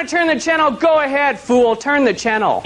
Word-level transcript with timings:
want 0.00 0.08
to 0.08 0.16
turn 0.16 0.28
the 0.28 0.40
channel, 0.40 0.70
go 0.70 1.00
ahead, 1.00 1.38
fool. 1.38 1.76
Turn 1.76 2.04
the 2.04 2.14
channel. 2.14 2.62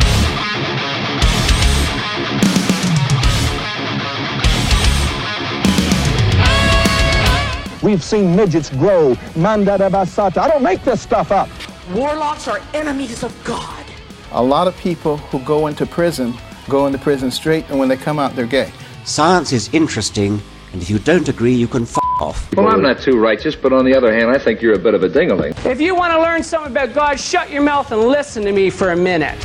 We've 7.82 8.04
seen 8.04 8.36
midgets 8.36 8.70
grow. 8.70 9.16
Mandada 9.34 9.90
basata. 9.90 10.38
I 10.38 10.48
don't 10.48 10.62
make 10.62 10.84
this 10.84 11.02
stuff 11.02 11.32
up. 11.32 11.48
Warlocks 11.92 12.46
are 12.46 12.60
enemies 12.72 13.24
of 13.24 13.34
God. 13.42 13.84
A 14.30 14.42
lot 14.42 14.68
of 14.68 14.76
people 14.76 15.16
who 15.16 15.40
go 15.40 15.66
into 15.66 15.86
prison 15.86 16.34
go 16.68 16.86
into 16.86 16.98
prison 16.98 17.32
straight, 17.32 17.68
and 17.68 17.78
when 17.80 17.88
they 17.88 17.96
come 17.96 18.20
out, 18.20 18.36
they're 18.36 18.46
gay. 18.46 18.70
Science 19.04 19.52
is 19.52 19.68
interesting, 19.74 20.40
and 20.72 20.80
if 20.80 20.88
you 20.88 20.98
don't 21.00 21.28
agree, 21.28 21.52
you 21.52 21.66
can 21.66 21.82
f 21.82 22.03
off. 22.20 22.54
Well, 22.54 22.68
I'm 22.68 22.82
not 22.82 23.00
too 23.00 23.18
righteous, 23.18 23.54
but 23.54 23.72
on 23.72 23.84
the 23.84 23.94
other 23.94 24.12
hand, 24.12 24.30
I 24.30 24.38
think 24.38 24.62
you're 24.62 24.74
a 24.74 24.78
bit 24.78 24.94
of 24.94 25.02
a 25.02 25.08
dingaling. 25.08 25.52
If 25.66 25.80
you 25.80 25.94
want 25.94 26.12
to 26.12 26.20
learn 26.20 26.42
something 26.42 26.70
about 26.70 26.94
God, 26.94 27.18
shut 27.18 27.50
your 27.50 27.62
mouth 27.62 27.90
and 27.92 28.02
listen 28.02 28.44
to 28.44 28.52
me 28.52 28.70
for 28.70 28.90
a 28.90 28.96
minute. 28.96 29.36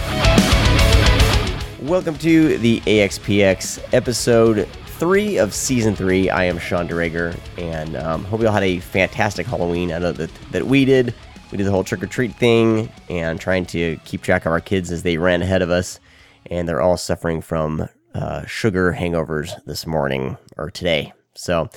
Welcome 1.81 2.17
to 2.20 2.58
the 2.58 2.81
AXPX 2.81 3.94
episode 3.94 4.67
three 4.99 5.38
of 5.38 5.53
season 5.53 5.95
three. 5.95 6.30
I 6.30 6.44
am 6.44 6.59
Sean 6.59 6.88
DeRager, 6.88 7.38
and 7.58 7.95
um, 7.95 8.25
hope 8.25 8.41
you 8.41 8.47
all 8.47 8.53
had 8.53 8.63
a 8.63 8.80
fantastic 8.80 9.47
Halloween. 9.47 9.91
I 9.91 9.97
know 9.97 10.11
that, 10.11 10.30
that 10.52 10.67
we 10.67 10.86
did. 10.86 11.16
We 11.52 11.58
did 11.58 11.66
the 11.66 11.72
whole 11.72 11.83
trick 11.83 12.03
or 12.03 12.08
treat 12.08 12.36
thing 12.36 12.91
and 13.09 13.39
trying 13.39 13.66
to 13.67 13.97
keep 14.05 14.22
track 14.22 14.45
of 14.45 14.52
our 14.52 14.59
kids 14.59 14.91
as 14.91 15.03
they 15.03 15.17
ran 15.17 15.41
ahead 15.41 15.61
of 15.61 15.72
us, 15.72 15.99
and 16.47 16.67
they're 16.67 16.81
all 16.81 16.97
suffering 16.97 17.41
from 17.41 17.88
uh, 18.13 18.45
sugar 18.45 18.94
hangovers 18.94 19.52
this 19.66 19.88
morning 19.88 20.38
or 20.58 20.70
today. 20.70 21.13
So, 21.33 21.70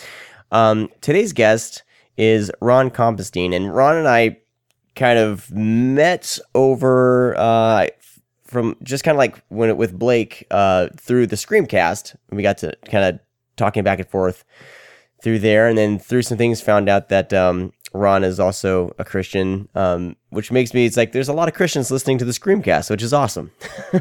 um, 0.52 0.90
today's 1.00 1.32
guest 1.32 1.82
is 2.16 2.52
Ronn 2.60 2.92
Compestine, 2.92 3.52
and 3.52 3.66
Ronn 3.66 3.98
and 3.98 4.08
I 4.08 4.38
kind 4.94 5.18
of 5.18 5.50
met 5.50 6.38
over 6.54 7.34
uh, 7.36 7.86
from 8.44 8.76
just 8.82 9.02
kind 9.02 9.14
of 9.14 9.18
like 9.18 9.42
when 9.48 9.70
it, 9.70 9.76
with 9.76 9.98
Blake 9.98 10.46
uh, 10.50 10.88
through 10.96 11.26
the 11.26 11.36
Screamcast. 11.36 12.14
We 12.30 12.42
got 12.42 12.58
to 12.58 12.76
kind 12.84 13.04
of 13.04 13.20
talking 13.56 13.82
back 13.82 13.98
and 13.98 14.08
forth 14.08 14.44
through 15.22 15.38
there, 15.38 15.66
and 15.66 15.78
then 15.78 15.98
through 15.98 16.22
some 16.22 16.38
things, 16.38 16.60
found 16.60 16.88
out 16.88 17.08
that 17.08 17.32
um, 17.32 17.72
Ronn 17.94 18.22
is 18.22 18.38
also 18.38 18.94
a 18.98 19.04
Christian, 19.04 19.68
um, 19.74 20.16
which 20.30 20.52
makes 20.52 20.74
me 20.74 20.84
it's 20.84 20.96
like 20.96 21.12
there's 21.12 21.28
a 21.28 21.32
lot 21.32 21.48
of 21.48 21.54
Christians 21.54 21.90
listening 21.90 22.18
to 22.18 22.24
the 22.24 22.32
Screamcast, 22.32 22.90
which 22.90 23.02
is 23.02 23.12
awesome. 23.14 23.50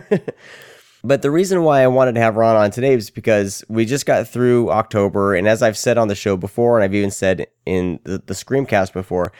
but 1.03 1.21
the 1.21 1.31
reason 1.31 1.63
why 1.63 1.81
I 1.81 1.87
wanted 1.87 2.15
to 2.15 2.21
have 2.21 2.35
Ronn 2.35 2.55
on 2.55 2.71
today 2.71 2.93
is 2.93 3.09
because 3.09 3.63
we 3.67 3.85
just 3.85 4.05
got 4.05 4.27
through 4.27 4.71
October, 4.71 5.35
and 5.35 5.47
as 5.47 5.61
I've 5.61 5.77
said 5.77 5.97
on 5.97 6.07
the 6.07 6.15
show 6.15 6.37
before, 6.37 6.77
and 6.77 6.83
I've 6.83 6.95
even 6.95 7.11
said 7.11 7.47
in 7.65 7.99
the, 8.03 8.19
the 8.19 8.33
Screamcast 8.33 8.93
before, 8.93 9.31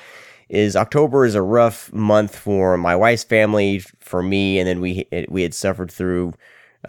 is 0.50 0.76
October 0.76 1.26
is 1.26 1.36
a 1.36 1.42
rough 1.42 1.92
month 1.94 2.36
for 2.36 2.78
my 2.78 2.96
wife's 2.96 3.24
family, 3.24 3.80
for 4.00 4.22
me, 4.22 4.60
and 4.60 4.68
then 4.68 4.82
we 4.82 5.08
we 5.30 5.44
had 5.44 5.54
suffered 5.54 5.92
through 5.92 6.34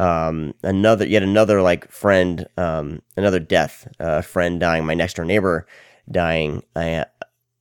um, 0.01 0.55
another 0.63 1.07
yet 1.07 1.23
another 1.23 1.63
like 1.63 1.91
friend, 1.91 2.47
um, 2.57 3.03
another 3.17 3.39
death, 3.39 3.87
a 4.01 4.05
uh, 4.05 4.23
friend 4.23 4.59
dying, 4.59 4.85
my 4.85 4.95
next 4.95 5.15
door 5.15 5.25
neighbor 5.25 5.67
dying 6.11 6.63
uh, 6.75 7.05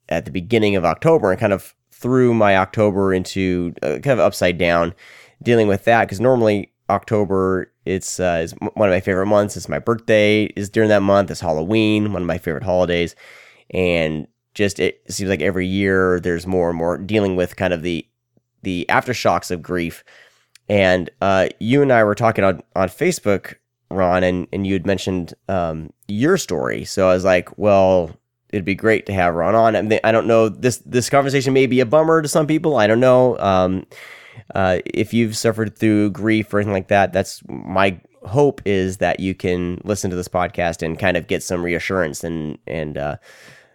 at 0.10 0.26
the 0.26 0.32
beginning 0.32 0.76
of 0.76 0.86
October, 0.86 1.32
and 1.32 1.40
kind 1.40 1.54
of 1.54 1.76
threw 1.92 2.34
my 2.34 2.58
October 2.58 3.14
into 3.14 3.74
uh, 3.84 4.00
kind 4.00 4.08
of 4.08 4.20
upside 4.20 4.58
down, 4.58 4.96
dealing 5.44 5.68
with 5.68 5.84
that 5.84 6.06
because 6.06 6.20
normally 6.20 6.71
October 6.92 7.72
it's 7.86 8.20
uh, 8.20 8.42
is 8.44 8.54
one 8.54 8.90
of 8.90 8.94
my 8.94 9.00
favorite 9.00 9.26
months. 9.26 9.58
It's 9.58 9.70
my 9.70 9.80
birthday 9.80 10.44
is 10.56 10.70
during 10.70 10.90
that 10.90 11.02
month. 11.02 11.32
It's 11.32 11.40
Halloween, 11.40 12.14
one 12.14 12.22
of 12.22 12.28
my 12.28 12.38
favorite 12.38 12.64
holidays, 12.64 13.16
and 13.72 14.28
just 14.54 14.80
it 14.80 15.02
seems 15.10 15.30
like 15.30 15.42
every 15.42 15.66
year 15.66 16.20
there's 16.20 16.46
more 16.46 16.70
and 16.70 16.78
more 16.78 16.98
dealing 16.98 17.36
with 17.36 17.56
kind 17.56 17.74
of 17.74 17.82
the 17.82 18.06
the 18.62 18.86
aftershocks 18.90 19.50
of 19.50 19.62
grief. 19.62 20.04
And 20.70 21.10
uh, 21.22 21.50
you 21.60 21.82
and 21.82 21.92
I 21.92 22.04
were 22.04 22.16
talking 22.16 22.44
on 22.44 22.62
on 22.76 22.90
Facebook, 22.90 23.56
Ronn, 23.90 24.24
and 24.24 24.48
and 24.54 24.68
you 24.68 24.74
had 24.74 24.86
mentioned 24.86 25.34
um, 25.50 25.92
your 26.08 26.38
story. 26.38 26.86
So 26.86 27.10
I 27.10 27.14
was 27.14 27.26
like, 27.26 27.58
well, 27.58 28.12
it'd 28.52 28.64
be 28.64 28.76
great 28.76 29.08
to 29.08 29.14
have 29.14 29.34
Ronn 29.34 29.56
on. 29.56 29.76
I, 29.76 29.82
mean, 29.82 30.00
I 30.04 30.12
don't 30.12 30.28
know 30.28 30.50
this 30.50 30.78
this 30.86 31.10
conversation 31.10 31.54
may 31.54 31.66
be 31.66 31.80
a 31.80 31.86
bummer 31.86 32.22
to 32.22 32.28
some 32.28 32.46
people. 32.46 32.78
I 32.78 32.86
don't 32.86 33.00
know. 33.00 33.40
Um, 33.40 33.88
uh, 34.56 34.80
if 34.86 35.14
you've 35.14 35.38
suffered 35.38 35.78
through 35.78 36.12
grief 36.12 36.54
or 36.54 36.60
anything 36.60 36.74
like 36.74 36.88
that, 36.90 37.14
that's 37.14 37.42
my 37.48 38.00
hope 38.24 38.62
is 38.66 38.98
that 38.98 39.20
you 39.20 39.34
can 39.34 39.82
listen 39.84 40.10
to 40.10 40.16
this 40.16 40.28
podcast 40.28 40.84
and 40.84 41.00
kind 41.00 41.18
of 41.18 41.28
get 41.28 41.44
some 41.44 41.64
reassurance 41.64 42.24
and 42.24 42.58
and 42.68 42.98
uh, 42.98 43.18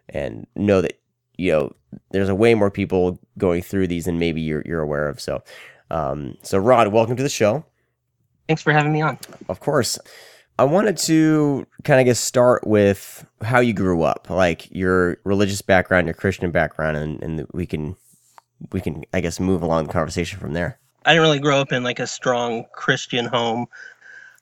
and 0.09 0.47
know 0.55 0.81
that 0.81 1.01
you 1.37 1.53
know 1.53 1.75
there's 2.11 2.29
a 2.29 2.35
way 2.35 2.55
more 2.55 2.71
people 2.71 3.19
going 3.39 3.63
through 3.63 3.87
these 3.87 4.05
than 4.05 4.19
maybe 4.19 4.41
you're 4.41 4.63
you're 4.65 4.83
aware 4.83 5.09
of. 5.09 5.21
So, 5.21 5.43
um, 5.91 6.37
so 6.43 6.59
Rod, 6.59 6.89
welcome 6.89 7.17
to 7.17 7.23
the 7.23 7.29
show. 7.29 7.65
Thanks 8.47 8.63
for 8.63 8.73
having 8.73 8.93
me 8.93 9.03
on. 9.03 9.19
Of 9.49 9.61
course. 9.61 9.99
I 10.59 10.65
wanted 10.65 10.97
to 10.99 11.67
kind 11.85 12.01
of 12.01 12.07
get 12.07 12.17
start 12.17 12.67
with 12.67 13.27
how 13.43 13.61
you 13.61 13.75
grew 13.75 14.03
up, 14.03 14.31
like 14.31 14.71
your 14.75 15.19
religious 15.25 15.61
background, 15.61 16.07
your 16.07 16.15
Christian 16.15 16.51
background, 16.51 16.97
and, 16.97 17.23
and 17.23 17.47
we 17.53 17.67
can 17.67 17.95
we 18.73 18.81
can 18.81 19.05
I 19.13 19.21
guess 19.21 19.41
move 19.41 19.63
along 19.63 19.87
the 19.87 19.93
conversation 19.93 20.39
from 20.39 20.53
there. 20.53 20.79
I 21.05 21.11
didn't 21.11 21.23
really 21.23 21.39
grow 21.39 21.61
up 21.61 21.73
in 21.73 21.85
like 21.85 22.01
a 22.01 22.07
strong 22.07 22.65
Christian 22.73 23.27
home. 23.27 23.67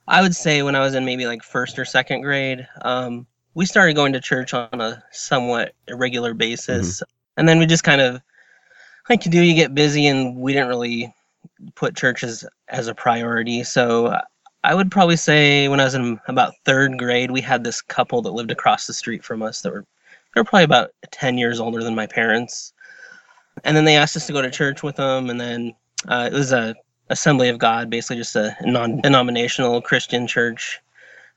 I 0.06 0.22
would 0.22 0.34
say 0.34 0.62
when 0.62 0.75
I 0.75 0.80
was 0.80 0.94
in 0.94 1.04
maybe 1.04 1.26
like 1.26 1.42
first 1.42 1.78
or 1.78 1.84
second 1.84 2.22
grade, 2.22 2.66
um, 2.82 3.26
we 3.54 3.66
started 3.66 3.94
going 3.94 4.12
to 4.12 4.20
church 4.20 4.52
on 4.52 4.80
a 4.80 5.02
somewhat 5.12 5.75
irregular 5.88 6.34
basis. 6.34 6.97
Mm-hmm. 6.97 7.10
And 7.36 7.48
then 7.48 7.58
we 7.58 7.66
just 7.66 7.84
kind 7.84 8.00
of, 8.00 8.20
like 9.08 9.25
you 9.25 9.30
do, 9.30 9.42
you 9.42 9.54
get 9.54 9.75
busy, 9.75 10.06
and 10.06 10.36
we 10.36 10.52
didn't 10.52 10.69
really 10.69 11.12
put 11.75 11.96
churches 11.96 12.44
as 12.69 12.88
a 12.88 12.94
priority. 12.94 13.64
So 13.64 14.19
I 14.62 14.75
would 14.75 14.91
probably 14.91 15.16
say 15.16 15.69
when 15.69 15.81
I 15.81 15.84
was 15.84 15.94
in 15.94 16.19
about 16.26 16.54
third 16.64 16.98
grade, 16.98 17.31
we 17.31 17.41
had 17.41 17.64
this 17.64 17.81
couple 17.82 18.22
that 18.22 18.32
lived 18.32 18.50
across 18.50 18.86
the 18.86 18.94
street 18.94 19.25
from 19.25 19.42
us 19.42 19.62
that 19.62 19.72
were 19.72 19.84
they 20.34 20.41
were 20.41 20.44
probably 20.44 20.64
about 20.64 20.91
10 21.12 21.38
years 21.38 21.60
older 21.60 21.84
than 21.84 21.94
my 21.94 22.08
parents. 22.08 22.72
And 23.62 23.76
then 23.76 23.84
they 23.84 23.97
asked 23.97 24.16
us 24.16 24.26
to 24.26 24.32
go 24.32 24.42
to 24.42 24.50
church 24.50 24.82
with 24.82 24.97
them. 24.97 25.31
And 25.31 25.41
then 25.41 25.75
uh, 26.09 26.28
it 26.32 26.34
was 26.34 26.53
a 26.53 26.75
Assembly 27.10 27.50
of 27.50 27.59
God, 27.59 27.91
basically 27.91 28.16
just 28.16 28.34
a 28.34 28.56
non-denominational 28.62 29.82
Christian 29.82 30.26
church. 30.26 30.81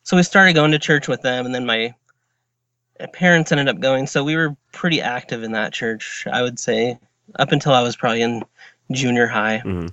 So 0.03 0.15
we 0.15 0.23
started 0.23 0.53
going 0.53 0.71
to 0.71 0.79
church 0.79 1.09
with 1.09 1.21
them. 1.21 1.45
And 1.45 1.53
then 1.53 1.65
my 1.65 1.93
parents 3.13 3.51
ended 3.51 3.67
up 3.67 3.79
going, 3.79 4.07
so 4.07 4.23
we 4.23 4.35
were 4.35 4.55
pretty 4.71 5.01
active 5.01 5.43
in 5.43 5.51
that 5.51 5.73
church. 5.73 6.25
I 6.31 6.41
would 6.41 6.57
say 6.57 6.97
up 7.35 7.51
until 7.51 7.73
I 7.73 7.83
was 7.83 7.97
probably 7.97 8.21
in 8.21 8.43
junior 8.91 9.27
high. 9.27 9.61
Mm-hmm. 9.63 9.87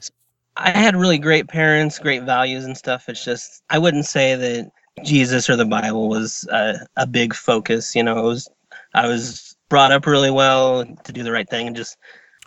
I 0.57 0.71
had 0.71 0.95
really 0.95 1.19
great 1.19 1.49
parents, 1.49 1.99
great 1.99 2.23
values 2.23 2.65
and 2.65 2.77
stuff. 2.77 3.09
It's 3.09 3.25
just 3.25 3.63
I 3.71 3.79
wouldn't 3.79 4.07
say 4.07 4.37
that 4.37 4.71
Jesus 5.03 5.51
or 5.51 5.57
the 5.57 5.65
Bible 5.65 6.09
was 6.09 6.47
a, 6.53 6.87
a 6.97 7.07
big 7.07 7.35
focus. 7.35 7.97
You 7.97 8.05
know, 8.05 8.19
it 8.19 8.23
was 8.23 8.49
I 8.95 9.09
was 9.09 9.54
brought 9.69 9.93
up 9.93 10.07
really 10.07 10.31
well 10.31 10.85
to 10.85 11.13
do 11.13 11.23
the 11.23 11.33
right 11.33 11.49
thing 11.49 11.67
and 11.67 11.77
just. 11.77 11.97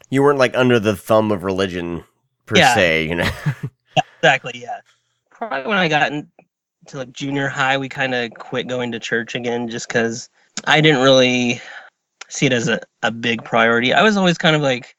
You 0.10 0.24
weren't 0.24 0.40
like 0.40 0.56
under 0.56 0.80
the 0.80 0.96
thumb 0.96 1.32
of 1.32 1.44
religion 1.44 2.04
per 2.46 2.58
yeah. 2.58 2.76
se, 2.76 3.08
you 3.08 3.16
know. 3.16 3.30
exactly. 4.18 4.54
Yeah. 4.56 4.80
Probably 5.30 5.68
when 5.68 5.78
I 5.78 5.88
got 5.88 6.12
into 6.12 6.28
like 6.94 7.12
junior 7.12 7.48
high, 7.48 7.78
we 7.78 7.90
kind 7.90 8.16
of 8.16 8.32
quit 8.36 8.68
going 8.68 8.92
to 8.92 9.00
church 9.00 9.36
again, 9.36 9.68
just 9.68 9.88
because 9.88 10.30
I 10.66 10.82
didn't 10.82 11.04
really 11.04 11.62
see 12.30 12.46
it 12.46 12.54
as 12.54 12.68
a, 12.68 12.80
a 13.04 13.12
big 13.12 13.44
priority. 13.44 13.94
I 13.94 14.02
was 14.04 14.18
always 14.18 14.38
kind 14.38 14.56
of 14.56 14.62
like, 14.62 14.96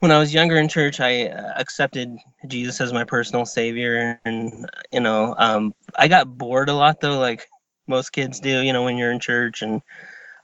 when 0.00 0.12
I 0.12 0.18
was 0.18 0.32
younger 0.32 0.56
in 0.56 0.68
church, 0.68 1.00
I 1.00 1.26
uh, 1.26 1.52
accepted 1.56 2.16
Jesus 2.46 2.80
as 2.80 2.92
my 2.92 3.04
personal 3.04 3.44
savior. 3.44 4.20
And, 4.24 4.70
you 4.92 5.00
know, 5.00 5.34
um, 5.38 5.74
I 5.96 6.06
got 6.06 6.38
bored 6.38 6.68
a 6.68 6.74
lot 6.74 7.00
though, 7.00 7.18
like 7.18 7.48
most 7.88 8.10
kids 8.10 8.38
do, 8.38 8.60
you 8.60 8.72
know, 8.72 8.84
when 8.84 8.96
you're 8.96 9.10
in 9.10 9.18
church 9.18 9.62
and 9.62 9.82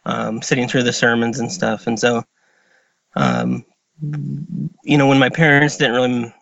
um, 0.07 0.43
sitting 0.43 0.69
through 0.69 0.83
the 0.83 0.93
sermons 0.93 1.39
and 1.39 1.51
stuff. 1.51 1.87
And 1.87 1.99
so, 1.99 2.23
um, 3.17 3.65
you 4.83 4.99
know, 4.99 5.07
when 5.07 5.19
my 5.19 5.29
parents 5.29 5.77
didn't 5.77 5.95
really 5.95 6.35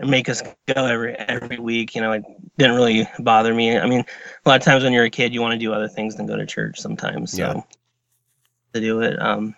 make 0.00 0.28
us 0.28 0.42
go 0.42 0.86
every 0.86 1.14
every 1.14 1.58
week. 1.58 1.94
You 1.94 2.00
know, 2.00 2.12
it 2.12 2.24
didn't 2.56 2.76
really 2.76 3.08
bother 3.18 3.54
me. 3.54 3.76
I 3.76 3.86
mean, 3.86 4.00
a 4.00 4.48
lot 4.48 4.60
of 4.60 4.64
times 4.64 4.84
when 4.84 4.92
you're 4.92 5.04
a 5.04 5.10
kid, 5.10 5.34
you 5.34 5.40
want 5.40 5.52
to 5.52 5.58
do 5.58 5.72
other 5.72 5.88
things 5.88 6.16
than 6.16 6.26
go 6.26 6.36
to 6.36 6.46
church 6.46 6.80
sometimes. 6.80 7.32
So 7.32 7.38
yeah. 7.38 7.62
to 8.74 8.80
do 8.80 9.00
it. 9.00 9.20
Um, 9.20 9.54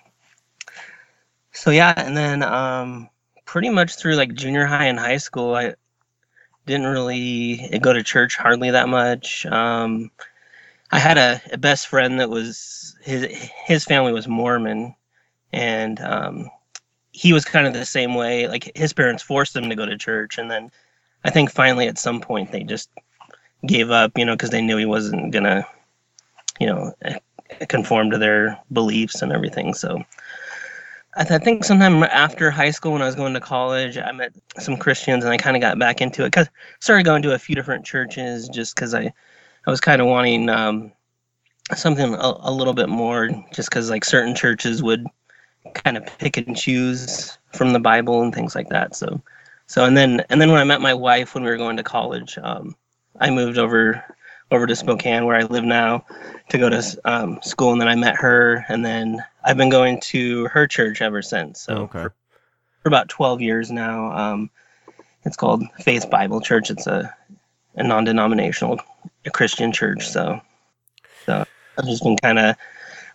so 1.53 1.71
yeah, 1.71 1.93
and 1.97 2.17
then 2.17 2.43
um, 2.43 3.11
pretty 3.45 3.69
much 3.69 3.97
through 3.97 4.15
like 4.15 4.35
junior 4.35 4.65
high 4.65 4.87
and 4.87 4.99
high 4.99 5.19
school, 5.19 5.55
I 5.55 5.75
didn't 6.67 6.87
really 6.87 7.79
go 7.81 7.93
to 7.93 8.03
church 8.03 8.37
hardly 8.37 8.71
that 8.71 8.89
much. 8.89 9.45
Um, 9.47 10.11
I 10.93 10.99
had 10.99 11.19
a, 11.19 11.41
a 11.53 11.59
best 11.59 11.87
friend 11.87 12.19
that 12.21 12.31
was 12.31 12.97
his 13.03 13.25
his 13.65 13.85
family 13.85 14.13
was 14.13 14.27
Mormon, 14.27 14.95
and 15.53 16.01
um, 16.01 16.51
he 17.13 17.33
was 17.33 17.45
kind 17.45 17.67
of 17.67 17.73
the 17.73 17.85
same 17.85 18.15
way. 18.15 18.49
Like 18.49 18.71
his 18.77 18.93
parents 18.93 19.23
forced 19.23 19.55
him 19.55 19.69
to 19.69 19.77
go 19.77 19.87
to 19.87 19.97
church, 19.97 20.39
and 20.39 20.51
then 20.51 20.71
I 21.25 21.31
think 21.31 21.51
finally 21.51 21.87
at 21.87 21.99
some 21.99 22.21
point 22.21 22.51
they 22.51 22.65
just 22.65 22.91
gave 23.67 23.91
up, 23.91 24.17
you 24.17 24.25
know, 24.25 24.35
because 24.35 24.51
they 24.51 24.63
knew 24.63 24.77
he 24.77 24.87
wasn't 24.87 25.33
gonna, 25.33 25.67
you 26.59 26.67
know, 26.67 26.95
conform 27.69 28.11
to 28.11 28.19
their 28.19 28.59
beliefs 28.73 29.23
and 29.23 29.33
everything. 29.33 29.75
So, 29.75 30.03
I, 31.17 31.25
th- 31.25 31.41
I 31.41 31.45
think 31.45 31.65
sometime 31.65 32.03
after 32.05 32.51
high 32.51 32.71
school, 32.71 32.93
when 32.93 33.03
I 33.03 33.07
was 33.07 33.15
going 33.15 33.35
to 33.35 33.41
college, 33.41 33.99
I 33.99 34.13
met 34.13 34.33
some 34.59 34.77
Christians, 34.77 35.25
and 35.25 35.33
I 35.33 35.37
kind 35.37 35.57
of 35.57 35.61
got 35.61 35.79
back 35.79 36.01
into 36.01 36.25
it. 36.25 36.33
Cause 36.33 36.49
started 36.81 37.05
going 37.05 37.23
to 37.23 37.35
a 37.35 37.39
few 37.39 37.55
different 37.55 37.85
churches 37.85 38.49
just 38.49 38.75
because 38.75 38.95
I, 38.95 39.13
I 39.67 39.71
was 39.71 39.81
kind 39.81 40.01
of 40.01 40.09
wanting 40.09 40.49
um, 40.49 40.93
something 41.75 42.15
a, 42.15 42.35
a 42.41 42.53
little 42.53 42.75
bit 42.75 42.89
more. 42.89 43.29
Just 43.53 43.71
because 43.71 43.91
like 43.91 44.05
certain 44.05 44.35
churches 44.35 44.83
would 44.83 45.07
kind 45.75 45.97
of 45.97 46.07
pick 46.19 46.37
and 46.37 46.57
choose 46.57 47.39
from 47.53 47.73
the 47.73 47.81
Bible 47.81 48.23
and 48.23 48.35
things 48.35 48.55
like 48.55 48.69
that. 48.71 48.97
So, 48.97 49.21
so 49.67 49.85
and 49.85 49.97
then 49.97 50.25
and 50.31 50.41
then 50.41 50.51
when 50.51 50.61
I 50.61 50.65
met 50.65 50.81
my 50.81 50.95
wife 50.95 51.35
when 51.35 51.45
we 51.45 51.51
were 51.51 51.57
going 51.57 51.77
to 51.77 51.83
college, 51.83 52.39
um, 52.43 52.75
I 53.21 53.31
moved 53.31 53.59
over 53.59 54.03
over 54.51 54.67
to 54.67 54.75
Spokane 54.75 55.27
where 55.27 55.37
I 55.37 55.43
live 55.45 55.65
now 55.65 56.05
to 56.49 56.59
go 56.59 56.69
to 56.69 57.01
um, 57.05 57.41
school, 57.43 57.73
and 57.73 57.81
then 57.81 57.89
I 57.89 57.95
met 57.95 58.17
her, 58.17 58.65
and 58.69 58.85
then 58.85 59.23
I've 59.45 59.57
been 59.57 59.69
going 59.69 60.01
to 60.01 60.47
her 60.47 60.67
church 60.67 61.01
ever 61.01 61.23
since. 61.23 61.61
So 61.61 61.75
okay. 61.83 62.03
for, 62.03 62.15
for 62.83 62.89
about 62.89 63.09
twelve 63.09 63.41
years 63.41 63.71
now. 63.71 64.11
Um, 64.13 64.51
it's 65.25 65.37
called 65.37 65.63
Faith 65.81 66.09
Bible 66.09 66.41
Church. 66.41 66.71
It's 66.71 66.87
a 66.87 67.15
a 67.81 67.85
non-denominational 67.85 68.79
Christian 69.33 69.73
church. 69.73 70.09
So, 70.09 70.41
so 71.27 71.45
I've 71.79 71.85
just 71.87 72.05
been 72.05 72.17
kind 72.17 72.39
of 72.39 72.57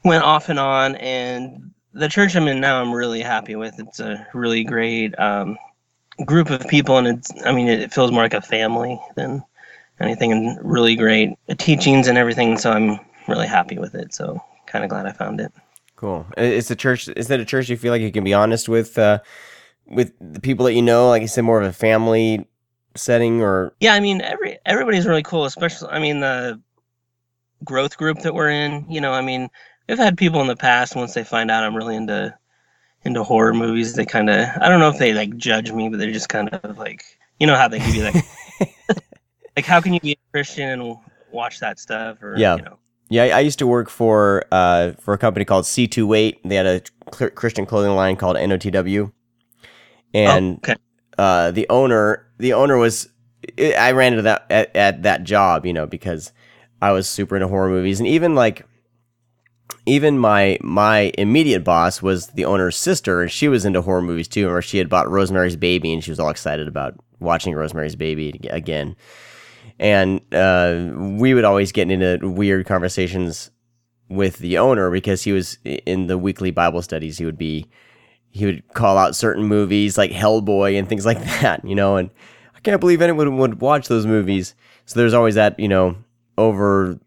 went 0.04 0.24
off 0.24 0.50
and 0.50 0.60
on, 0.60 0.96
and 0.96 1.72
the 1.94 2.10
church 2.10 2.36
I'm 2.36 2.48
in 2.48 2.60
now, 2.60 2.82
I'm 2.82 2.92
really 2.92 3.22
happy 3.22 3.56
with. 3.56 3.80
It's 3.80 4.00
a 4.00 4.28
really 4.34 4.64
great 4.64 5.18
um, 5.20 5.58
group 6.26 6.50
of 6.50 6.68
people, 6.68 6.98
and 6.98 7.08
it's 7.08 7.32
I 7.46 7.54
mean, 7.54 7.68
it 7.68 7.94
feels 7.94 8.12
more 8.12 8.24
like 8.24 8.34
a 8.34 8.42
family 8.42 9.00
than 9.16 9.44
anything, 10.00 10.32
and 10.32 10.60
really 10.62 10.96
great 10.96 11.38
teachings 11.58 12.08
and 12.08 12.18
everything. 12.18 12.58
So 12.58 12.72
I'm 12.72 13.00
really 13.28 13.48
happy 13.48 13.78
with 13.78 13.96
it. 13.96 14.14
So 14.14 14.42
kind 14.66 14.84
of 14.84 14.90
glad 14.90 15.06
I 15.06 15.12
found 15.12 15.40
it. 15.40 15.52
Cool. 15.96 16.26
Is 16.38 16.68
the 16.68 16.76
church? 16.76 17.08
Is 17.10 17.28
that 17.28 17.40
a 17.40 17.46
church 17.46 17.70
you 17.70 17.78
feel 17.78 17.92
like 17.92 18.02
you 18.02 18.12
can 18.12 18.24
be 18.24 18.34
honest 18.34 18.68
with? 18.68 18.98
Uh, 18.98 19.20
with 19.88 20.14
the 20.20 20.40
people 20.40 20.66
that 20.66 20.74
you 20.74 20.82
know, 20.82 21.10
like 21.10 21.22
you 21.22 21.28
said, 21.28 21.44
more 21.44 21.62
of 21.62 21.68
a 21.68 21.72
family 21.72 22.48
setting, 22.96 23.42
or 23.42 23.74
Yeah, 23.80 23.94
I 23.94 24.00
mean, 24.00 24.22
every 24.22 24.58
everybody's 24.66 25.06
really 25.06 25.24
cool. 25.24 25.46
Especially, 25.46 25.90
I 25.90 26.00
mean, 26.00 26.20
the 26.20 26.62
growth 27.64 27.98
group 27.98 28.20
that 28.20 28.34
we're 28.34 28.50
in. 28.50 28.86
You 28.90 29.02
know, 29.02 29.12
I 29.12 29.22
mean, 29.22 29.50
we've 29.88 29.98
had 29.98 30.18
people 30.18 30.42
in 30.42 30.48
the 30.48 30.56
past 30.56 30.96
once 30.96 31.14
they 31.14 31.24
find 31.24 31.52
out 31.52 31.64
I'm 31.64 31.76
really 31.76 31.96
into 31.96 32.36
into 33.04 33.24
horror 33.24 33.54
movies. 33.54 33.94
They 33.94 34.06
kind 34.06 34.30
of, 34.30 34.48
I 34.60 34.68
don't 34.68 34.80
know 34.80 34.90
if 34.90 34.98
they 34.98 35.14
like 35.14 35.38
judge 35.38 35.72
me, 35.72 35.90
but 35.90 36.00
they're 36.00 36.12
just 36.12 36.30
kind 36.30 36.50
of 36.50 36.78
like, 36.78 37.04
you 37.40 37.48
know, 37.48 37.56
how 37.56 37.68
they 37.68 37.80
give 37.80 37.94
be 37.94 38.02
like, 38.02 38.16
like 39.56 39.66
how 39.66 39.80
can 39.80 39.94
you 39.94 40.00
be 40.00 40.14
a 40.14 40.32
Christian 40.32 40.70
and 40.70 40.98
watch 41.32 41.60
that 41.60 41.80
stuff? 41.80 42.22
Or 42.22 42.36
Yeah. 42.38 42.58
you 42.58 42.64
know, 42.64 42.80
Yeah, 43.10 43.24
I 43.24 43.40
used 43.42 43.60
to 43.60 43.68
work 43.68 43.90
for 43.90 44.46
uh, 44.52 44.94
for 44.94 45.14
a 45.14 45.18
company 45.18 45.46
called 45.46 45.66
C28. 45.66 46.38
They 46.44 46.56
had 46.56 46.66
a 46.66 46.82
Christian 47.32 47.66
clothing 47.66 47.96
line 47.96 48.16
called 48.16 48.38
NOTW, 48.38 49.12
and 50.14 50.58
okay. 50.58 50.76
Uh, 51.18 51.52
the 51.52 51.68
owner 51.70 52.28
the 52.38 52.54
owner 52.54 52.78
was 52.78 53.10
I 53.60 53.92
ran 53.92 54.14
into 54.14 54.24
that 54.24 54.46
at, 54.50 54.76
at 54.76 55.04
that 55.04 55.24
job, 55.24 55.66
you 55.66 55.74
know, 55.74 55.86
because 55.86 56.32
I 56.82 56.92
was 56.92 57.08
super 57.08 57.36
into 57.36 57.48
horror 57.48 57.70
movies, 57.70 58.00
and 58.00 58.08
even 58.08 58.36
like 58.36 58.66
even 59.86 60.18
my 60.18 60.58
my 60.62 61.12
immediate 61.18 61.64
boss 61.64 62.02
was 62.02 62.28
the 62.28 62.46
owner's 62.46 62.76
sister, 62.76 63.22
and 63.22 63.32
she 63.32 63.48
was 63.48 63.66
into 63.66 63.82
horror 63.82 64.02
movies 64.02 64.28
too. 64.28 64.50
Or 64.50 64.62
she 64.62 64.78
had 64.78 64.90
bought 64.90 65.10
Rosemary's 65.10 65.56
Baby, 65.56 65.94
and 65.94 66.04
she 66.04 66.12
was 66.12 66.20
all 66.20 66.30
excited 66.30 66.68
about 66.68 66.96
watching 67.20 67.54
Rosemary's 67.54 67.96
Baby 67.96 68.40
again 68.50 68.96
and 69.80 70.22
uh, 70.34 70.90
we 70.96 71.34
would 71.34 71.44
always 71.44 71.72
get 71.72 71.92
into 71.92 72.28
weird 72.28 72.66
conversations 72.66 73.52
with 74.10 74.38
the 74.38 74.58
owner 74.58 74.92
because 74.92 75.24
he 75.24 75.32
was 75.32 75.58
in 75.64 76.08
the 76.08 76.18
weekly 76.18 76.52
Bible 76.52 76.82
studies. 76.82 77.18
He 77.18 77.26
would 77.26 77.38
be 77.38 77.68
he 78.36 78.46
would 78.46 78.68
call 78.74 78.98
out 78.98 79.16
certain 79.16 79.44
movies 79.44 79.98
like 79.98 80.12
Hellboy 80.12 80.78
and 80.78 80.88
things 80.88 81.06
like 81.06 81.24
that, 81.42 81.64
you 81.66 81.76
know. 81.76 81.96
And 81.96 82.10
I 82.56 82.60
can't 82.60 82.82
believe 82.82 83.02
anyone 83.02 83.38
would 83.38 83.62
watch 83.62 83.88
those 83.88 84.06
movies. 84.06 84.56
So 84.86 85.00
there's 85.00 85.14
always 85.14 85.36
that, 85.36 85.60
you 85.60 85.68
know, 85.68 85.96
over 86.38 87.00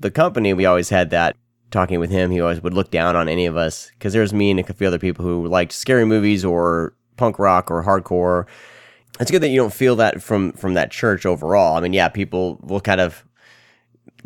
the 0.00 0.10
company. 0.10 0.52
We 0.52 0.66
always 0.66 0.88
had 0.88 1.10
that 1.10 1.36
talking 1.70 2.00
with 2.00 2.10
him. 2.10 2.30
He 2.30 2.40
always 2.40 2.62
would 2.62 2.74
look 2.74 2.90
down 2.90 3.16
on 3.16 3.28
any 3.28 3.46
of 3.46 3.56
us 3.56 3.90
because 3.92 4.12
there's 4.12 4.34
me 4.34 4.50
and 4.50 4.60
a 4.60 4.74
few 4.74 4.86
other 4.86 4.98
people 4.98 5.24
who 5.24 5.46
liked 5.46 5.72
scary 5.72 6.04
movies 6.04 6.44
or 6.44 6.94
punk 7.16 7.38
rock 7.38 7.70
or 7.70 7.84
hardcore 7.84 8.46
it's 9.20 9.30
good 9.30 9.42
that 9.42 9.48
you 9.48 9.56
don't 9.60 9.72
feel 9.72 9.96
that 9.96 10.22
from 10.22 10.52
from 10.52 10.74
that 10.74 10.90
church 10.90 11.26
overall. 11.26 11.76
I 11.76 11.80
mean, 11.80 11.92
yeah, 11.92 12.08
people 12.08 12.58
will 12.62 12.80
kind 12.80 13.00
of 13.00 13.24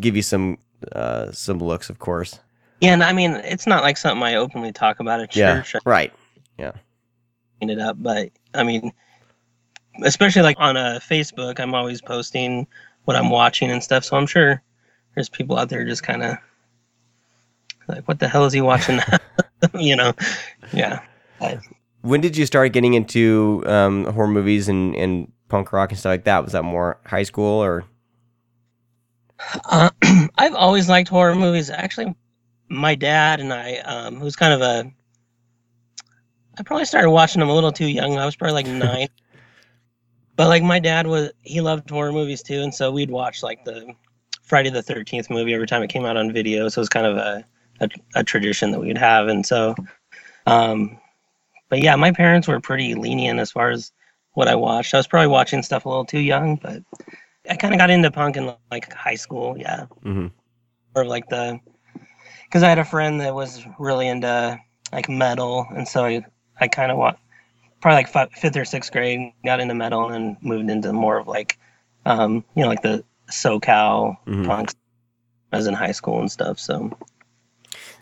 give 0.00 0.16
you 0.16 0.22
some 0.22 0.58
uh 0.92 1.32
some 1.32 1.58
looks, 1.58 1.90
of 1.90 1.98
course. 1.98 2.38
yeah, 2.80 2.92
and 2.92 3.02
I 3.02 3.12
mean, 3.12 3.32
it's 3.32 3.66
not 3.66 3.82
like 3.82 3.96
something 3.96 4.22
I 4.22 4.36
openly 4.36 4.72
talk 4.72 5.00
about 5.00 5.20
at 5.20 5.30
church. 5.30 5.74
Yeah, 5.74 5.80
right. 5.84 6.12
Clean 6.58 7.70
it 7.70 7.78
up. 7.80 7.96
But 8.00 8.30
I 8.54 8.62
mean, 8.64 8.92
especially 10.02 10.42
like 10.42 10.56
on 10.58 10.76
uh, 10.76 10.98
Facebook, 11.02 11.60
I'm 11.60 11.74
always 11.74 12.00
posting 12.00 12.66
what 13.04 13.16
I'm 13.16 13.30
watching 13.30 13.70
and 13.70 13.82
stuff. 13.82 14.04
So 14.04 14.16
I'm 14.16 14.26
sure 14.26 14.62
there's 15.14 15.28
people 15.28 15.58
out 15.58 15.68
there 15.68 15.84
just 15.84 16.02
kind 16.02 16.22
of 16.22 16.36
like, 17.88 18.06
what 18.08 18.18
the 18.18 18.28
hell 18.28 18.44
is 18.44 18.52
he 18.52 18.60
watching? 18.60 19.00
you 19.78 19.96
know? 19.96 20.12
Yeah. 20.72 21.00
I- 21.40 21.58
When 22.02 22.20
did 22.20 22.36
you 22.36 22.46
start 22.46 22.72
getting 22.72 22.94
into 22.94 23.62
um, 23.66 24.04
horror 24.06 24.28
movies 24.28 24.68
and, 24.68 24.94
and 24.96 25.32
punk 25.48 25.72
rock 25.72 25.90
and 25.90 25.98
stuff 25.98 26.10
like 26.10 26.24
that? 26.24 26.44
Was 26.44 26.52
that 26.52 26.62
more 26.62 26.98
high 27.04 27.22
school 27.22 27.62
or? 27.62 27.84
Uh, 29.70 29.90
I've 30.38 30.54
always 30.54 30.88
liked 30.88 31.08
horror 31.08 31.34
movies. 31.34 31.70
Actually, 31.70 32.14
my 32.68 32.94
dad 32.94 33.40
and 33.40 33.52
I, 33.52 33.76
um, 33.78 34.16
who's 34.16 34.36
kind 34.36 34.52
of 34.54 34.60
a, 34.60 34.90
I 36.58 36.62
probably 36.62 36.84
started 36.86 37.10
watching 37.10 37.40
them 37.40 37.48
a 37.48 37.54
little 37.54 37.72
too 37.72 37.86
young. 37.88 38.18
I 38.18 38.24
was 38.24 38.36
probably 38.36 38.54
like 38.54 38.66
nine. 38.66 39.08
but 40.36 40.48
like 40.48 40.62
my 40.62 40.78
dad 40.78 41.06
was, 41.06 41.30
he 41.42 41.60
loved 41.60 41.88
horror 41.90 42.12
movies 42.12 42.42
too, 42.42 42.60
and 42.62 42.74
so 42.74 42.90
we'd 42.90 43.10
watch 43.10 43.42
like 43.42 43.64
the 43.64 43.92
Friday 44.42 44.70
the 44.70 44.82
Thirteenth 44.82 45.28
movie 45.30 45.54
every 45.54 45.66
time 45.66 45.82
it 45.82 45.88
came 45.88 46.04
out 46.04 46.16
on 46.16 46.32
video. 46.32 46.68
So 46.68 46.78
it 46.78 46.82
was 46.82 46.88
kind 46.88 47.06
of 47.06 47.16
a 47.16 47.44
a, 47.80 47.88
a 48.14 48.24
tradition 48.24 48.70
that 48.70 48.80
we'd 48.80 48.96
have, 48.96 49.28
and 49.28 49.44
so, 49.44 49.74
um, 50.46 50.98
but 51.68 51.82
yeah, 51.82 51.94
my 51.96 52.10
parents 52.10 52.48
were 52.48 52.58
pretty 52.60 52.94
lenient 52.94 53.38
as 53.38 53.50
far 53.52 53.70
as 53.70 53.92
what 54.32 54.48
I 54.48 54.54
watched. 54.54 54.94
I 54.94 54.96
was 54.96 55.06
probably 55.06 55.26
watching 55.28 55.62
stuff 55.62 55.84
a 55.84 55.88
little 55.88 56.04
too 56.06 56.20
young, 56.20 56.56
but 56.56 56.82
I 57.50 57.56
kind 57.56 57.74
of 57.74 57.78
got 57.78 57.90
into 57.90 58.10
punk 58.10 58.36
in 58.38 58.50
like 58.70 58.90
high 58.94 59.14
school. 59.14 59.56
Yeah 59.58 59.86
Mhm. 60.04 60.30
or 60.94 61.04
like 61.04 61.28
the 61.28 61.60
because 62.44 62.62
I 62.62 62.68
had 62.70 62.78
a 62.78 62.84
friend 62.84 63.20
that 63.20 63.34
was 63.34 63.66
really 63.78 64.08
into 64.08 64.58
like 64.92 65.08
metal, 65.10 65.66
and 65.76 65.86
so 65.86 66.04
I 66.06 66.24
I 66.60 66.68
kind 66.68 66.90
of 66.90 66.98
want 66.98 67.18
probably 67.80 67.96
like 67.96 68.08
fi 68.08 68.26
fifth 68.28 68.56
or 68.56 68.64
sixth 68.64 68.92
grade 68.92 69.32
got 69.44 69.60
into 69.60 69.74
metal 69.74 70.08
and 70.10 70.36
moved 70.40 70.70
into 70.70 70.92
more 70.92 71.18
of 71.18 71.26
like 71.28 71.58
um 72.06 72.44
you 72.54 72.62
know 72.62 72.68
like 72.68 72.82
the 72.82 73.04
SoCal 73.30 74.16
Mhm. 74.26 74.46
punks. 74.46 74.74
I 75.52 75.56
was 75.56 75.66
in 75.66 75.74
high 75.74 75.92
school 75.92 76.18
and 76.20 76.30
stuff, 76.30 76.58
so 76.58 76.90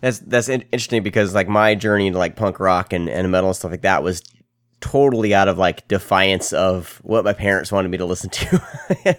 That's 0.01 0.19
that's 0.21 0.49
interesting 0.49 1.03
because 1.03 1.35
like 1.35 1.49
my 1.49 1.75
journey 1.75 2.07
into 2.07 2.19
like 2.19 2.37
punk 2.37 2.59
rock 2.61 2.93
and, 2.93 3.09
and 3.09 3.31
metal 3.31 3.51
and 3.51 3.57
stuff 3.57 3.71
like 3.71 3.83
that 3.83 4.03
was 4.03 4.23
totally 4.81 5.35
out 5.35 5.49
of 5.49 5.57
like 5.57 5.87
defiance 5.89 6.53
of 6.53 7.01
what 7.05 7.25
my 7.25 7.33
parents 7.33 7.73
wanted 7.73 7.91
me 7.91 7.97
to 7.99 8.05
listen 8.05 8.29
to. 8.31 8.63
and 9.07 9.17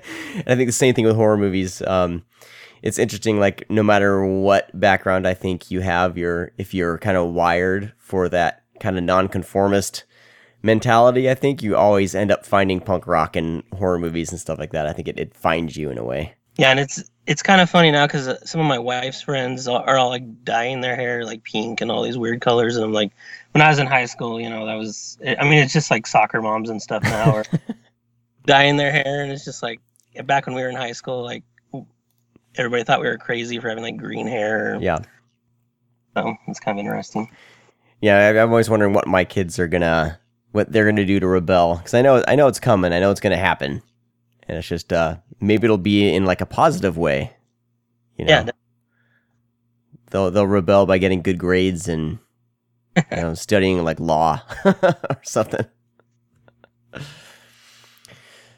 I 0.47 0.55
think 0.55 0.67
the 0.67 0.71
same 0.71 0.93
thing 0.93 1.05
with 1.05 1.15
horror 1.15 1.37
movies. 1.37 1.81
Um, 1.81 2.23
it's 2.83 2.99
interesting, 2.99 3.39
like 3.39 3.67
no 3.69 3.81
matter 3.81 4.23
what 4.25 4.69
background 4.79 5.27
I 5.27 5.33
think 5.33 5.71
you 5.71 5.79
have, 5.81 6.17
you're 6.19 6.51
if 6.57 6.73
you're 6.73 6.97
kind 6.99 7.17
of 7.17 7.31
wired 7.33 7.93
for 7.97 8.29
that 8.29 8.63
kind 8.79 8.97
of 8.97 9.03
nonconformist 9.03 10.03
mentality, 10.61 11.29
I 11.29 11.35
think 11.35 11.61
you 11.61 11.75
always 11.75 12.15
end 12.15 12.31
up 12.31 12.45
finding 12.45 12.79
punk 12.79 13.07
rock 13.07 13.35
and 13.35 13.63
horror 13.73 13.99
movies 13.99 14.31
and 14.31 14.41
stuff 14.41 14.59
like 14.59 14.71
that. 14.71 14.87
I 14.87 14.93
think 14.93 15.07
it, 15.07 15.19
it 15.19 15.35
finds 15.35 15.77
you 15.77 15.89
in 15.89 15.97
a 15.97 16.03
way. 16.03 16.33
yeah, 16.57 16.71
and 16.71 16.79
it's 16.79 17.03
it's 17.27 17.41
kind 17.41 17.61
of 17.61 17.69
funny 17.69 17.91
now 17.91 18.05
because 18.05 18.27
uh, 18.27 18.39
some 18.45 18.61
of 18.61 18.67
my 18.67 18.79
wife's 18.79 19.21
friends 19.21 19.67
are, 19.67 19.97
all 19.97 20.09
like 20.09 20.43
dyeing 20.43 20.81
their 20.81 20.95
hair 20.95 21.25
like 21.25 21.43
pink 21.43 21.81
and 21.81 21.91
all 21.91 22.03
these 22.03 22.17
weird 22.17 22.41
colors, 22.41 22.75
and 22.75 22.85
I'm 22.85 22.93
like, 22.93 23.11
when 23.51 23.61
I 23.61 23.69
was 23.69 23.79
in 23.79 23.87
high 23.87 24.05
school, 24.05 24.39
you 24.39 24.49
know, 24.49 24.65
that 24.65 24.75
was 24.75 25.17
eh, 25.21 25.35
I 25.39 25.43
mean, 25.43 25.59
it's 25.59 25.73
just 25.73 25.91
like 25.91 26.07
soccer 26.07 26.41
moms 26.41 26.69
and 26.69 26.81
stuff 26.81 27.03
now 27.03 27.35
are 27.35 27.45
dyeing 28.45 28.77
their 28.77 28.91
hair, 28.91 29.21
and 29.21 29.31
it's 29.31 29.45
just 29.45 29.63
like 29.63 29.79
back 30.25 30.45
when 30.45 30.55
we 30.55 30.61
were 30.61 30.69
in 30.69 30.75
high 30.75 30.93
school, 30.93 31.23
like 31.23 31.43
everybody 32.55 32.83
thought 32.83 33.01
we 33.01 33.07
were 33.07 33.17
crazy 33.17 33.59
for 33.59 33.69
having 33.69 33.83
like 33.83 33.97
green 33.97 34.27
hair. 34.27 34.77
Yeah. 34.81 34.99
So 36.15 36.35
it's 36.47 36.59
kind 36.59 36.79
of 36.79 36.85
interesting. 36.85 37.29
Yeah, 38.01 38.17
I- 38.17 38.41
I'm 38.41 38.49
always 38.49 38.69
wondering 38.69 38.93
what 38.93 39.07
my 39.07 39.23
kids 39.25 39.57
are 39.59 39.67
gonna, 39.67 40.19
what 40.51 40.71
they're 40.71 40.85
gonna 40.85 41.05
do 41.05 41.19
to 41.19 41.27
rebel, 41.27 41.77
because 41.77 41.93
I 41.93 42.01
know, 42.01 42.23
I 42.27 42.35
know 42.35 42.47
it's 42.47 42.59
coming. 42.59 42.93
I 42.93 42.99
know 42.99 43.11
it's 43.11 43.19
gonna 43.19 43.37
happen, 43.37 43.81
and 44.47 44.57
it's 44.57 44.67
just, 44.67 44.93
uh, 44.93 45.17
maybe 45.39 45.65
it'll 45.65 45.77
be 45.77 46.13
in 46.13 46.25
like 46.25 46.41
a 46.41 46.45
positive 46.45 46.97
way. 46.97 47.33
You 48.17 48.25
know, 48.25 48.31
Yeah, 48.31 48.49
they'll 50.11 50.31
they'll 50.31 50.47
rebel 50.47 50.85
by 50.85 50.97
getting 50.97 51.21
good 51.21 51.37
grades 51.37 51.87
and 51.89 52.19
you 52.95 53.03
know 53.17 53.33
studying 53.35 53.83
like 53.83 53.99
law 53.99 54.41
or 54.65 55.19
something. 55.23 55.65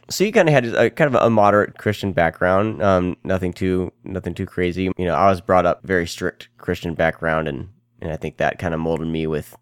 So 0.10 0.24
you 0.24 0.32
kind 0.32 0.48
of 0.48 0.54
had 0.54 0.66
a 0.68 0.90
kind 0.90 1.14
of 1.14 1.22
a 1.22 1.30
moderate 1.30 1.78
Christian 1.78 2.14
background, 2.14 2.82
um, 2.82 3.18
nothing 3.26 3.52
too 3.52 3.92
nothing 4.06 4.34
too 4.34 4.46
crazy. 4.46 4.84
You 4.98 5.06
know, 5.06 5.16
I 5.16 5.30
was 5.30 5.42
brought 5.42 5.66
up 5.66 5.84
very 5.84 6.08
strict 6.08 6.48
Christian 6.58 6.94
background, 6.94 7.48
and 7.48 7.70
and 8.02 8.12
I 8.12 8.18
think 8.18 8.38
that 8.38 8.60
kind 8.60 8.74
of 8.74 8.80
molded 8.80 9.08
me 9.08 9.28
with 9.28 9.56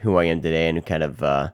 who 0.00 0.16
I 0.16 0.24
am 0.24 0.40
today 0.40 0.68
and 0.68 0.84
kind 0.84 1.02
of 1.02 1.22
uh, 1.22 1.50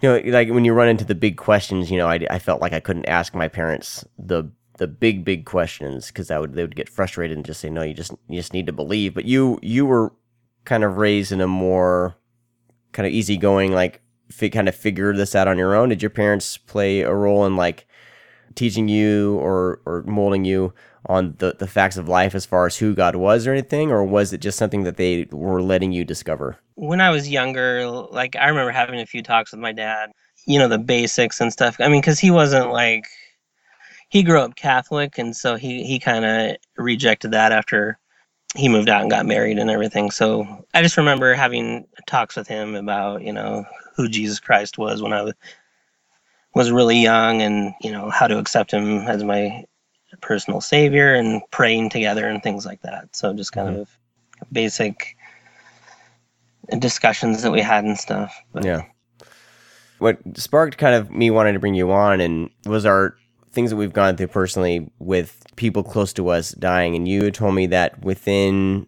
you 0.00 0.08
know 0.08 0.30
like 0.30 0.48
when 0.50 0.64
you 0.64 0.72
run 0.72 0.88
into 0.88 1.04
the 1.04 1.14
big 1.14 1.36
questions, 1.36 1.90
you 1.90 1.98
know, 1.98 2.08
I, 2.08 2.26
I 2.30 2.38
felt 2.38 2.60
like 2.60 2.72
I 2.72 2.80
couldn't 2.80 3.06
ask 3.06 3.34
my 3.34 3.48
parents 3.48 4.04
the 4.18 4.50
the 4.78 4.86
big 4.86 5.24
big 5.24 5.46
questions 5.46 6.08
because 6.08 6.28
that 6.28 6.40
would 6.40 6.54
they 6.54 6.62
would 6.62 6.76
get 6.76 6.88
frustrated 6.88 7.36
and 7.36 7.46
just 7.46 7.60
say 7.60 7.70
no, 7.70 7.82
you 7.82 7.94
just 7.94 8.12
you 8.28 8.36
just 8.36 8.52
need 8.52 8.66
to 8.66 8.72
believe. 8.72 9.14
But 9.14 9.24
you 9.24 9.58
you 9.62 9.86
were 9.86 10.12
kind 10.64 10.84
of 10.84 10.96
raised 10.96 11.32
in 11.32 11.40
a 11.40 11.46
more 11.46 12.16
kind 12.92 13.06
of 13.06 13.12
easygoing 13.12 13.72
like 13.72 14.02
fi- 14.30 14.50
kind 14.50 14.68
of 14.68 14.74
figure 14.74 15.14
this 15.14 15.34
out 15.34 15.48
on 15.48 15.58
your 15.58 15.74
own. 15.74 15.88
Did 15.88 16.02
your 16.02 16.10
parents 16.10 16.56
play 16.56 17.00
a 17.00 17.14
role 17.14 17.46
in 17.46 17.56
like 17.56 17.86
teaching 18.54 18.88
you 18.88 19.36
or 19.38 19.80
or 19.86 20.02
molding 20.06 20.44
you 20.44 20.74
on 21.08 21.34
the, 21.38 21.54
the 21.58 21.66
facts 21.66 21.96
of 21.96 22.08
life 22.08 22.34
as 22.34 22.44
far 22.44 22.66
as 22.66 22.76
who 22.76 22.94
God 22.94 23.16
was 23.16 23.46
or 23.46 23.52
anything, 23.52 23.90
or 23.90 24.04
was 24.04 24.32
it 24.32 24.40
just 24.40 24.58
something 24.58 24.84
that 24.84 24.96
they 24.96 25.26
were 25.30 25.62
letting 25.62 25.92
you 25.92 26.04
discover? 26.04 26.58
When 26.74 27.00
I 27.00 27.10
was 27.10 27.28
younger, 27.28 27.86
like 27.86 28.36
I 28.36 28.48
remember 28.48 28.72
having 28.72 29.00
a 29.00 29.06
few 29.06 29.22
talks 29.22 29.52
with 29.52 29.60
my 29.60 29.72
dad, 29.72 30.10
you 30.46 30.58
know, 30.58 30.68
the 30.68 30.78
basics 30.78 31.40
and 31.40 31.52
stuff. 31.52 31.76
I 31.80 31.88
mean, 31.88 32.00
because 32.00 32.18
he 32.18 32.30
wasn't 32.30 32.70
like, 32.70 33.06
he 34.08 34.22
grew 34.22 34.40
up 34.40 34.56
Catholic, 34.56 35.18
and 35.18 35.34
so 35.36 35.56
he, 35.56 35.84
he 35.84 35.98
kind 35.98 36.24
of 36.24 36.56
rejected 36.76 37.32
that 37.32 37.52
after 37.52 37.98
he 38.54 38.68
moved 38.68 38.88
out 38.88 39.02
and 39.02 39.10
got 39.10 39.26
married 39.26 39.58
and 39.58 39.70
everything. 39.70 40.10
So 40.10 40.66
I 40.74 40.82
just 40.82 40.96
remember 40.96 41.34
having 41.34 41.86
talks 42.06 42.36
with 42.36 42.48
him 42.48 42.74
about, 42.74 43.22
you 43.22 43.32
know, 43.32 43.64
who 43.96 44.08
Jesus 44.08 44.40
Christ 44.40 44.78
was 44.78 45.02
when 45.02 45.12
I 45.12 45.22
was 45.22 45.34
was 46.54 46.70
really 46.70 46.96
young 46.96 47.42
and 47.42 47.74
you 47.82 47.92
know 47.92 48.08
how 48.08 48.26
to 48.26 48.38
accept 48.38 48.72
him 48.72 49.00
as 49.00 49.22
my 49.22 49.62
personal 50.20 50.60
savior 50.60 51.14
and 51.14 51.42
praying 51.50 51.90
together 51.90 52.26
and 52.28 52.42
things 52.42 52.64
like 52.66 52.82
that. 52.82 53.14
So 53.14 53.32
just 53.32 53.52
kind 53.52 53.68
Mhm. 53.76 53.80
of 53.80 53.88
basic 54.52 55.16
discussions 56.78 57.42
that 57.42 57.52
we 57.52 57.60
had 57.60 57.84
and 57.84 57.98
stuff. 57.98 58.34
But 58.52 58.64
Yeah. 58.64 58.82
What 59.98 60.18
sparked 60.36 60.76
kind 60.76 60.94
of 60.94 61.10
me 61.10 61.30
wanting 61.30 61.54
to 61.54 61.60
bring 61.60 61.74
you 61.74 61.90
on 61.90 62.20
and 62.20 62.50
was 62.66 62.84
our 62.84 63.14
things 63.52 63.70
that 63.70 63.76
we've 63.76 63.92
gone 63.94 64.16
through 64.16 64.26
personally 64.26 64.90
with 64.98 65.42
people 65.56 65.82
close 65.82 66.12
to 66.14 66.28
us 66.28 66.50
dying. 66.52 66.94
And 66.94 67.08
you 67.08 67.30
told 67.30 67.54
me 67.54 67.66
that 67.68 68.04
within 68.04 68.86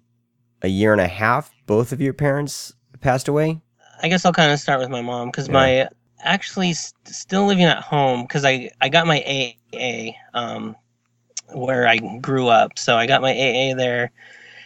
a 0.61 0.69
year 0.69 0.93
and 0.93 1.01
a 1.01 1.09
half, 1.09 1.51
both 1.67 1.93
of 1.93 2.01
your 2.03 2.13
parents 2.13 2.75
passed 3.01 3.29
away. 3.29 3.61
I 4.03 4.09
guess 4.09 4.25
I'll 4.27 4.33
kind 4.33 4.53
of 4.53 4.61
start 4.61 4.81
with 4.81 4.91
my 4.91 5.01
mom 5.01 5.29
because 5.29 5.49
Yeah. 5.49 5.55
my 5.55 5.89
actually 6.23 6.75
st- 6.75 6.95
still 7.09 7.47
living 7.47 7.65
at 7.65 7.83
home 7.83 8.23
because 8.23 8.45
I 8.45 8.71
I 8.81 8.89
got 8.91 9.07
my 9.07 9.23
AA 9.27 10.15
um, 10.35 10.77
where 11.53 11.87
I 11.89 11.99
grew 12.21 12.49
up, 12.49 12.79
so 12.79 12.97
I 12.97 13.07
got 13.07 13.23
my 13.23 13.33
AA 13.33 13.75
there, 13.75 14.11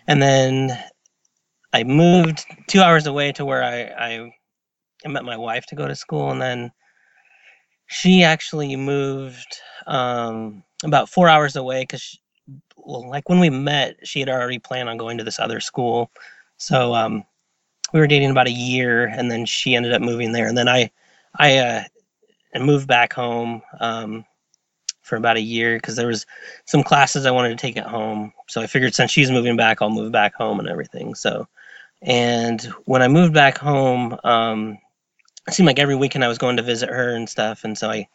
and 0.06 0.22
then 0.22 0.78
I 1.72 1.84
moved 1.84 2.44
two 2.68 2.80
hours 2.80 3.06
away 3.06 3.32
to 3.32 3.44
where 3.44 3.62
I 3.64 4.32
I, 5.04 5.08
met 5.08 5.24
my 5.24 5.36
wife 5.36 5.66
to 5.66 5.74
go 5.74 5.88
to 5.88 5.96
school, 5.96 6.30
and 6.30 6.40
then 6.40 6.70
she 7.86 8.22
actually 8.22 8.76
moved 8.76 9.58
um, 9.86 10.62
about 10.84 11.08
four 11.08 11.28
hours 11.28 11.56
away 11.56 11.82
because 11.82 12.18
well, 12.76 13.08
like 13.08 13.28
when 13.28 13.40
we 13.40 13.50
met, 13.50 13.96
she 14.04 14.20
had 14.20 14.28
already 14.28 14.58
planned 14.58 14.88
on 14.88 14.96
going 14.96 15.18
to 15.18 15.24
this 15.24 15.38
other 15.38 15.60
school, 15.60 16.10
so 16.56 16.94
um, 16.94 17.24
we 17.92 18.00
were 18.00 18.06
dating 18.06 18.30
about 18.30 18.46
a 18.46 18.52
year 18.52 19.06
and 19.06 19.30
then 19.30 19.44
she 19.44 19.74
ended 19.74 19.92
up 19.92 20.02
moving 20.02 20.32
there. 20.32 20.46
And 20.46 20.56
then 20.56 20.68
i 20.68 20.90
i 21.38 21.56
uh 21.58 21.82
moved 22.60 22.86
back 22.86 23.12
home 23.12 23.62
um 23.80 24.24
for 25.02 25.16
about 25.16 25.36
a 25.36 25.40
year 25.40 25.76
because 25.76 25.96
there 25.96 26.06
was 26.06 26.26
some 26.64 26.82
classes 26.82 27.26
i 27.26 27.30
wanted 27.30 27.50
to 27.50 27.56
take 27.56 27.76
at 27.76 27.86
home. 27.86 28.32
So 28.48 28.62
i 28.62 28.66
figured 28.66 28.94
since 28.94 29.10
she's 29.10 29.30
moving 29.30 29.56
back 29.56 29.82
i'll 29.82 29.90
move 29.90 30.12
back 30.12 30.34
home 30.34 30.60
and 30.60 30.68
everything 30.68 31.14
so. 31.14 31.48
And 32.02 32.60
when 32.86 33.02
i 33.02 33.08
moved 33.08 33.34
back 33.34 33.58
home 33.58 34.18
um 34.24 34.78
it 35.48 35.54
seemed 35.54 35.66
like 35.66 35.78
every 35.80 35.96
weekend 35.96 36.24
i 36.24 36.28
was 36.28 36.38
going 36.38 36.56
to 36.56 36.62
visit 36.62 36.88
her 36.88 37.14
and 37.14 37.28
stuff 37.28 37.64
and 37.64 37.76
so 37.76 37.90
i 37.90 38.08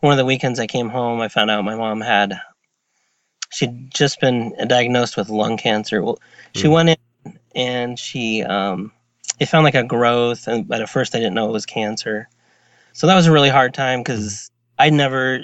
one 0.00 0.12
of 0.12 0.18
the 0.18 0.24
weekends 0.24 0.60
i 0.60 0.66
came 0.66 0.88
home 0.88 1.20
i 1.20 1.28
found 1.28 1.50
out 1.50 1.64
my 1.64 1.76
mom 1.76 2.00
had 2.00 2.38
she'd 3.50 3.90
just 3.92 4.20
been 4.20 4.54
diagnosed 4.66 5.16
with 5.16 5.28
lung 5.28 5.56
cancer. 5.56 6.02
Well 6.02 6.18
she 6.54 6.66
Hmm. 6.66 6.72
went 6.74 6.88
in 6.90 7.38
and 7.54 7.98
she 7.98 8.42
um 8.42 8.92
they 9.38 9.46
found 9.46 9.64
like 9.64 9.74
a 9.74 9.84
growth 9.84 10.46
and 10.48 10.66
but 10.66 10.80
at 10.82 10.88
first 10.88 11.14
i 11.14 11.18
didn't 11.18 11.34
know 11.34 11.48
it 11.48 11.52
was 11.52 11.66
cancer. 11.66 12.28
So 12.92 13.06
that 13.06 13.14
was 13.16 13.26
a 13.26 13.32
really 13.32 13.48
hard 13.50 13.74
time 13.74 14.00
because 14.00 14.50
i'd 14.78 14.92
never 14.92 15.40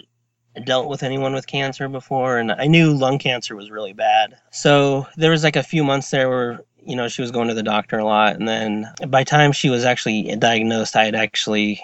dealt 0.64 0.88
with 0.88 1.02
anyone 1.02 1.32
with 1.32 1.46
cancer 1.46 1.88
before 1.88 2.38
and 2.38 2.50
i 2.52 2.66
knew 2.66 2.92
lung 2.92 3.18
cancer 3.18 3.54
was 3.54 3.70
really 3.70 3.92
bad. 3.92 4.36
So 4.50 5.06
there 5.16 5.30
was 5.30 5.44
like 5.44 5.56
a 5.56 5.62
few 5.62 5.84
months 5.84 6.10
there 6.10 6.28
where 6.28 6.60
you 6.84 6.96
know 6.96 7.08
she 7.08 7.22
was 7.22 7.30
going 7.30 7.48
to 7.48 7.54
the 7.54 7.62
doctor 7.62 7.98
a 7.98 8.04
lot 8.04 8.36
and 8.36 8.48
then 8.48 8.86
by 9.08 9.22
the 9.22 9.30
time 9.30 9.52
she 9.52 9.68
was 9.68 9.84
actually 9.84 10.34
diagnosed 10.36 10.96
i 10.96 11.04
had 11.04 11.14
actually 11.14 11.80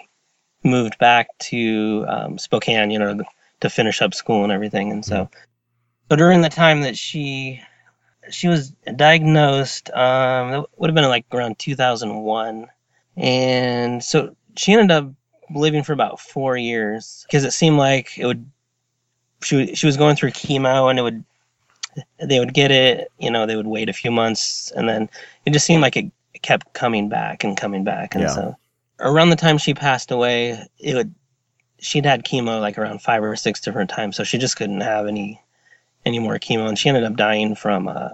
moved 0.64 0.98
back 0.98 1.28
to 1.38 2.04
um, 2.08 2.38
spokane 2.38 2.90
you 2.90 2.98
know 2.98 3.20
to 3.60 3.70
finish 3.70 4.02
up 4.02 4.14
school 4.14 4.42
and 4.42 4.52
everything 4.52 4.90
and 4.90 5.04
so 5.04 5.28
so 6.10 6.16
during 6.16 6.40
the 6.40 6.48
time 6.48 6.80
that 6.80 6.96
she 6.96 7.60
she 8.30 8.48
was 8.48 8.70
diagnosed 8.96 9.90
um 9.90 10.54
it 10.54 10.66
would 10.76 10.90
have 10.90 10.94
been 10.94 11.04
like 11.04 11.26
around 11.32 11.58
2001 11.58 12.66
and 13.16 14.02
so 14.02 14.34
she 14.56 14.72
ended 14.72 14.90
up 14.90 15.10
living 15.54 15.82
for 15.82 15.92
about 15.92 16.18
four 16.18 16.56
years 16.56 17.24
because 17.28 17.44
it 17.44 17.52
seemed 17.52 17.76
like 17.76 18.18
it 18.18 18.26
would 18.26 18.50
she, 19.42 19.74
she 19.74 19.86
was 19.86 19.96
going 19.96 20.16
through 20.16 20.30
chemo 20.30 20.88
and 20.90 20.98
it 20.98 21.02
would 21.02 21.24
they 22.22 22.38
would 22.38 22.52
get 22.54 22.70
it 22.70 23.10
you 23.18 23.30
know 23.30 23.46
they 23.46 23.56
would 23.56 23.66
wait 23.66 23.88
a 23.88 23.92
few 23.92 24.10
months 24.10 24.70
and 24.76 24.88
then 24.88 25.08
it 25.44 25.52
just 25.52 25.66
seemed 25.66 25.82
like 25.82 25.96
it 25.96 26.10
kept 26.42 26.72
coming 26.74 27.08
back 27.08 27.42
and 27.44 27.56
coming 27.56 27.82
back. 27.84 28.14
And 28.14 28.24
Yeah. 28.24 28.28
so 28.28 28.56
around 29.00 29.30
the 29.30 29.36
time 29.36 29.58
she 29.58 29.74
passed 29.74 30.10
away 30.10 30.66
it 30.78 30.94
would 30.94 31.14
she'd 31.78 32.06
had 32.06 32.24
chemo 32.24 32.60
like 32.60 32.78
around 32.78 33.02
five 33.02 33.22
or 33.22 33.36
six 33.36 33.60
different 33.60 33.90
times 33.90 34.16
so 34.16 34.24
she 34.24 34.38
just 34.38 34.56
couldn't 34.56 34.80
have 34.80 35.06
any 35.06 35.40
any 36.06 36.18
more 36.18 36.38
chemo 36.38 36.68
and 36.68 36.78
she 36.78 36.88
ended 36.88 37.04
up 37.04 37.16
dying 37.16 37.54
from 37.54 37.88
uh 37.88 38.08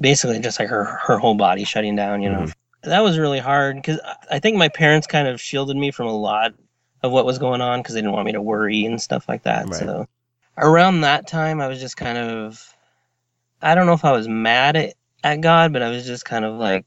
basically 0.00 0.38
just 0.40 0.58
like 0.58 0.68
her 0.68 0.84
her 0.84 1.18
whole 1.18 1.34
body 1.34 1.64
shutting 1.64 1.94
down 1.96 2.22
you 2.22 2.30
know. 2.30 2.46
That 2.82 3.00
was 3.00 3.18
really 3.18 3.40
hard 3.40 3.76
because 3.76 4.00
i 4.30 4.38
think 4.38 4.56
my 4.56 4.68
parents 4.68 5.06
kind 5.06 5.28
of 5.28 5.40
shielded 5.40 5.76
me 5.76 5.90
from 5.90 6.06
a 6.06 6.16
lot 6.16 6.54
of 7.02 7.12
what 7.12 7.26
was 7.26 7.38
going 7.38 7.60
on 7.60 7.80
because 7.80 7.94
they 7.94 8.00
didn't 8.00 8.12
want 8.14 8.26
me 8.26 8.32
to 8.32 8.42
worry 8.42 8.84
and 8.84 9.00
stuff 9.00 9.28
like 9.28 9.44
that 9.44 9.68
Right. 9.68 9.74
so. 9.74 10.06
Around 10.56 11.02
that 11.02 11.26
time 11.28 11.60
i 11.60 11.68
was 11.68 11.80
just 11.80 11.96
kind 11.96 12.18
of 12.18 12.74
i 13.62 13.74
don't 13.74 13.86
know 13.86 13.92
if 13.92 14.04
i 14.04 14.12
was 14.12 14.28
mad 14.28 14.76
at, 14.76 14.94
at 15.24 15.40
god 15.40 15.72
but 15.72 15.82
i 15.82 15.90
was 15.90 16.06
just 16.06 16.24
kind 16.24 16.44
of 16.44 16.56
like 16.56 16.84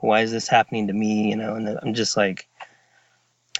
why 0.00 0.20
is 0.20 0.32
this 0.32 0.48
happening 0.48 0.86
to 0.88 0.92
me? 0.92 1.30
You 1.30 1.36
know 1.36 1.54
and 1.54 1.68
i'm 1.82 1.94
just 1.94 2.16
like 2.16 2.48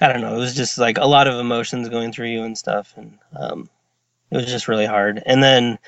i 0.01 0.07
don't 0.07 0.21
know 0.21 0.35
it 0.35 0.39
was 0.39 0.55
just 0.55 0.77
like 0.77 0.97
a 0.97 1.05
lot 1.05 1.27
of 1.27 1.39
emotions 1.39 1.89
going 1.89 2.11
through 2.11 2.27
you 2.29 2.43
and 2.43 2.57
stuff 2.57 2.93
and 2.97 3.17
um, 3.35 3.69
it 4.31 4.37
was 4.37 4.45
just 4.47 4.67
really 4.67 4.85
hard. 4.85 5.21
And 5.25 5.41
then 5.43 5.79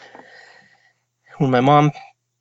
when 1.38 1.52
my 1.52 1.62
mom 1.62 1.92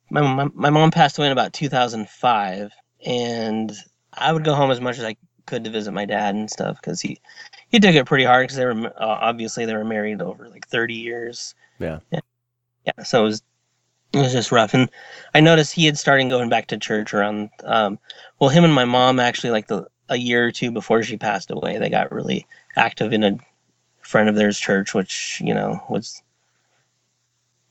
my, 0.09 0.21
my, 0.21 0.49
my 0.53 0.69
mom 0.69 0.91
passed 0.91 1.17
away 1.17 1.27
in 1.27 1.33
about 1.33 1.53
2005 1.53 2.71
and 3.05 3.73
i 4.13 4.31
would 4.31 4.43
go 4.45 4.55
home 4.55 4.71
as 4.71 4.81
much 4.81 4.97
as 4.97 5.03
i 5.03 5.15
could 5.47 5.63
to 5.63 5.69
visit 5.69 5.91
my 5.91 6.05
dad 6.05 6.35
and 6.35 6.49
stuff 6.49 6.77
because 6.79 7.01
he 7.01 7.19
he 7.69 7.79
took 7.79 7.95
it 7.95 8.05
pretty 8.05 8.25
hard 8.25 8.43
because 8.43 8.57
they 8.57 8.65
were 8.65 8.87
uh, 8.87 8.91
obviously 8.99 9.65
they 9.65 9.75
were 9.75 9.85
married 9.85 10.21
over 10.21 10.47
like 10.49 10.67
30 10.67 10.93
years. 10.93 11.55
Yeah. 11.79 11.99
yeah, 12.11 12.19
yeah 12.85 13.03
so 13.03 13.21
it 13.21 13.23
was 13.23 13.41
it 14.13 14.19
was 14.19 14.31
just 14.31 14.51
rough. 14.51 14.73
And 14.73 14.89
i 15.33 15.39
noticed 15.39 15.73
he 15.73 15.85
had 15.85 15.97
started 15.97 16.29
going 16.29 16.49
back 16.49 16.67
to 16.67 16.77
church 16.77 17.13
around 17.13 17.49
um 17.63 17.99
well 18.39 18.49
him 18.49 18.63
and 18.63 18.73
my 18.73 18.85
mom 18.85 19.19
actually 19.19 19.51
like 19.51 19.67
the 19.67 19.87
a 20.09 20.17
year 20.17 20.45
or 20.45 20.51
two 20.51 20.71
before 20.71 21.03
she 21.03 21.17
passed 21.17 21.51
away 21.51 21.77
they 21.77 21.89
got 21.89 22.11
really 22.11 22.47
active 22.75 23.11
in 23.11 23.23
a 23.23 23.37
friend 24.01 24.29
of 24.29 24.35
theirs 24.35 24.59
church 24.59 24.93
which 24.93 25.41
you 25.43 25.53
know 25.53 25.83
was 25.89 26.21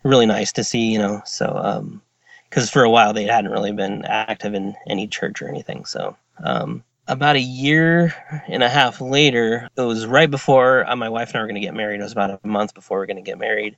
really 0.02 0.26
nice 0.26 0.52
to 0.52 0.62
see 0.62 0.92
you 0.92 0.98
know 0.98 1.22
so 1.24 1.46
um 1.56 2.02
because 2.48 2.70
for 2.70 2.82
a 2.84 2.90
while 2.90 3.12
they 3.12 3.24
hadn't 3.24 3.50
really 3.50 3.72
been 3.72 4.04
active 4.04 4.54
in 4.54 4.74
any 4.86 5.06
church 5.08 5.40
or 5.40 5.48
anything 5.48 5.84
so 5.84 6.16
um 6.44 6.84
about 7.08 7.36
a 7.36 7.40
year 7.40 8.14
and 8.48 8.62
a 8.62 8.68
half 8.68 9.00
later 9.00 9.68
it 9.76 9.80
was 9.82 10.06
right 10.06 10.30
before 10.30 10.88
uh, 10.88 10.96
my 10.96 11.08
wife 11.08 11.28
and 11.30 11.36
i 11.36 11.40
were 11.40 11.46
going 11.46 11.54
to 11.54 11.60
get 11.60 11.74
married 11.74 12.00
it 12.00 12.02
was 12.02 12.12
about 12.12 12.40
a 12.42 12.46
month 12.46 12.74
before 12.74 12.98
we 12.98 13.02
were 13.02 13.06
going 13.06 13.16
to 13.16 13.22
get 13.22 13.38
married 13.38 13.76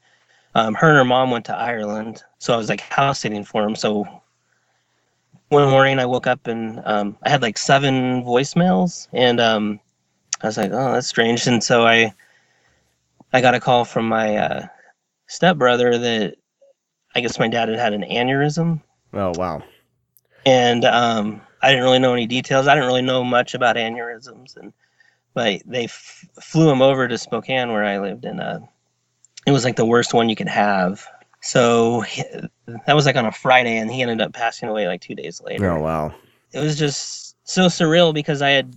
um, 0.55 0.75
her 0.75 0.89
and 0.89 0.99
her 0.99 1.05
mom 1.05 1.31
went 1.31 1.45
to 1.45 1.55
ireland 1.55 2.23
so 2.39 2.55
i 2.55 2.57
was 2.57 2.69
like 2.69 2.81
house 2.81 3.21
sitting 3.21 3.45
for 3.45 3.63
them 3.63 3.75
so 3.77 4.07
one 5.51 5.69
morning 5.71 5.99
i 5.99 6.07
woke 6.07 6.27
up 6.27 6.47
and 6.47 6.81
um, 6.87 7.17
i 7.25 7.29
had 7.31 7.43
like 7.43 7.59
seven 7.59 8.23
voicemails 8.25 9.09
and 9.13 9.41
um, 9.41 9.79
i 10.43 10.47
was 10.47 10.57
like 10.57 10.71
oh 10.73 10.93
that's 10.93 11.07
strange 11.07 11.47
and 11.47 11.63
so 11.63 11.87
i 11.87 12.13
i 13.33 13.41
got 13.41 13.55
a 13.55 13.61
call 13.61 13.85
from 13.85 14.09
my 14.09 14.37
uh, 14.37 14.67
stepbrother 15.27 15.99
that 15.99 16.35
i 17.15 17.21
guess 17.21 17.39
my 17.39 17.49
dad 17.49 17.69
had 17.69 17.79
had 17.79 17.93
an 17.93 18.03
aneurysm 18.03 18.81
Oh 19.13 19.33
wow. 19.37 19.63
and 20.47 20.85
um, 20.85 21.41
I 21.63 21.71
didn't 21.71 21.85
really 21.85 21.99
know 21.99 22.13
any 22.13 22.27
details. 22.27 22.67
I 22.69 22.75
didn't 22.75 22.89
really 22.89 23.03
know 23.03 23.25
much 23.25 23.55
about 23.55 23.77
aneurysms, 23.77 24.57
and 24.57 24.73
but 25.35 25.61
they 25.67 25.85
f- 25.85 26.25
flew 26.41 26.71
him 26.71 26.83
over 26.83 27.07
to 27.09 27.19
Spokane 27.19 27.73
where 27.73 27.85
I 27.85 27.99
lived, 27.99 28.25
and 28.25 28.41
uh, 28.41 28.61
it 29.47 29.53
was 29.53 29.65
like 29.65 29.77
the 29.77 29.87
worst 29.87 30.15
one 30.15 30.29
you 30.29 30.37
could 30.37 30.49
have. 30.49 31.07
So 31.41 32.01
he- 32.03 32.25
that 32.87 32.95
was 32.97 33.07
like 33.07 33.17
on 33.17 33.27
a 33.27 33.33
Friday, 33.33 33.77
and 33.79 33.91
he 33.91 34.03
ended 34.03 34.21
up 34.21 34.33
passing 34.33 34.69
away 34.69 34.87
like 34.87 35.01
two 35.01 35.15
days 35.15 35.41
later. 35.41 35.71
Oh 35.71 35.81
wow. 35.81 36.15
It 36.53 36.61
was 36.61 36.79
just 36.79 37.37
so 37.49 37.67
surreal 37.67 38.13
because 38.15 38.43
I 38.43 38.51
had 38.51 38.75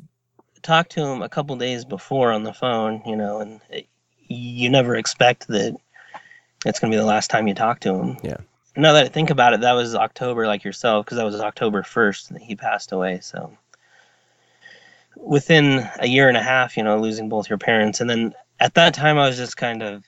talked 0.61 0.91
to 0.91 1.01
him 1.05 1.21
a 1.21 1.29
couple 1.29 1.55
days 1.55 1.85
before 1.85 2.31
on 2.31 2.43
the 2.43 2.53
phone, 2.53 3.01
you 3.05 3.15
know, 3.15 3.39
and 3.39 3.61
it, 3.69 3.87
you 4.27 4.69
never 4.69 4.95
expect 4.95 5.47
that 5.47 5.75
it's 6.65 6.79
going 6.79 6.91
to 6.91 6.95
be 6.95 6.99
the 6.99 7.05
last 7.05 7.29
time 7.29 7.47
you 7.47 7.53
talk 7.53 7.79
to 7.81 7.93
him. 7.93 8.17
Yeah. 8.23 8.37
Now 8.75 8.93
that 8.93 9.05
I 9.05 9.09
think 9.09 9.29
about 9.29 9.53
it, 9.53 9.61
that 9.61 9.73
was 9.73 9.95
October, 9.95 10.47
like 10.47 10.63
yourself, 10.63 11.05
because 11.05 11.17
that 11.17 11.25
was 11.25 11.39
October 11.39 11.81
1st 11.83 12.29
that 12.29 12.41
he 12.41 12.55
passed 12.55 12.91
away. 12.91 13.19
So 13.21 13.57
within 15.15 15.89
a 15.99 16.07
year 16.07 16.27
and 16.27 16.37
a 16.37 16.43
half, 16.43 16.77
you 16.77 16.83
know, 16.83 16.99
losing 16.99 17.29
both 17.29 17.49
your 17.49 17.57
parents. 17.57 18.01
And 18.01 18.09
then 18.09 18.33
at 18.59 18.73
that 18.75 18.93
time, 18.93 19.17
I 19.17 19.27
was 19.27 19.37
just 19.37 19.57
kind 19.57 19.83
of. 19.83 20.03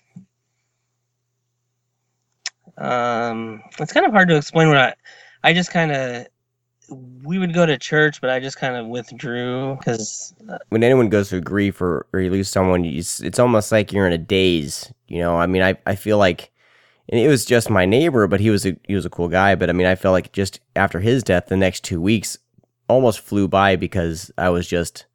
Um, 2.77 3.61
it's 3.79 3.93
kind 3.93 4.05
of 4.05 4.11
hard 4.11 4.29
to 4.29 4.37
explain 4.37 4.69
what 4.69 4.77
I. 4.77 4.93
I 5.43 5.53
just 5.53 5.71
kind 5.71 5.91
of. 5.91 6.27
We 6.89 7.39
would 7.39 7.53
go 7.53 7.65
to 7.65 7.77
church, 7.77 8.21
but 8.21 8.29
I 8.29 8.39
just 8.39 8.57
kind 8.57 8.75
of 8.75 8.87
withdrew 8.87 9.77
because 9.77 10.33
when 10.69 10.83
anyone 10.83 11.09
goes 11.09 11.29
through 11.29 11.41
grief 11.41 11.81
or, 11.81 12.05
or 12.13 12.19
you 12.19 12.29
lose 12.29 12.49
someone, 12.49 12.83
you, 12.83 12.99
it's 12.99 13.39
almost 13.39 13.71
like 13.71 13.93
you're 13.93 14.05
in 14.05 14.13
a 14.13 14.17
daze. 14.17 14.91
You 15.07 15.19
know, 15.19 15.37
I 15.37 15.47
mean, 15.47 15.61
I, 15.63 15.77
I 15.85 15.95
feel 15.95 16.17
like, 16.17 16.51
and 17.09 17.19
it 17.19 17.27
was 17.27 17.45
just 17.45 17.69
my 17.69 17.85
neighbor, 17.85 18.27
but 18.27 18.39
he 18.39 18.49
was 18.49 18.65
a 18.65 18.75
he 18.87 18.95
was 18.95 19.05
a 19.05 19.09
cool 19.09 19.27
guy. 19.29 19.55
But 19.55 19.69
I 19.69 19.73
mean, 19.73 19.87
I 19.87 19.95
felt 19.95 20.13
like 20.13 20.31
just 20.31 20.59
after 20.75 20.99
his 20.99 21.23
death, 21.23 21.47
the 21.47 21.57
next 21.57 21.83
two 21.83 22.01
weeks 22.01 22.37
almost 22.87 23.19
flew 23.19 23.47
by 23.47 23.75
because 23.75 24.31
I 24.37 24.49
was 24.49 24.67
just, 24.67 25.05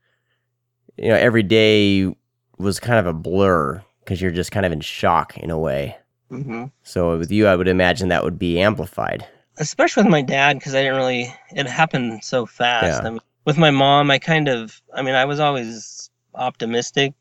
you 0.97 1.09
know, 1.09 1.15
every 1.17 1.43
day 1.43 2.15
was 2.59 2.81
kind 2.81 2.99
of 2.99 3.07
a 3.07 3.13
blur 3.13 3.83
because 4.01 4.21
you're 4.21 4.31
just 4.31 4.53
kind 4.53 4.67
of 4.67 4.73
in 4.73 4.81
shock 4.81 5.37
in 5.39 5.51
a 5.51 5.59
way. 5.59 5.97
Mhm. 6.31 6.71
So 6.83 7.17
with 7.19 7.31
you, 7.31 7.47
I 7.47 7.57
would 7.57 7.69
imagine 7.69 8.09
that 8.09 8.25
would 8.25 8.39
be 8.39 8.61
amplified. 8.61 9.27
especially 9.61 10.05
with 10.05 10.13
my 10.13 10.23
dad 10.23 10.57
because 10.59 10.75
I 10.75 10.83
didn't 10.83 10.97
really 10.99 11.35
it 11.51 11.67
happened 11.67 12.23
so 12.23 12.47
fast. 12.47 13.03
Yeah. 13.03 13.09
I 13.09 13.11
mean, 13.11 13.21
with 13.45 13.59
my 13.59 13.71
mom, 13.71 14.11
I 14.11 14.19
kind 14.19 14.47
of 14.49 14.81
I 14.95 15.03
mean 15.03 15.15
I 15.15 15.25
was 15.25 15.41
always 15.41 16.11
optimistic, 16.35 17.13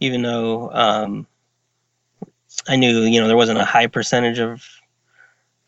even 0.00 0.22
though 0.22 0.70
um, 0.72 1.26
I 2.68 2.76
knew 2.76 3.00
you 3.02 3.20
know 3.20 3.26
there 3.26 3.36
wasn't 3.36 3.58
a 3.58 3.64
high 3.64 3.86
percentage 3.86 4.38
of 4.38 4.64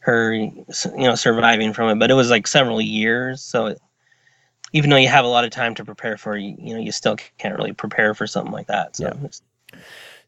her 0.00 0.32
you 0.32 0.64
know 0.96 1.14
surviving 1.14 1.72
from 1.72 1.90
it, 1.90 1.98
but 1.98 2.10
it 2.10 2.14
was 2.14 2.30
like 2.30 2.46
several 2.46 2.80
years. 2.80 3.42
So 3.42 3.66
it, 3.66 3.78
even 4.72 4.90
though 4.90 4.96
you 4.96 5.08
have 5.08 5.24
a 5.24 5.28
lot 5.28 5.44
of 5.44 5.50
time 5.50 5.74
to 5.76 5.84
prepare 5.84 6.16
for 6.16 6.36
you, 6.36 6.56
you 6.58 6.74
know 6.74 6.80
you 6.80 6.92
still 6.92 7.16
can't 7.38 7.56
really 7.56 7.72
prepare 7.72 8.14
for 8.14 8.26
something 8.26 8.52
like 8.52 8.66
that. 8.66 8.96
So 8.96 9.16
Yeah. 9.22 9.80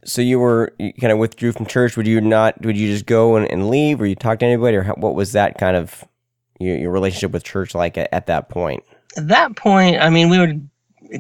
So 0.03 0.23
you 0.23 0.39
were 0.39 0.73
you 0.79 0.95
kind 0.95 1.13
of 1.13 1.19
withdrew 1.19 1.53
from 1.53 1.67
church. 1.67 1.97
Would 1.97 2.07
you 2.07 2.21
not? 2.21 2.61
Would 2.65 2.77
you 2.77 2.91
just 2.91 3.07
go 3.07 3.37
and, 3.37 3.51
and 3.51 3.69
leave, 3.69 4.01
or 4.01 4.07
you 4.07 4.15
talk 4.15 4.39
to 4.39 4.47
anybody, 4.47 4.77
or 4.77 4.83
how, 4.83 4.95
what 4.95 5.15
was 5.15 5.33
that 5.33 5.59
kind 5.59 5.77
of 5.77 6.05
your, 6.59 6.77
your 6.77 6.91
relationship 6.91 7.33
with 7.33 7.45
church 7.45 7.75
like 7.75 7.99
at, 7.99 8.09
at 8.13 8.27
that 8.27 8.49
point? 8.49 8.83
at 9.17 9.29
that 9.29 9.57
point, 9.57 10.01
I 10.01 10.11
mean, 10.11 10.29
we 10.29 10.39
would 10.39 10.69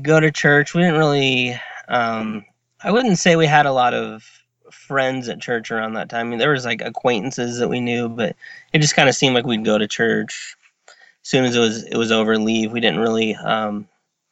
go 0.03 0.21
to 0.21 0.31
church. 0.31 0.75
We 0.75 0.83
didn't 0.83 0.99
really, 0.99 1.61
um, 1.89 2.45
I 2.83 2.93
wouldn't 2.93 3.19
say 3.19 3.37
we 3.37 3.47
had 3.47 3.67
a 3.67 3.73
lot 3.73 3.95
of 3.95 4.40
friends 4.73 5.29
at 5.29 5.41
church 5.41 5.71
around 5.71 5.95
that 5.95 6.09
time. 6.09 6.27
I 6.27 6.31
mean, 6.31 6.39
there 6.39 6.53
was 6.53 6.65
like 6.65 6.83
acquaintances 6.83 7.59
that 7.59 7.69
we 7.69 7.81
knew, 7.81 8.09
but 8.09 8.37
it 8.73 8.81
just 8.81 8.97
kind 8.97 9.09
of 9.09 9.15
seemed 9.15 9.35
like 9.35 9.47
we'd 9.47 9.65
go 9.65 9.79
to 9.79 9.89
church 9.89 10.57
as 10.89 11.29
soon 11.29 11.45
as 11.45 11.57
it 11.57 11.61
was 11.61 11.85
it 11.85 11.97
was 11.97 12.13
over, 12.13 12.39
leave. 12.39 12.73
We 12.73 12.81
didn't 12.81 13.01
really, 13.01 13.35
um, 13.37 13.89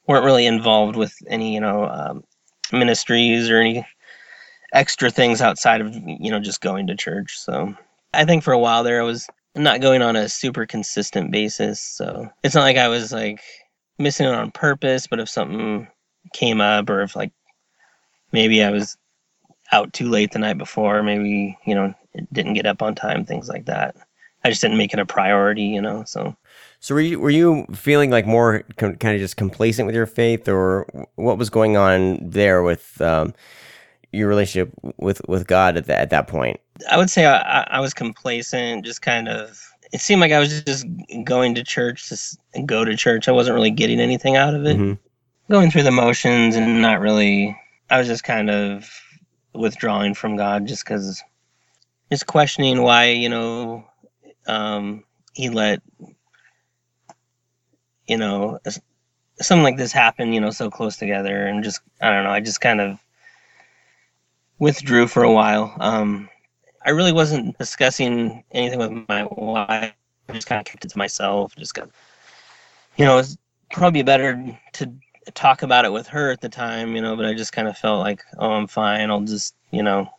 weren't 0.07 0.25
really 0.25 0.45
involved 0.45 0.95
with 0.95 1.15
any, 1.27 1.53
you 1.53 1.59
know, 1.59 1.85
um, 1.85 2.23
ministries 2.71 3.49
or 3.49 3.59
any 3.59 3.85
extra 4.73 5.09
things 5.09 5.41
outside 5.41 5.81
of 5.81 5.95
you 5.95 6.29
know 6.31 6.39
just 6.39 6.61
going 6.61 6.87
to 6.87 6.95
church. 6.95 7.39
So 7.39 7.75
I 8.13 8.25
think 8.25 8.43
for 8.43 8.53
a 8.53 8.59
while 8.59 8.83
there, 8.83 9.01
I 9.01 9.05
was 9.05 9.27
not 9.55 9.81
going 9.81 10.01
on 10.01 10.15
a 10.15 10.29
super 10.29 10.65
consistent 10.65 11.31
basis. 11.31 11.81
So 11.81 12.29
it's 12.43 12.55
not 12.55 12.61
like 12.61 12.77
I 12.77 12.87
was 12.87 13.11
like 13.11 13.41
missing 13.97 14.27
it 14.27 14.33
on 14.33 14.51
purpose, 14.51 15.07
but 15.07 15.19
if 15.19 15.29
something 15.29 15.87
came 16.33 16.61
up 16.61 16.89
or 16.89 17.01
if 17.01 17.15
like 17.15 17.31
maybe 18.31 18.63
I 18.63 18.69
was 18.69 18.97
out 19.71 19.93
too 19.93 20.09
late 20.09 20.31
the 20.31 20.39
night 20.39 20.57
before, 20.57 21.03
maybe, 21.03 21.57
you 21.65 21.75
know, 21.75 21.93
didn't 22.33 22.53
get 22.53 22.65
up 22.65 22.81
on 22.81 22.95
time, 22.95 23.25
things 23.25 23.47
like 23.49 23.65
that. 23.65 23.95
I 24.43 24.49
just 24.49 24.61
didn't 24.61 24.77
make 24.77 24.93
it 24.93 24.99
a 24.99 25.05
priority, 25.05 25.63
you 25.63 25.81
know. 25.81 26.03
So 26.05 26.35
So 26.79 26.95
were 26.95 27.01
you 27.01 27.19
were 27.19 27.29
you 27.29 27.65
feeling 27.73 28.09
like 28.09 28.25
more 28.25 28.63
com- 28.77 28.95
kind 28.95 29.13
of 29.15 29.19
just 29.21 29.35
complacent 29.37 29.85
with 29.85 29.95
your 29.95 30.05
faith, 30.05 30.47
or 30.47 30.87
what 31.15 31.37
was 31.37 31.49
going 31.49 31.75
on 31.77 32.17
there 32.21 32.63
with 32.63 32.99
um, 33.01 33.33
your 34.11 34.27
relationship 34.29 34.71
with 34.97 35.21
with 35.27 35.45
God 35.47 35.75
at 35.77 35.85
that 35.87 35.99
at 36.01 36.09
that 36.11 36.27
point? 36.27 36.59
I 36.89 36.95
would 36.97 37.09
say 37.09 37.25
I, 37.25 37.61
I- 37.63 37.79
was 37.81 37.93
complacent, 37.93 38.85
just 38.85 39.01
kind 39.01 39.27
of. 39.27 39.61
It 39.91 39.99
seemed 40.01 40.21
like 40.21 40.31
I 40.31 40.39
was 40.39 40.61
just 40.63 40.85
going 41.25 41.53
to 41.55 41.63
church 41.63 42.07
to 42.09 42.61
go 42.63 42.85
to 42.85 42.95
church. 42.95 43.27
I 43.27 43.31
wasn't 43.31 43.55
really 43.55 43.71
getting 43.71 43.99
anything 43.99 44.35
out 44.37 44.53
of 44.55 44.65
it. 44.65 44.77
Mhm. 44.77 44.97
Going 45.51 45.69
through 45.71 45.83
the 45.83 45.91
motions 45.91 46.55
and 46.55 46.81
not 46.81 47.01
really. 47.01 47.57
I 47.89 47.97
was 47.97 48.07
just 48.07 48.23
kind 48.23 48.49
of 48.51 48.87
withdrawing 49.53 50.13
from 50.13 50.37
God, 50.37 50.67
just 50.67 50.83
because, 50.83 51.23
just 52.11 52.27
questioning 52.27 52.81
why 52.81 53.09
you 53.09 53.29
know, 53.29 53.85
um, 54.47 55.03
He 55.33 55.49
let 55.49 55.81
you 58.07 58.17
know 58.17 58.59
something 59.41 59.63
like 59.63 59.77
this 59.77 59.91
happen. 59.91 60.33
You 60.33 60.41
know, 60.41 60.51
so 60.51 60.69
close 60.69 60.97
together, 60.97 61.47
and 61.47 61.63
just 61.63 61.81
I 62.01 62.09
don't 62.09 62.23
know. 62.23 62.31
I 62.31 62.39
just 62.39 62.61
kind 62.61 62.81
of 62.81 62.99
withdrew 64.59 65.07
for 65.07 65.23
a 65.23 65.31
while. 65.31 65.73
Um, 65.79 66.29
I 66.85 66.91
really 66.91 67.11
wasn't 67.11 67.57
discussing 67.57 68.43
anything 68.51 68.79
with 68.79 69.05
my 69.07 69.23
wife. 69.31 69.93
I 70.27 70.33
just 70.33 70.47
kind 70.47 70.59
of 70.59 70.65
kept 70.65 70.85
it 70.85 70.91
to 70.91 70.97
myself. 70.97 71.55
Just 71.55 71.73
got, 71.73 71.89
you 72.97 73.05
know, 73.05 73.17
it's 73.17 73.37
probably 73.71 74.03
better 74.03 74.57
to 74.73 74.91
talk 75.31 75.63
about 75.63 75.85
it 75.85 75.91
with 75.91 76.07
her 76.07 76.31
at 76.31 76.41
the 76.41 76.49
time, 76.49 76.95
you 76.95 77.01
know, 77.01 77.15
but 77.15 77.25
I 77.25 77.33
just 77.33 77.53
kind 77.53 77.67
of 77.67 77.77
felt 77.77 77.99
like, 77.99 78.23
oh, 78.37 78.51
I'm 78.51 78.67
fine. 78.67 79.09
I'll 79.09 79.21
just, 79.21 79.55
you 79.71 79.83
know, 79.83 80.09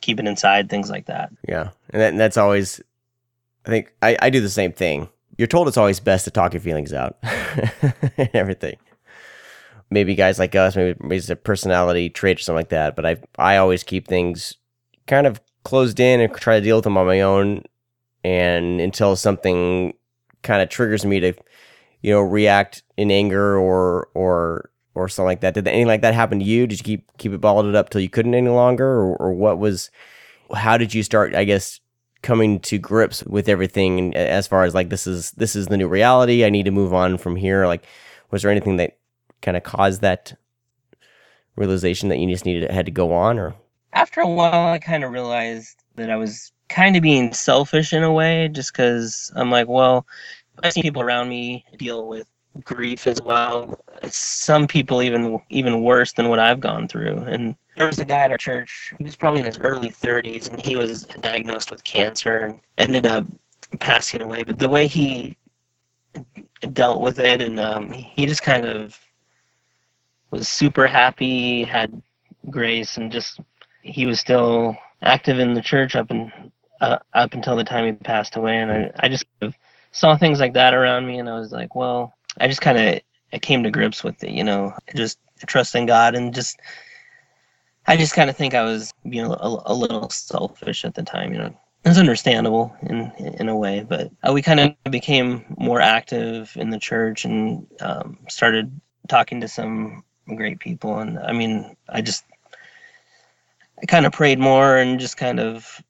keep 0.00 0.18
it 0.18 0.26
inside, 0.26 0.68
things 0.68 0.90
like 0.90 1.06
that. 1.06 1.30
Yeah, 1.46 1.70
and, 1.90 2.02
that, 2.02 2.08
and 2.10 2.20
that's 2.20 2.36
always. 2.36 2.80
I 3.66 3.68
think 3.68 3.92
I, 4.00 4.16
I 4.22 4.30
do 4.30 4.40
the 4.40 4.48
same 4.48 4.72
thing. 4.72 5.08
You're 5.36 5.46
told 5.46 5.68
it's 5.68 5.76
always 5.76 6.00
best 6.00 6.24
to 6.24 6.30
talk 6.30 6.54
your 6.54 6.60
feelings 6.60 6.92
out 6.92 7.18
and 7.22 8.30
everything. 8.32 8.76
Maybe 9.90 10.14
guys 10.14 10.38
like 10.38 10.54
us, 10.54 10.76
maybe, 10.76 10.98
maybe 11.00 11.16
it's 11.16 11.28
a 11.28 11.36
personality 11.36 12.08
trait 12.08 12.38
or 12.38 12.42
something 12.42 12.56
like 12.56 12.68
that. 12.70 12.96
But 12.96 13.06
I 13.06 13.16
I 13.38 13.56
always 13.58 13.82
keep 13.82 14.08
things 14.08 14.54
kind 15.06 15.26
of 15.26 15.40
closed 15.64 16.00
in 16.00 16.20
and 16.20 16.34
try 16.34 16.58
to 16.58 16.64
deal 16.64 16.76
with 16.76 16.84
them 16.84 16.96
on 16.96 17.06
my 17.06 17.20
own, 17.20 17.64
and 18.24 18.80
until 18.80 19.16
something 19.16 19.94
kind 20.42 20.62
of 20.62 20.68
triggers 20.68 21.04
me 21.04 21.20
to, 21.20 21.34
you 22.02 22.12
know, 22.12 22.20
react 22.20 22.82
in 22.96 23.10
anger 23.10 23.58
or 23.58 24.08
or 24.14 24.70
or 24.94 25.08
something 25.08 25.26
like 25.26 25.40
that. 25.40 25.54
Did 25.54 25.68
anything 25.68 25.86
like 25.86 26.02
that 26.02 26.14
happen 26.14 26.38
to 26.40 26.44
you? 26.44 26.66
Did 26.66 26.80
you 26.80 26.84
keep 26.84 27.16
keep 27.18 27.32
it 27.32 27.40
bottled 27.40 27.74
up 27.74 27.90
till 27.90 28.00
you 28.00 28.10
couldn't 28.10 28.34
any 28.34 28.48
longer, 28.50 28.86
or, 28.86 29.16
or 29.16 29.32
what 29.32 29.58
was? 29.58 29.90
How 30.54 30.76
did 30.78 30.94
you 30.94 31.02
start? 31.02 31.34
I 31.34 31.44
guess 31.44 31.80
coming 32.22 32.60
to 32.60 32.78
grips 32.78 33.24
with 33.24 33.48
everything 33.48 34.14
as 34.16 34.46
far 34.46 34.64
as 34.64 34.74
like 34.74 34.90
this 34.90 35.06
is 35.06 35.30
this 35.32 35.56
is 35.56 35.68
the 35.68 35.76
new 35.76 35.88
reality 35.88 36.44
i 36.44 36.50
need 36.50 36.64
to 36.64 36.70
move 36.70 36.92
on 36.92 37.16
from 37.16 37.36
here 37.36 37.66
like 37.66 37.84
was 38.30 38.42
there 38.42 38.50
anything 38.50 38.76
that 38.76 38.98
kind 39.42 39.56
of 39.56 39.62
caused 39.62 40.02
that 40.02 40.34
realization 41.56 42.08
that 42.08 42.18
you 42.18 42.28
just 42.28 42.44
needed 42.44 42.70
had 42.70 42.86
to 42.86 42.92
go 42.92 43.12
on 43.12 43.38
or 43.38 43.54
After 43.92 44.20
a 44.20 44.28
while, 44.28 44.72
I 44.72 44.78
kind 44.78 45.04
of 45.04 45.12
realized 45.12 45.82
that 45.96 46.10
I 46.10 46.16
was 46.16 46.52
kind 46.68 46.96
of 46.96 47.02
being 47.02 47.32
selfish 47.32 47.92
in 47.92 48.02
a 48.02 48.12
way, 48.12 48.48
just 48.48 48.72
because 48.72 49.32
I'm 49.36 49.50
like, 49.50 49.68
well, 49.68 50.06
I 50.62 50.70
see 50.70 50.82
people 50.82 51.02
around 51.02 51.28
me 51.28 51.64
deal 51.76 52.06
with 52.06 52.26
grief 52.64 53.06
as 53.06 53.20
well. 53.22 53.82
Some 54.08 54.66
people 54.66 55.02
even 55.02 55.40
even 55.50 55.82
worse 55.82 56.12
than 56.12 56.28
what 56.28 56.38
I've 56.38 56.60
gone 56.60 56.88
through. 56.88 57.18
And 57.18 57.54
there 57.76 57.86
was 57.86 57.98
a 57.98 58.04
guy 58.04 58.20
at 58.20 58.30
our 58.30 58.38
church. 58.38 58.92
He 58.98 59.04
was 59.04 59.16
probably 59.16 59.40
in 59.40 59.46
his 59.46 59.58
early 59.58 59.90
30s, 59.90 60.50
and 60.50 60.60
he 60.60 60.76
was 60.76 61.04
diagnosed 61.20 61.70
with 61.70 61.84
cancer 61.84 62.38
and 62.38 62.60
ended 62.76 63.06
up 63.06 63.26
passing 63.78 64.22
away. 64.22 64.42
But 64.42 64.58
the 64.58 64.68
way 64.68 64.86
he 64.86 65.36
dealt 66.72 67.00
with 67.00 67.18
it, 67.18 67.40
and 67.40 67.58
um, 67.60 67.90
he 67.90 68.26
just 68.26 68.42
kind 68.42 68.66
of 68.66 68.98
was 70.30 70.48
super 70.48 70.86
happy, 70.86 71.64
had 71.64 72.02
grace, 72.50 72.96
and 72.96 73.10
just 73.12 73.40
he 73.82 74.06
was 74.06 74.20
still 74.20 74.76
active 75.02 75.38
in 75.38 75.54
the 75.54 75.62
church 75.62 75.96
up 75.96 76.10
and 76.10 76.30
uh, 76.80 76.98
up 77.14 77.32
until 77.32 77.56
the 77.56 77.64
time 77.64 77.86
he 77.86 77.92
passed 77.92 78.36
away. 78.36 78.58
And 78.58 78.70
I, 78.70 78.90
I 79.00 79.08
just 79.08 79.24
saw 79.92 80.16
things 80.16 80.40
like 80.40 80.54
that 80.54 80.74
around 80.74 81.06
me, 81.06 81.18
and 81.18 81.28
I 81.28 81.38
was 81.38 81.52
like, 81.52 81.74
well, 81.74 82.14
I 82.40 82.48
just 82.48 82.60
kind 82.60 82.78
of 82.78 83.00
I 83.32 83.38
came 83.38 83.62
to 83.62 83.70
grips 83.70 84.02
with 84.02 84.22
it, 84.24 84.30
you 84.30 84.44
know, 84.44 84.74
just 84.94 85.18
trusting 85.46 85.86
God 85.86 86.14
and 86.14 86.34
just 86.34 86.60
I 87.86 87.96
just 87.96 88.14
kind 88.14 88.30
of 88.30 88.36
think 88.36 88.54
I 88.54 88.62
was 88.62 88.92
you 89.04 89.22
know, 89.22 89.34
a, 89.34 89.72
a 89.72 89.74
little 89.74 90.08
selfish 90.10 90.84
at 90.84 90.94
the 90.94 91.02
time, 91.02 91.32
you 91.32 91.38
know. 91.38 91.56
It's 91.84 91.98
understandable 91.98 92.76
in 92.82 93.10
in 93.18 93.48
a 93.48 93.56
way, 93.56 93.86
but 93.88 94.10
uh, 94.22 94.32
we 94.32 94.42
kind 94.42 94.60
of 94.60 94.74
became 94.90 95.44
more 95.58 95.80
active 95.80 96.52
in 96.56 96.68
the 96.68 96.78
church 96.78 97.24
and 97.24 97.66
um, 97.80 98.18
started 98.28 98.70
talking 99.08 99.40
to 99.40 99.48
some 99.48 100.04
great 100.36 100.60
people. 100.60 100.98
And 100.98 101.18
I 101.18 101.32
mean, 101.32 101.74
I 101.88 102.02
just 102.02 102.24
I 103.82 103.86
kind 103.86 104.04
of 104.04 104.12
prayed 104.12 104.38
more 104.38 104.76
and 104.76 105.00
just 105.00 105.16
kind 105.16 105.40
of 105.40 105.82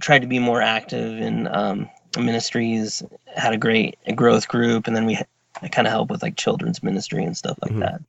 tried 0.00 0.22
to 0.22 0.28
be 0.28 0.40
more 0.40 0.60
active 0.60 1.18
in 1.18 1.46
um, 1.54 1.88
ministries. 2.16 3.02
Had 3.36 3.52
a 3.52 3.58
great 3.58 3.96
growth 4.14 4.48
group, 4.48 4.86
and 4.86 4.94
then 4.96 5.06
we 5.06 5.18
I 5.60 5.68
kind 5.68 5.86
of 5.88 5.92
help 5.92 6.10
with 6.10 6.22
like 6.22 6.36
children's 6.36 6.82
ministry 6.82 7.24
and 7.24 7.36
stuff 7.36 7.58
like 7.62 7.72
Mhm. 7.72 7.80
that. 7.80 8.00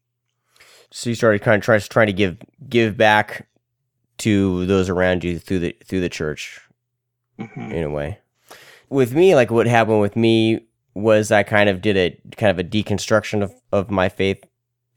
So 0.91 1.09
you 1.09 1.15
started 1.15 1.41
kind 1.41 1.57
of 1.57 1.63
trying 1.63 1.79
trying 1.81 2.07
to 2.07 2.13
give 2.13 2.37
give 2.69 2.95
back 2.97 3.47
to 4.19 4.65
those 4.65 4.89
around 4.89 5.23
you 5.23 5.39
through 5.39 5.59
the 5.59 5.75
through 5.85 6.01
the 6.01 6.09
church 6.09 6.59
Mhm. 7.39 7.73
in 7.73 7.83
a 7.83 7.89
way. 7.89 8.19
With 8.89 9.13
me, 9.13 9.35
like 9.35 9.51
what 9.51 9.67
happened 9.67 10.01
with 10.01 10.15
me 10.15 10.61
was 10.93 11.31
I 11.31 11.43
kind 11.43 11.69
of 11.69 11.81
did 11.81 11.95
a 11.97 12.17
kind 12.35 12.51
of 12.51 12.59
a 12.59 12.67
deconstruction 12.67 13.41
of, 13.43 13.53
of 13.71 13.89
my 13.89 14.09
faith 14.09 14.43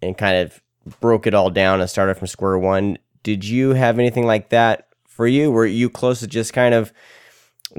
and 0.00 0.16
kind 0.18 0.36
of 0.38 0.60
broke 1.00 1.26
it 1.26 1.34
all 1.34 1.50
down 1.50 1.80
and 1.80 1.88
started 1.88 2.16
from 2.16 2.26
square 2.26 2.58
one. 2.58 2.98
Did 3.22 3.44
you 3.44 3.70
have 3.74 3.98
anything 3.98 4.26
like 4.26 4.48
that 4.48 4.88
for 5.06 5.26
you? 5.26 5.50
Were 5.52 5.66
you 5.66 5.88
close 5.88 6.20
to 6.20 6.26
just 6.26 6.52
kind 6.52 6.74
of 6.74 6.92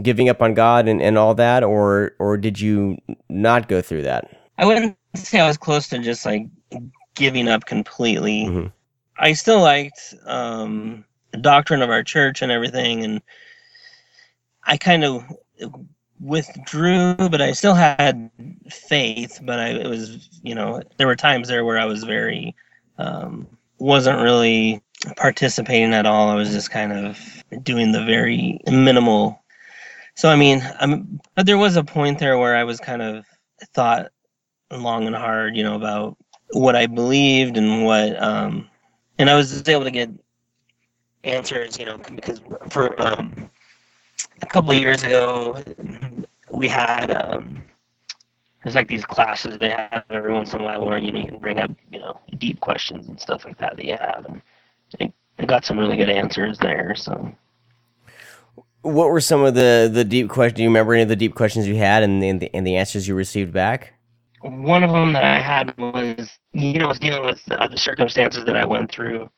giving 0.02 0.30
up 0.30 0.42
on 0.42 0.54
God 0.54 0.88
and, 0.88 1.02
and 1.02 1.18
all 1.18 1.36
that, 1.36 1.64
or 1.64 2.14
or 2.20 2.38
did 2.38 2.60
you 2.60 2.98
not 3.30 3.68
go 3.68 3.82
through 3.82 4.04
that? 4.04 4.30
I 4.58 4.66
wouldn't 4.66 4.98
say 5.16 5.40
I 5.40 5.48
was 5.48 5.58
close 5.58 5.88
to 5.90 6.00
just 6.00 6.26
like 6.26 6.48
giving 7.16 7.48
up 7.48 7.66
completely. 7.66 8.46
Mhm. 8.46 8.72
I 9.18 9.34
still 9.34 9.62
liked 9.62 10.16
um, 10.26 11.06
the 11.32 11.38
doctrine 11.38 11.82
of 11.82 11.90
our 11.90 12.04
church 12.04 12.42
and 12.42 12.52
everything, 12.52 13.04
and 13.04 13.22
I 14.66 14.78
kind 14.78 15.04
of 15.04 15.24
withdrew, 16.20 17.16
but 17.18 17.42
I 17.42 17.52
still 17.52 17.76
had 17.76 18.30
faith. 18.70 19.40
But 19.44 19.60
I 19.60 19.68
it 19.70 19.88
was, 19.88 20.30
you 20.42 20.56
know, 20.56 20.82
there 20.98 21.08
were 21.08 21.16
times 21.16 21.48
there 21.48 21.66
where 21.66 21.78
I 21.78 21.86
was 21.86 22.04
very 22.04 22.56
um, 22.98 23.48
wasn't 23.80 24.22
really 24.22 24.82
participating 25.18 25.94
at 25.94 26.06
all. 26.06 26.30
I 26.30 26.36
was 26.36 26.52
just 26.52 26.72
kind 26.72 26.94
of 26.94 27.44
doing 27.64 27.92
the 27.92 28.04
very 28.04 28.60
minimal. 28.68 29.43
So 30.16 30.30
I 30.30 30.36
mean, 30.36 30.62
I'm, 30.80 31.20
but 31.36 31.46
there 31.46 31.58
was 31.58 31.76
a 31.76 31.84
point 31.84 32.20
there 32.20 32.38
where 32.38 32.56
I 32.56 32.64
was 32.64 32.80
kind 32.80 33.02
of 33.02 33.26
thought 33.74 34.12
long 34.72 35.08
and 35.08 35.16
hard, 35.16 35.56
you 35.56 35.64
know, 35.64 35.76
about 35.76 36.18
what 36.52 36.76
I 36.76 36.86
believed 36.88 37.58
and 37.58 37.86
what, 37.86 38.22
um, 38.22 38.70
and 39.18 39.30
I 39.30 39.36
was 39.36 39.68
able 39.68 39.84
to 39.84 39.92
get 39.92 40.10
answers, 41.24 41.80
you 41.80 41.86
know, 41.86 41.98
because 41.98 42.42
for 42.70 43.00
um, 43.02 43.50
a 44.42 44.46
couple 44.46 44.72
of 44.72 44.78
years 44.78 45.04
ago, 45.04 45.64
we 46.52 46.68
had 46.68 47.12
um, 47.12 47.64
there's 48.64 48.76
like 48.76 48.88
these 48.88 49.06
classes 49.06 49.58
they 49.58 49.70
have 49.70 50.04
every 50.10 50.34
once 50.34 50.54
in 50.54 50.62
a 50.62 50.64
while 50.64 50.86
where 50.86 50.98
you 50.98 51.12
you 51.12 51.26
can 51.26 51.40
bring 51.40 51.60
up 51.60 51.72
you 51.92 52.00
know 52.00 52.20
deep 52.38 52.60
questions 52.60 53.08
and 53.08 53.20
stuff 53.20 53.46
like 53.46 53.58
that 53.58 53.76
that 53.76 53.86
you 53.86 53.98
have, 54.00 54.26
and 55.00 55.14
I 55.40 55.46
got 55.46 55.66
some 55.66 55.80
really 55.80 55.98
good 55.98 56.10
answers 56.10 56.58
there. 56.60 56.96
So 56.96 57.34
What 58.84 59.10
were 59.10 59.22
some 59.22 59.44
of 59.44 59.56
the 59.56 59.90
the 59.92 60.06
deep 60.06 60.30
questions? 60.30 60.58
Do 60.58 60.64
you 60.64 60.70
remember 60.70 60.94
any 60.94 61.04
of 61.04 61.10
the 61.10 61.16
deep 61.18 61.36
questions 61.36 61.68
you 61.68 61.76
had 61.76 62.04
and 62.04 62.24
the, 62.24 62.30
and 62.30 62.42
the, 62.42 62.50
the 62.62 62.76
answers 62.78 63.08
you 63.08 63.16
received 63.16 63.52
back? 63.54 63.94
one 64.44 64.84
of 64.84 64.92
them 64.92 65.14
that 65.14 65.24
I 65.24 65.40
had 65.40 65.76
was, 65.78 66.30
you 66.52 66.80
know, 66.80 66.90
was 66.90 67.00
dealing 67.00 67.26
with 67.26 67.42
uh, 67.50 67.68
the 67.68 67.78
circumstances 67.78 68.44
that 68.46 68.58
I 68.58 68.66
went 68.66 68.92
through, 68.92 69.30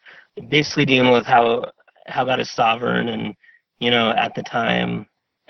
basically 0.50 0.86
dealing 0.86 1.12
with 1.12 1.26
how 1.26 1.72
how 2.08 2.26
God 2.26 2.40
is 2.40 2.52
sovereign, 2.52 3.10
and 3.10 3.36
you 3.80 3.92
know, 3.92 4.12
at 4.12 4.34
the 4.36 4.44
time, 4.44 5.06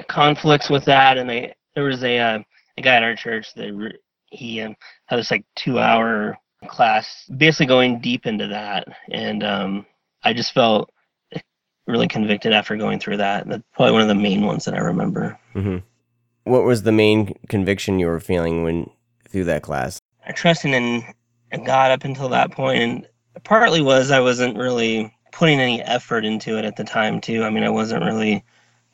conflicts 0.08 0.70
with 0.70 0.86
that, 0.86 1.18
and 1.18 1.32
I 1.32 1.54
there 1.74 1.86
was 1.86 2.04
a 2.04 2.18
uh, 2.20 2.40
a 2.78 2.82
guy 2.82 2.96
at 2.96 3.04
our 3.04 3.16
church 3.16 3.54
that 3.56 3.74
re- 3.74 3.98
he 4.26 4.62
um, 4.62 4.76
had 5.06 5.20
this 5.20 5.32
like 5.32 5.46
two 5.56 5.80
hour 5.80 6.38
class, 6.68 7.30
basically 7.38 7.68
going 7.68 8.02
deep 8.02 8.26
into 8.26 8.48
that, 8.48 8.88
and 9.12 9.44
um, 9.44 9.86
I 10.24 10.34
just 10.34 10.54
felt 10.54 10.90
really 11.88 12.08
convicted 12.08 12.54
after 12.54 12.76
going 12.76 13.00
through 13.00 13.18
that. 13.18 13.48
That's 13.48 13.64
probably 13.74 13.94
one 13.94 14.02
of 14.02 14.08
the 14.08 14.16
main 14.16 14.46
ones 14.46 14.66
that 14.66 14.74
I 14.74 14.80
remember. 14.80 15.38
hmm 15.54 15.78
What 16.44 16.64
was 16.64 16.84
the 16.84 16.92
main 16.92 17.34
conviction 17.50 18.00
you 18.00 18.08
were 18.08 18.20
feeling 18.20 18.64
when 18.64 18.90
through 19.30 19.46
that 19.46 19.62
class? 19.62 20.00
I 20.28 20.32
trusted 20.32 20.74
in 20.74 21.04
God 21.66 21.92
up 21.92 22.04
until 22.04 22.30
that 22.30 22.52
point, 22.52 22.82
and 22.82 23.08
partly 23.44 23.82
was 23.82 24.12
I 24.12 24.20
wasn't 24.20 24.58
really 24.58 25.14
putting 25.32 25.60
any 25.60 25.82
effort 25.84 26.26
into 26.26 26.58
it 26.58 26.66
at 26.66 26.78
the 26.78 26.84
time 26.84 27.22
too. 27.22 27.44
I 27.44 27.50
mean, 27.50 27.64
I 27.64 27.70
wasn't 27.70 28.04
really 28.04 28.44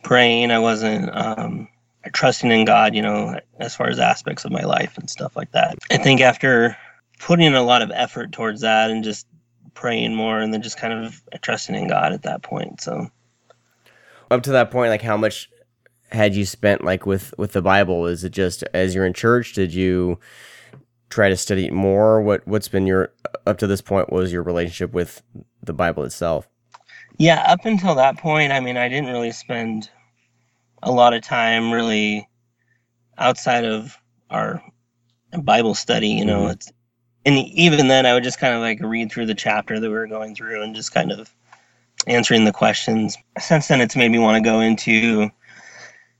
praying. 0.03 0.51
I 0.51 0.59
wasn't 0.59 1.15
um, 1.15 1.67
trusting 2.13 2.51
in 2.51 2.65
God, 2.65 2.95
you 2.95 3.01
know, 3.01 3.39
as 3.59 3.75
far 3.75 3.87
as 3.87 3.99
aspects 3.99 4.43
of 4.43 4.51
my 4.51 4.63
life 4.63 4.97
and 4.97 5.09
stuff 5.09 5.35
like 5.35 5.51
that. 5.51 5.77
I 5.91 5.97
think 5.97 6.19
after 6.21 6.75
putting 7.19 7.45
in 7.45 7.53
a 7.53 7.61
lot 7.61 7.83
of 7.83 7.91
effort 7.93 8.31
towards 8.31 8.61
that 8.61 8.89
and 8.89 9.03
just 9.03 9.27
praying 9.73 10.15
more, 10.15 10.39
and 10.39 10.53
then 10.53 10.61
just 10.61 10.77
kind 10.77 10.93
of 10.93 11.21
trusting 11.41 11.75
in 11.75 11.87
God 11.87 12.13
at 12.13 12.23
that 12.23 12.43
point. 12.43 12.81
So 12.81 13.09
Up 14.31 14.43
to 14.43 14.51
that 14.51 14.71
point, 14.71 14.89
like 14.89 15.01
how 15.01 15.17
much 15.17 15.49
had 16.11 16.35
you 16.35 16.45
spent 16.45 16.83
like 16.83 17.05
with 17.05 17.33
with 17.37 17.53
the 17.53 17.61
Bible? 17.61 18.07
Is 18.07 18.23
it 18.23 18.31
just 18.31 18.63
as 18.73 18.95
you're 18.95 19.05
in 19.05 19.13
church? 19.13 19.53
Did 19.53 19.73
you 19.73 20.19
try 21.09 21.29
to 21.29 21.37
study 21.37 21.67
it 21.67 21.73
more? 21.73 22.21
What 22.21 22.47
what's 22.47 22.67
been 22.69 22.87
your 22.87 23.13
up 23.47 23.57
to 23.59 23.67
this 23.67 23.81
point? 23.81 24.11
What 24.11 24.19
was 24.21 24.33
your 24.33 24.43
relationship 24.43 24.93
with 24.93 25.23
the 25.63 25.73
Bible 25.73 26.03
itself? 26.05 26.47
Yeah, 27.17 27.41
up 27.47 27.65
until 27.65 27.95
that 27.95 28.17
point, 28.17 28.51
I 28.51 28.59
mean, 28.59 28.77
I 28.77 28.89
didn't 28.89 29.09
really 29.11 29.31
spend 29.31 29.89
a 30.83 30.91
lot 30.91 31.13
of 31.13 31.23
time 31.23 31.71
really 31.71 32.27
outside 33.17 33.65
of 33.65 33.97
our 34.29 34.63
Bible 35.43 35.75
study, 35.75 36.09
you 36.09 36.25
know. 36.25 36.47
Mhm. 36.47 36.49
It's 36.49 36.71
and 37.25 37.37
even 37.37 37.87
then 37.87 38.05
I 38.05 38.13
would 38.13 38.23
just 38.23 38.39
kind 38.39 38.53
of 38.53 38.61
like 38.61 38.79
read 38.81 39.11
through 39.11 39.27
the 39.27 39.35
chapter 39.35 39.79
that 39.79 39.87
we 39.87 39.93
were 39.93 40.07
going 40.07 40.35
through 40.35 40.61
and 40.63 40.75
just 40.75 40.93
kind 40.93 41.11
of 41.11 41.33
answering 42.07 42.45
the 42.45 42.51
questions. 42.51 43.17
Since 43.39 43.67
then 43.67 43.81
it's 43.81 43.95
made 43.95 44.11
me 44.11 44.19
want 44.19 44.43
to 44.43 44.49
go 44.49 44.59
into 44.59 45.29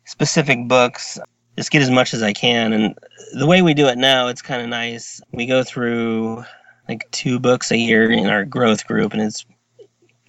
specific 0.05 0.67
books, 0.67 1.19
just 1.57 1.71
get 1.71 1.81
as 1.81 1.89
much 1.89 2.13
as 2.13 2.21
I 2.21 2.33
can 2.33 2.73
and 2.73 2.97
the 3.33 3.47
way 3.47 3.61
we 3.61 3.73
do 3.73 3.87
it 3.87 3.97
now, 3.97 4.27
it's 4.27 4.41
kind 4.41 4.61
of 4.61 4.69
nice. 4.69 5.21
We 5.31 5.45
go 5.45 5.63
through 5.63 6.43
like 6.87 7.09
two 7.11 7.39
books 7.39 7.71
a 7.71 7.77
year 7.77 8.11
in 8.11 8.27
our 8.27 8.45
growth 8.45 8.85
group 8.85 9.13
and 9.13 9.21
it's 9.21 9.45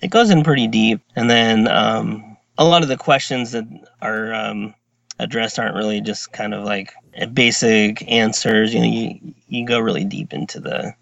it 0.01 0.11
goes 0.11 0.31
in 0.31 0.43
pretty 0.43 0.67
deep 0.67 1.01
and 1.17 1.31
then 1.31 1.69
um, 1.69 2.37
a 2.59 2.65
lot 2.65 2.83
of 2.83 2.89
the 2.89 2.97
questions 2.97 3.53
that 3.53 3.65
are 4.01 4.33
um, 4.35 4.75
addressed 5.19 5.59
aren't 5.59 5.77
really 5.77 6.01
just 6.01 6.33
kind 6.33 6.55
of 6.55 6.65
like 6.65 6.93
basic 7.33 8.11
answers. 8.11 8.75
You 8.75 8.81
know 8.81 8.87
you, 8.87 9.35
you 9.49 9.67
go 9.67 9.79
really 9.79 10.05
deep 10.05 10.33
into 10.33 10.61
the 10.61 10.95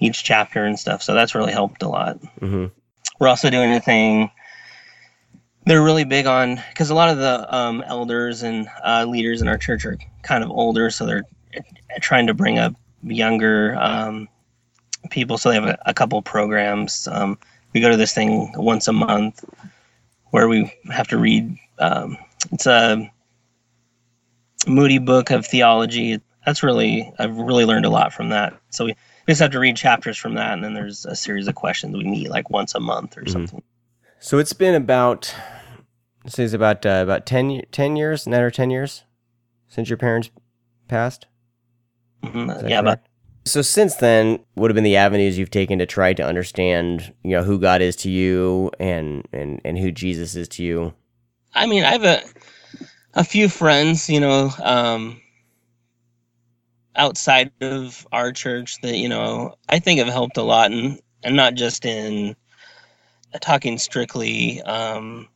each 0.00 0.22
chapter 0.22 0.64
and 0.64 0.78
stuff 0.78 1.02
so 1.02 1.12
that's 1.12 1.34
really 1.34 1.52
helped 1.52 1.82
a 1.82 1.88
lot. 1.88 2.18
Hmm 2.38 2.66
we're 3.18 3.28
also 3.28 3.50
doing 3.50 3.72
a 3.72 3.80
thing 3.80 4.30
they're 5.66 5.82
really 5.82 6.04
big 6.04 6.26
on 6.26 6.60
because 6.70 6.90
a 6.90 6.94
lot 6.94 7.10
of 7.10 7.18
the 7.18 7.54
um, 7.54 7.84
elders 7.86 8.42
and 8.42 8.68
uh, 8.84 9.04
leaders 9.04 9.42
in 9.42 9.48
our 9.48 9.58
church 9.58 9.84
are 9.84 9.98
kind 10.22 10.42
of 10.42 10.50
older 10.50 10.88
so 10.90 11.04
they're 11.04 11.26
trying 12.00 12.26
to 12.26 12.34
bring 12.34 12.58
up 12.58 12.74
younger 13.02 13.76
um, 13.78 14.28
people 15.10 15.36
so 15.36 15.50
they 15.50 15.54
have 15.56 15.66
a, 15.66 15.78
a 15.86 15.94
couple 15.94 16.20
programs. 16.22 17.06
Um, 17.08 17.38
we 17.74 17.80
go 17.80 17.90
to 17.90 17.96
this 17.96 18.14
thing 18.14 18.52
once 18.56 18.88
a 18.88 18.92
month 18.92 19.44
where 20.30 20.48
we 20.48 20.72
have 20.90 21.08
to 21.08 21.18
read 21.18 21.54
um, 21.78 22.16
it's 22.50 22.66
a 22.66 23.10
moody 24.66 24.98
book 24.98 25.30
of 25.30 25.46
theology 25.46 26.20
that's 26.44 26.62
really 26.62 27.10
i've 27.18 27.36
really 27.36 27.64
learned 27.64 27.84
a 27.86 27.90
lot 27.90 28.12
from 28.12 28.28
that 28.30 28.58
so 28.70 28.84
we, 28.84 28.90
we 29.26 29.30
just 29.32 29.40
have 29.40 29.50
to 29.52 29.58
read 29.60 29.76
chapters 29.76 30.16
from 30.16 30.34
that 30.34 30.52
and 30.52 30.64
then 30.64 30.74
there's 30.74 31.06
a 31.06 31.14
series 31.16 31.46
of 31.48 31.54
questions 31.54 31.96
we 31.96 32.04
meet 32.04 32.28
like 32.30 32.50
once 32.50 32.74
a 32.74 32.80
month 32.80 33.16
or 33.16 33.22
Mhm. 33.22 33.30
something 33.30 33.62
So 34.20 34.38
it's 34.38 34.52
been 34.52 34.74
about 34.74 35.34
say 36.26 36.44
it's 36.44 36.52
about 36.52 36.84
uh, 36.84 37.00
about 37.02 37.24
10, 37.24 37.50
ye- 37.50 37.62
10 37.70 37.96
years, 37.96 38.26
nine 38.26 38.40
or 38.42 38.50
ten 38.50 38.68
years 38.68 39.04
since 39.68 39.88
your 39.88 39.96
parents 39.96 40.30
passed. 40.88 41.26
Mhm. 42.24 42.68
Yeah 42.68 42.82
but? 42.82 43.00
So 43.46 43.62
since 43.62 43.94
then, 43.94 44.40
what 44.54 44.70
have 44.70 44.74
been 44.74 44.84
the 44.84 44.96
avenues 44.96 45.38
you've 45.38 45.50
taken 45.52 45.78
to 45.78 45.86
try 45.86 46.12
to 46.12 46.22
understand, 46.22 47.14
you 47.22 47.30
know, 47.30 47.44
who 47.44 47.58
God 47.58 47.80
is 47.80 47.96
to 47.96 48.10
you 48.10 48.70
and 48.80 49.26
and 49.32 49.60
and 49.64 49.78
who 49.78 49.90
Jesus 49.92 50.34
is 50.34 50.48
to 50.48 50.64
you? 50.64 50.92
I 51.54 51.66
mean, 51.66 51.84
I 51.84 51.92
have 51.92 52.04
a 52.04 52.20
a 53.18 53.24
few 53.24 53.48
friends, 53.48 54.08
you 54.08 54.20
know, 54.20 54.48
um, 54.62 55.20
outside 56.94 57.50
of 57.60 58.06
our 58.12 58.30
church 58.32 58.80
that 58.82 58.96
you 58.96 59.08
know 59.08 59.56
I 59.68 59.80
think 59.80 59.98
have 59.98 60.08
helped 60.08 60.36
a 60.36 60.42
lot, 60.42 60.70
and 60.70 61.00
and 61.24 61.34
not 61.34 61.54
just 61.54 61.84
in 61.84 62.36
talking 63.40 63.76
strictly 63.76 64.62
um, 64.62 65.28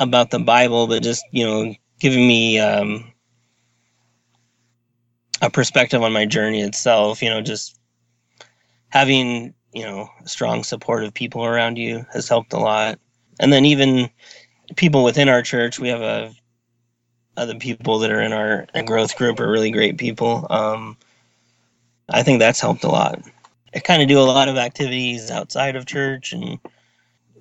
about 0.00 0.30
the 0.30 0.38
Bible, 0.38 0.86
but 0.86 1.02
just 1.02 1.26
you 1.30 1.44
know 1.44 1.74
giving 2.00 2.26
me 2.26 2.58
um, 2.58 3.12
a 5.42 5.50
perspective 5.50 6.02
on 6.02 6.12
my 6.14 6.24
journey 6.24 6.62
itself. 6.62 7.22
You 7.22 7.28
know, 7.28 7.42
just 7.42 7.78
having 8.88 9.52
you 9.74 9.84
know 9.84 10.08
strong 10.24 10.64
supportive 10.64 11.12
people 11.12 11.44
around 11.44 11.76
you 11.76 12.06
has 12.14 12.30
helped 12.30 12.54
a 12.54 12.58
lot, 12.58 12.98
and 13.38 13.52
then 13.52 13.66
even 13.66 14.08
people 14.74 15.04
within 15.04 15.28
our 15.28 15.42
church 15.42 15.78
we 15.78 15.88
have 15.88 16.00
a 16.00 16.34
other 17.36 17.54
people 17.54 17.98
that 17.98 18.10
are 18.10 18.20
in 18.20 18.32
our 18.32 18.66
growth 18.84 19.16
group 19.16 19.40
are 19.40 19.50
really 19.50 19.70
great 19.70 19.98
people 19.98 20.46
um, 20.50 20.96
i 22.08 22.22
think 22.22 22.38
that's 22.38 22.60
helped 22.60 22.84
a 22.84 22.88
lot 22.88 23.20
i 23.74 23.78
kind 23.78 24.02
of 24.02 24.08
do 24.08 24.18
a 24.18 24.22
lot 24.22 24.48
of 24.48 24.56
activities 24.56 25.30
outside 25.30 25.76
of 25.76 25.86
church 25.86 26.32
and 26.32 26.58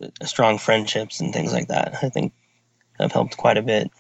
uh, 0.02 0.26
strong 0.26 0.58
friendships 0.58 1.20
and 1.20 1.34
things 1.34 1.54
like 1.54 1.68
that 1.68 1.96
i 2.02 2.10
think 2.10 2.34
have 3.00 3.12
helped 3.12 3.38
quite 3.38 3.58
a 3.58 3.62
bit. 3.62 3.92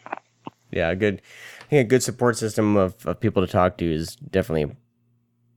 Yeah, 0.71 0.89
a 0.89 0.95
good. 0.95 1.21
I 1.61 1.67
think 1.67 1.85
a 1.85 1.89
good 1.89 2.03
support 2.03 2.37
system 2.37 2.75
of, 2.75 3.05
of 3.05 3.19
people 3.19 3.45
to 3.45 3.51
talk 3.51 3.77
to 3.77 3.91
is 3.91 4.15
definitely 4.15 4.75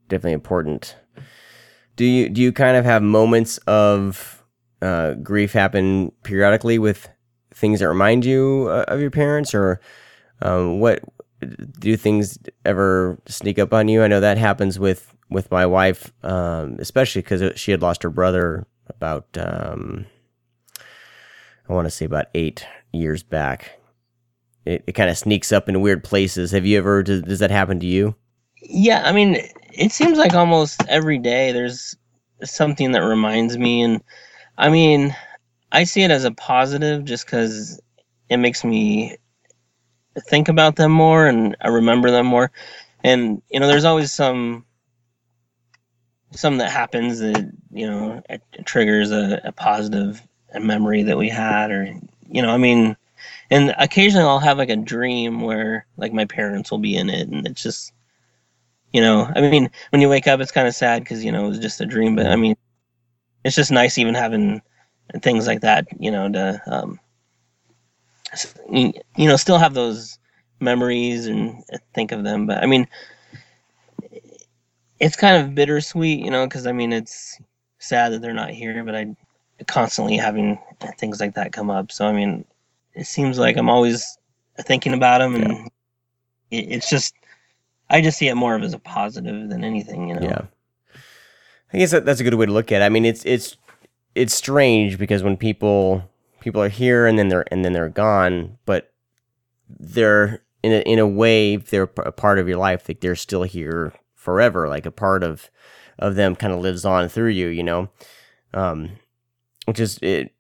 definitely 0.08 0.32
important. 0.32 0.96
Do 1.96 2.04
you 2.04 2.28
do 2.28 2.40
you 2.40 2.52
kind 2.52 2.76
of 2.76 2.84
have 2.84 3.02
moments 3.02 3.58
of 3.58 4.44
uh, 4.80 5.14
grief 5.14 5.52
happen 5.52 6.12
periodically 6.22 6.78
with 6.78 7.08
things 7.52 7.80
that 7.80 7.88
remind 7.88 8.24
you 8.24 8.68
uh, 8.70 8.84
of 8.88 9.00
your 9.00 9.10
parents, 9.10 9.54
or 9.54 9.80
um, 10.42 10.80
what 10.80 11.02
do 11.78 11.96
things 11.96 12.38
ever 12.64 13.18
sneak 13.26 13.58
up 13.58 13.72
on 13.72 13.88
you? 13.88 14.02
I 14.02 14.08
know 14.08 14.20
that 14.20 14.38
happens 14.38 14.78
with 14.78 15.14
with 15.30 15.50
my 15.50 15.66
wife, 15.66 16.12
um, 16.22 16.76
especially 16.78 17.22
because 17.22 17.58
she 17.58 17.70
had 17.70 17.82
lost 17.82 18.02
her 18.02 18.10
brother 18.10 18.66
about 18.88 19.26
um, 19.38 20.06
I 21.68 21.72
want 21.72 21.86
to 21.86 21.90
say 21.90 22.04
about 22.04 22.26
eight 22.34 22.66
years 22.92 23.22
back. 23.22 23.78
It, 24.64 24.84
it 24.86 24.92
kind 24.92 25.10
of 25.10 25.18
sneaks 25.18 25.52
up 25.52 25.68
in 25.68 25.80
weird 25.80 26.02
places. 26.02 26.50
Have 26.50 26.66
you 26.66 26.78
ever? 26.78 27.02
Does, 27.02 27.22
does 27.22 27.38
that 27.38 27.50
happen 27.50 27.80
to 27.80 27.86
you? 27.86 28.14
Yeah, 28.62 29.02
I 29.04 29.12
mean, 29.12 29.36
it 29.72 29.92
seems 29.92 30.18
like 30.18 30.34
almost 30.34 30.82
every 30.88 31.18
day 31.18 31.52
there's 31.52 31.96
something 32.42 32.92
that 32.92 33.00
reminds 33.00 33.56
me, 33.56 33.82
and 33.82 34.02
I 34.56 34.70
mean, 34.70 35.14
I 35.72 35.84
see 35.84 36.02
it 36.02 36.10
as 36.10 36.24
a 36.24 36.32
positive 36.32 37.04
just 37.04 37.26
because 37.26 37.80
it 38.28 38.38
makes 38.38 38.64
me 38.64 39.16
think 40.20 40.48
about 40.48 40.76
them 40.76 40.92
more 40.92 41.26
and 41.26 41.56
I 41.60 41.68
remember 41.68 42.10
them 42.10 42.26
more. 42.26 42.50
And 43.04 43.42
you 43.50 43.60
know, 43.60 43.68
there's 43.68 43.84
always 43.84 44.12
some 44.12 44.64
some 46.32 46.58
that 46.58 46.70
happens 46.70 47.20
that 47.20 47.50
you 47.70 47.86
know 47.86 48.22
it, 48.28 48.42
it 48.52 48.66
triggers 48.66 49.10
a, 49.10 49.40
a 49.44 49.52
positive 49.52 50.20
a 50.54 50.60
memory 50.60 51.02
that 51.04 51.18
we 51.18 51.28
had, 51.28 51.70
or 51.70 51.84
you 52.28 52.42
know, 52.42 52.50
I 52.50 52.58
mean, 52.58 52.96
and 53.50 53.74
occasionally 53.78 54.26
I'll 54.26 54.38
have 54.38 54.58
like 54.58 54.70
a 54.70 54.76
dream 54.76 55.40
where 55.42 55.86
like 55.96 56.12
my 56.12 56.24
parents 56.24 56.70
will 56.70 56.78
be 56.78 56.96
in 56.96 57.10
it, 57.10 57.28
and 57.28 57.46
it's 57.46 57.62
just 57.62 57.92
you 58.92 59.00
know, 59.02 59.30
I 59.34 59.40
mean, 59.42 59.70
when 59.90 60.00
you 60.00 60.08
wake 60.08 60.26
up, 60.26 60.40
it's 60.40 60.52
kind 60.52 60.66
of 60.66 60.74
sad 60.74 61.02
because 61.02 61.24
you 61.24 61.32
know 61.32 61.46
it 61.46 61.48
was 61.48 61.58
just 61.58 61.80
a 61.80 61.86
dream, 61.86 62.16
but 62.16 62.26
I 62.26 62.36
mean, 62.36 62.56
it's 63.44 63.56
just 63.56 63.70
nice 63.70 63.98
even 63.98 64.14
having 64.14 64.62
things 65.22 65.46
like 65.46 65.60
that, 65.62 65.86
you 65.98 66.10
know, 66.10 66.30
to 66.30 66.62
um, 66.66 67.00
you 68.70 68.92
know, 69.16 69.36
still 69.36 69.58
have 69.58 69.74
those 69.74 70.18
memories 70.60 71.26
and 71.26 71.62
uh, 71.72 71.78
think 71.94 72.12
of 72.12 72.24
them. 72.24 72.46
But 72.46 72.62
I 72.62 72.66
mean, 72.66 72.86
it's 75.00 75.16
kind 75.16 75.42
of 75.42 75.54
bittersweet, 75.54 76.24
you 76.24 76.30
know, 76.30 76.46
because 76.46 76.66
I 76.66 76.72
mean, 76.72 76.92
it's 76.92 77.40
sad 77.78 78.12
that 78.12 78.22
they're 78.22 78.32
not 78.32 78.50
here, 78.50 78.82
but 78.84 78.94
I 78.94 79.14
constantly 79.66 80.16
having 80.16 80.58
things 80.98 81.20
like 81.20 81.34
that 81.34 81.52
come 81.52 81.70
up. 81.70 81.90
So 81.92 82.06
I 82.06 82.12
mean, 82.12 82.44
it 82.94 83.06
seems 83.06 83.38
like 83.38 83.56
I'm 83.56 83.70
always 83.70 84.18
thinking 84.62 84.94
about 84.94 85.18
them, 85.18 85.34
and 85.34 85.52
yeah. 85.52 86.58
it, 86.58 86.72
it's 86.72 86.90
just 86.90 87.14
I 87.90 88.00
just 88.00 88.18
see 88.18 88.28
it 88.28 88.34
more 88.34 88.54
of 88.54 88.62
as 88.62 88.74
a 88.74 88.78
positive 88.78 89.48
than 89.48 89.64
anything, 89.64 90.08
you 90.08 90.14
know. 90.14 90.22
Yeah. 90.22 90.42
I 91.72 91.78
guess 91.78 91.90
that, 91.90 92.04
that's 92.04 92.20
a 92.20 92.24
good 92.24 92.34
way 92.34 92.46
to 92.46 92.52
look 92.52 92.72
at 92.72 92.82
it. 92.82 92.84
I 92.84 92.88
mean, 92.88 93.04
it's 93.04 93.24
it's 93.24 93.56
it's 94.14 94.34
strange 94.34 94.98
because 94.98 95.22
when 95.22 95.36
people 95.36 96.07
people 96.40 96.62
are 96.62 96.68
here 96.68 97.06
and 97.06 97.18
then 97.18 97.28
they're 97.28 97.44
and 97.52 97.64
then 97.64 97.72
they're 97.72 97.88
gone, 97.88 98.58
but 98.64 98.92
they're 99.68 100.42
in 100.62 100.72
a, 100.72 100.78
in 100.80 100.98
a 100.98 101.06
way 101.06 101.56
they're 101.56 101.90
a 101.98 102.12
part 102.12 102.38
of 102.38 102.48
your 102.48 102.58
life. 102.58 102.88
Like 102.88 103.00
they're 103.00 103.16
still 103.16 103.44
here 103.44 103.92
forever. 104.14 104.68
Like 104.68 104.86
a 104.86 104.90
part 104.90 105.22
of 105.22 105.50
of 105.98 106.14
them 106.14 106.36
kind 106.36 106.52
of 106.52 106.60
lives 106.60 106.84
on 106.84 107.08
through 107.08 107.30
you. 107.30 107.48
You 107.48 107.62
know, 107.62 107.88
um, 108.54 108.92
which 109.66 109.80
is 109.80 109.98
it. 110.02 110.32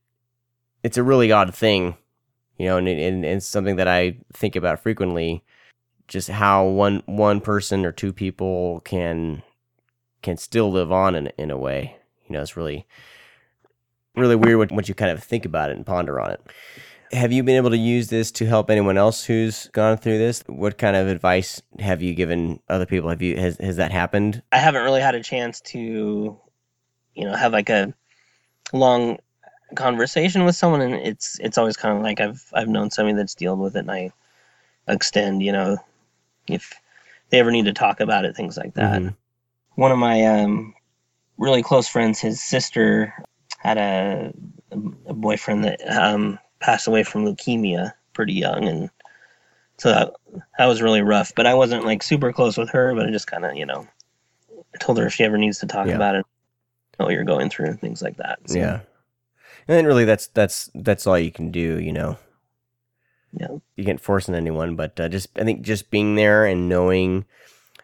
It's 0.84 0.96
a 0.96 1.02
really 1.02 1.32
odd 1.32 1.52
thing, 1.54 1.96
you 2.56 2.66
know, 2.66 2.76
and, 2.76 2.86
and, 2.88 3.24
and 3.24 3.42
something 3.42 3.76
that 3.76 3.88
I 3.88 4.18
think 4.32 4.54
about 4.54 4.80
frequently. 4.80 5.44
Just 6.06 6.28
how 6.28 6.66
one 6.66 7.02
one 7.06 7.40
person 7.40 7.84
or 7.84 7.92
two 7.92 8.12
people 8.12 8.80
can 8.80 9.42
can 10.22 10.36
still 10.36 10.70
live 10.70 10.92
on 10.92 11.14
in 11.14 11.26
in 11.36 11.50
a 11.50 11.58
way. 11.58 11.96
You 12.26 12.34
know, 12.34 12.42
it's 12.42 12.56
really 12.56 12.86
really 14.18 14.36
weird 14.36 14.70
once 14.70 14.88
you 14.88 14.94
kind 14.94 15.10
of 15.10 15.22
think 15.22 15.44
about 15.44 15.70
it 15.70 15.76
and 15.76 15.86
ponder 15.86 16.20
on 16.20 16.30
it. 16.30 16.40
Have 17.12 17.32
you 17.32 17.42
been 17.42 17.56
able 17.56 17.70
to 17.70 17.78
use 17.78 18.08
this 18.08 18.30
to 18.32 18.46
help 18.46 18.70
anyone 18.70 18.98
else 18.98 19.24
who's 19.24 19.68
gone 19.68 19.96
through 19.96 20.18
this? 20.18 20.42
What 20.46 20.76
kind 20.76 20.94
of 20.94 21.08
advice 21.08 21.62
have 21.78 22.02
you 22.02 22.14
given 22.14 22.60
other 22.68 22.84
people? 22.84 23.08
Have 23.08 23.22
you 23.22 23.36
has 23.36 23.56
has 23.58 23.76
that 23.76 23.92
happened? 23.92 24.42
I 24.52 24.58
haven't 24.58 24.82
really 24.82 25.00
had 25.00 25.14
a 25.14 25.22
chance 25.22 25.60
to, 25.62 26.38
you 27.14 27.24
know, 27.24 27.34
have 27.34 27.52
like 27.52 27.70
a 27.70 27.94
long 28.74 29.18
conversation 29.74 30.44
with 30.44 30.54
someone, 30.54 30.82
and 30.82 30.94
it's 30.94 31.38
it's 31.40 31.56
always 31.56 31.76
kind 31.78 31.96
of 31.96 32.02
like 32.02 32.20
I've 32.20 32.44
I've 32.52 32.68
known 32.68 32.90
somebody 32.90 33.16
that's 33.16 33.34
dealt 33.34 33.58
with 33.58 33.76
it, 33.76 33.80
and 33.80 33.90
I 33.90 34.12
extend, 34.86 35.42
you 35.42 35.52
know, 35.52 35.78
if 36.46 36.74
they 37.30 37.38
ever 37.38 37.50
need 37.50 37.66
to 37.66 37.72
talk 37.72 38.00
about 38.00 38.24
it, 38.24 38.36
things 38.36 38.56
like 38.56 38.74
that. 38.74 39.00
Mm-hmm. 39.00 39.80
One 39.80 39.92
of 39.92 39.98
my 39.98 40.24
um, 40.26 40.74
really 41.36 41.62
close 41.62 41.88
friends, 41.88 42.20
his 42.20 42.42
sister 42.42 43.14
had 43.58 43.76
a, 43.76 44.32
a 45.06 45.14
boyfriend 45.14 45.64
that 45.64 45.80
um, 45.88 46.38
passed 46.60 46.86
away 46.86 47.02
from 47.02 47.24
leukemia 47.24 47.92
pretty 48.14 48.32
young, 48.32 48.64
and 48.64 48.90
so 49.76 49.90
that 49.90 50.12
that 50.58 50.66
was 50.66 50.80
really 50.80 51.02
rough. 51.02 51.32
But 51.34 51.46
I 51.46 51.54
wasn't 51.54 51.84
like 51.84 52.02
super 52.02 52.32
close 52.32 52.56
with 52.56 52.70
her, 52.70 52.94
but 52.94 53.06
I 53.06 53.10
just 53.10 53.26
kind 53.26 53.44
of 53.44 53.54
you 53.56 53.66
know 53.66 53.86
I 54.74 54.78
told 54.78 54.98
her 54.98 55.06
if 55.06 55.14
she 55.14 55.24
ever 55.24 55.36
needs 55.36 55.58
to 55.58 55.66
talk 55.66 55.88
yeah. 55.88 55.96
about 55.96 56.14
it, 56.14 56.26
what 56.96 57.12
you're 57.12 57.24
going 57.24 57.50
through, 57.50 57.74
things 57.74 58.00
like 58.00 58.16
that. 58.16 58.38
So. 58.46 58.58
Yeah, 58.58 58.80
and 59.66 59.86
really 59.86 60.04
that's 60.04 60.28
that's 60.28 60.70
that's 60.74 61.06
all 61.06 61.18
you 61.18 61.32
can 61.32 61.50
do, 61.50 61.78
you 61.80 61.92
know. 61.92 62.16
Yeah, 63.32 63.58
you 63.76 63.84
can't 63.84 64.00
force 64.00 64.28
on 64.28 64.34
anyone, 64.34 64.74
but 64.76 64.98
uh, 64.98 65.08
just 65.08 65.28
I 65.38 65.44
think 65.44 65.62
just 65.62 65.90
being 65.90 66.14
there 66.14 66.46
and 66.46 66.68
knowing 66.68 67.26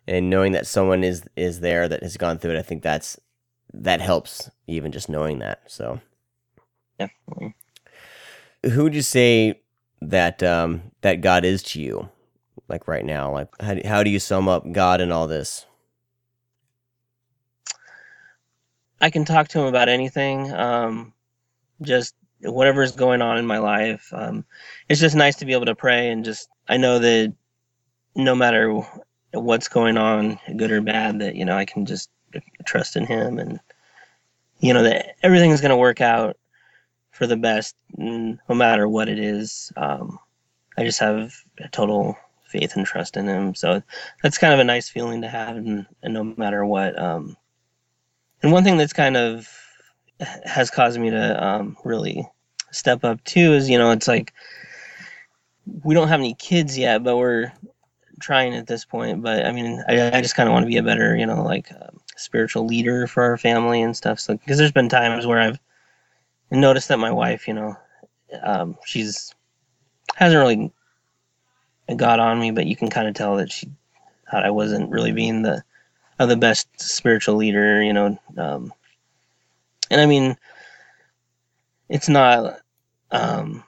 and 0.07 0.31
knowing 0.31 0.53
that 0.53 0.67
someone 0.67 1.03
is 1.05 1.25
is 1.37 1.61
there 1.61 1.89
that 1.89 2.03
has 2.03 2.17
gone 2.17 2.39
through 2.39 2.53
it, 2.53 2.59
I 2.59 2.63
think 2.63 2.83
that's 2.83 3.19
that 3.83 4.01
helps 4.01 4.51
even 4.67 4.93
just 4.93 5.09
knowing 5.09 5.41
that. 5.41 5.63
So, 5.67 6.01
definitely. 6.99 7.55
Who 8.65 8.85
would 8.85 8.95
you 8.95 9.03
say 9.03 9.61
that 10.01 10.43
um, 10.43 10.93
that 11.03 11.21
God 11.21 11.45
is 11.45 11.63
to 11.65 11.81
you, 11.81 12.09
like 12.69 12.89
right 12.89 13.05
now? 13.05 13.33
Like, 13.33 13.49
how 13.61 13.77
how 13.85 14.03
do 14.03 14.11
you 14.11 14.19
sum 14.21 14.49
up 14.49 14.71
God 14.73 15.01
in 15.01 15.13
all 15.13 15.27
this? 15.27 15.67
I 19.01 19.11
can 19.11 19.25
talk 19.25 19.49
to 19.49 19.61
him 19.61 19.67
about 19.67 19.89
anything. 19.89 20.53
Um, 20.53 21.13
just 21.83 22.15
whatever's 22.41 22.93
going 22.93 23.23
on 23.23 23.39
in 23.39 23.47
my 23.47 23.59
life. 23.59 24.09
Um, 24.13 24.45
it's 24.89 25.01
just 25.01 25.17
nice 25.17 25.37
to 25.37 25.47
be 25.47 25.53
able 25.53 25.67
to 25.67 25.75
pray 25.75 26.11
and 26.11 26.25
just 26.25 26.49
I 26.69 26.77
know 26.77 26.99
that 26.99 27.35
no 28.17 28.35
matter 28.35 28.81
what's 29.35 29.69
going 29.69 29.97
on, 29.97 30.39
good 30.57 30.71
or 30.71 30.81
bad, 30.81 31.19
that 31.21 31.35
you 31.35 31.45
know 31.45 31.57
I 31.57 31.65
can 31.65 31.87
just 31.87 32.11
trust 32.65 32.97
in 32.97 33.07
him 33.07 33.39
and 33.39 33.61
you 34.61 34.73
know 34.73 34.83
that 34.83 35.17
everything's 35.23 35.61
going 35.61 35.71
to 35.71 35.77
work 35.77 36.01
out 36.01 36.37
for 37.11 37.27
the 37.27 37.37
best 37.37 37.77
no 37.97 38.39
matter 38.49 38.89
what 38.89 39.09
it 39.09 39.19
is. 39.19 39.73
Um, 39.77 40.19
i 40.77 40.83
just 40.83 40.99
have 40.99 41.33
a 41.59 41.69
total 41.69 42.17
faith 42.47 42.77
and 42.77 42.85
trust 42.87 43.17
in 43.17 43.29
him. 43.29 43.55
So 43.55 43.83
that's 44.23 44.39
kind 44.39 44.53
of 44.53 44.61
a 44.61 44.65
nice 44.65 44.89
feeling 44.89 45.23
to 45.23 45.29
have 45.29 45.57
and, 45.57 45.87
and 46.03 46.15
no 46.15 46.25
matter 46.25 46.65
what 46.65 46.99
um, 46.99 47.37
and 48.43 48.53
one 48.53 48.65
thing 48.65 48.77
that's 48.77 48.93
kind 48.93 49.17
of 49.17 49.49
has 50.45 50.71
caused 50.71 50.99
me 50.99 51.11
to 51.11 51.45
um, 51.45 51.77
really 51.85 52.29
step 52.71 53.05
up 53.05 53.23
too 53.25 53.53
is 53.55 53.71
you 53.71 53.79
know 53.79 53.91
it's 53.91 54.09
like 54.09 54.33
we 55.83 55.95
don't 55.95 56.09
have 56.09 56.21
any 56.21 56.35
kids 56.35 56.77
yet 56.77 57.03
but 57.03 57.17
we're 57.17 57.53
trying 58.21 58.55
at 58.55 58.67
this 58.67 58.85
point 58.85 59.23
but 59.23 59.45
i 59.45 59.53
mean 59.53 59.83
i, 59.89 60.17
I 60.17 60.21
just 60.21 60.37
kind 60.37 60.49
of 60.49 60.53
want 60.53 60.65
to 60.65 60.69
be 60.69 60.77
a 60.77 60.83
better 60.83 61.17
you 61.17 61.27
know 61.27 61.43
like 61.43 61.71
um, 61.73 62.01
spiritual 62.17 62.67
leader 62.67 63.07
for 63.07 63.23
our 63.23 63.37
family 63.37 63.83
and 63.83 63.97
stuff. 63.97 64.21
So 64.21 64.37
because 64.37 64.59
there's 64.59 64.73
been 64.73 64.89
times 64.89 65.27
where 65.27 65.41
I've 65.41 65.59
noticed 66.51 66.89
that 66.89 66.99
my 66.99 67.11
wife, 67.11 67.49
you 67.49 67.55
know, 67.55 67.77
um, 68.43 68.77
she's 68.85 69.35
hasn't 70.17 70.39
really 70.39 70.73
got 71.97 72.21
on 72.21 72.41
me, 72.41 72.51
but 72.51 72.67
you 72.67 72.77
can 72.77 72.89
kind 72.89 73.09
of 73.09 73.15
tell 73.15 73.37
that 73.37 73.51
she 73.51 73.69
thought 74.31 74.45
I 74.45 74.51
wasn't 74.51 74.91
really 74.91 75.13
being 75.13 75.43
the 75.43 75.63
uh, 76.19 76.27
the 76.27 76.37
best 76.37 76.69
spiritual 76.81 77.37
leader, 77.37 77.83
you 77.83 77.93
know. 77.93 78.19
Um, 78.37 78.73
and 79.91 80.01
I 80.01 80.07
mean, 80.07 80.37
it's 81.89 82.09
not. 82.09 82.61
Um, 83.11 83.63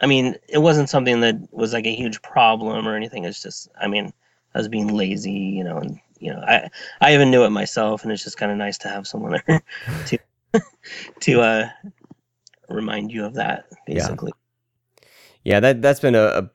I 0.00 0.06
mean, 0.06 0.36
it 0.48 0.58
wasn't 0.58 0.88
something 0.88 1.20
that 1.20 1.36
was 1.50 1.72
like 1.72 1.86
a 1.86 1.94
huge 1.94 2.22
problem 2.22 2.86
or 2.86 2.94
anything. 2.94 3.24
It's 3.24 3.42
just, 3.42 3.68
I 3.80 3.88
mean, 3.88 4.12
I 4.54 4.58
was 4.58 4.68
being 4.68 4.88
lazy, 4.88 5.32
you 5.32 5.64
know, 5.64 5.78
and 5.78 6.00
you 6.20 6.32
know, 6.32 6.40
I 6.40 6.68
I 7.00 7.14
even 7.14 7.30
knew 7.30 7.44
it 7.44 7.50
myself, 7.50 8.02
and 8.02 8.12
it's 8.12 8.24
just 8.24 8.36
kind 8.36 8.50
of 8.50 8.58
nice 8.58 8.78
to 8.78 8.88
have 8.88 9.06
someone 9.06 9.40
there 9.46 9.62
to 10.06 10.18
to 11.20 11.40
uh, 11.40 11.68
remind 12.68 13.12
you 13.12 13.24
of 13.24 13.34
that, 13.34 13.66
basically. 13.86 14.32
Yeah, 15.44 15.54
yeah 15.54 15.60
that 15.60 15.82
that's 15.82 16.00
been 16.00 16.14
a, 16.14 16.50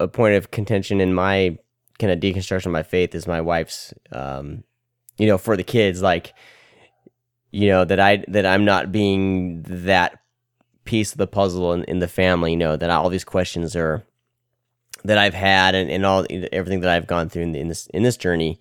a, 0.00 0.04
a 0.04 0.08
point 0.08 0.36
of 0.36 0.50
contention 0.50 1.00
in 1.00 1.12
my 1.12 1.58
kind 1.98 2.12
of 2.12 2.20
deconstruction 2.20 2.66
of 2.66 2.72
my 2.72 2.82
faith 2.82 3.14
is 3.14 3.26
my 3.26 3.40
wife's, 3.40 3.94
um, 4.12 4.64
you 5.18 5.26
know, 5.26 5.38
for 5.38 5.56
the 5.56 5.64
kids, 5.64 6.02
like, 6.02 6.34
you 7.50 7.68
know, 7.68 7.84
that 7.84 8.00
I 8.00 8.24
that 8.28 8.46
I'm 8.46 8.64
not 8.64 8.92
being 8.92 9.62
that 9.66 10.20
piece 10.86 11.12
of 11.12 11.18
the 11.18 11.26
puzzle 11.26 11.72
in, 11.72 11.84
in 11.84 11.98
the 11.98 12.08
family. 12.08 12.52
You 12.52 12.56
know 12.56 12.76
that 12.76 12.90
all 12.90 13.10
these 13.10 13.24
questions 13.24 13.76
are 13.76 14.04
that 15.04 15.18
I've 15.18 15.34
had 15.34 15.74
and, 15.74 15.90
and 15.90 16.06
all 16.06 16.26
everything 16.52 16.80
that 16.80 16.90
I've 16.90 17.06
gone 17.06 17.28
through 17.28 17.42
in, 17.42 17.54
in 17.54 17.68
this 17.68 17.86
in 17.88 18.02
this 18.02 18.16
journey 18.16 18.58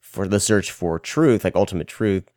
for 0.00 0.26
the 0.26 0.40
search 0.40 0.70
for 0.70 0.98
truth, 0.98 1.44
like 1.44 1.56
ultimate 1.56 1.88
truth. 1.88 2.30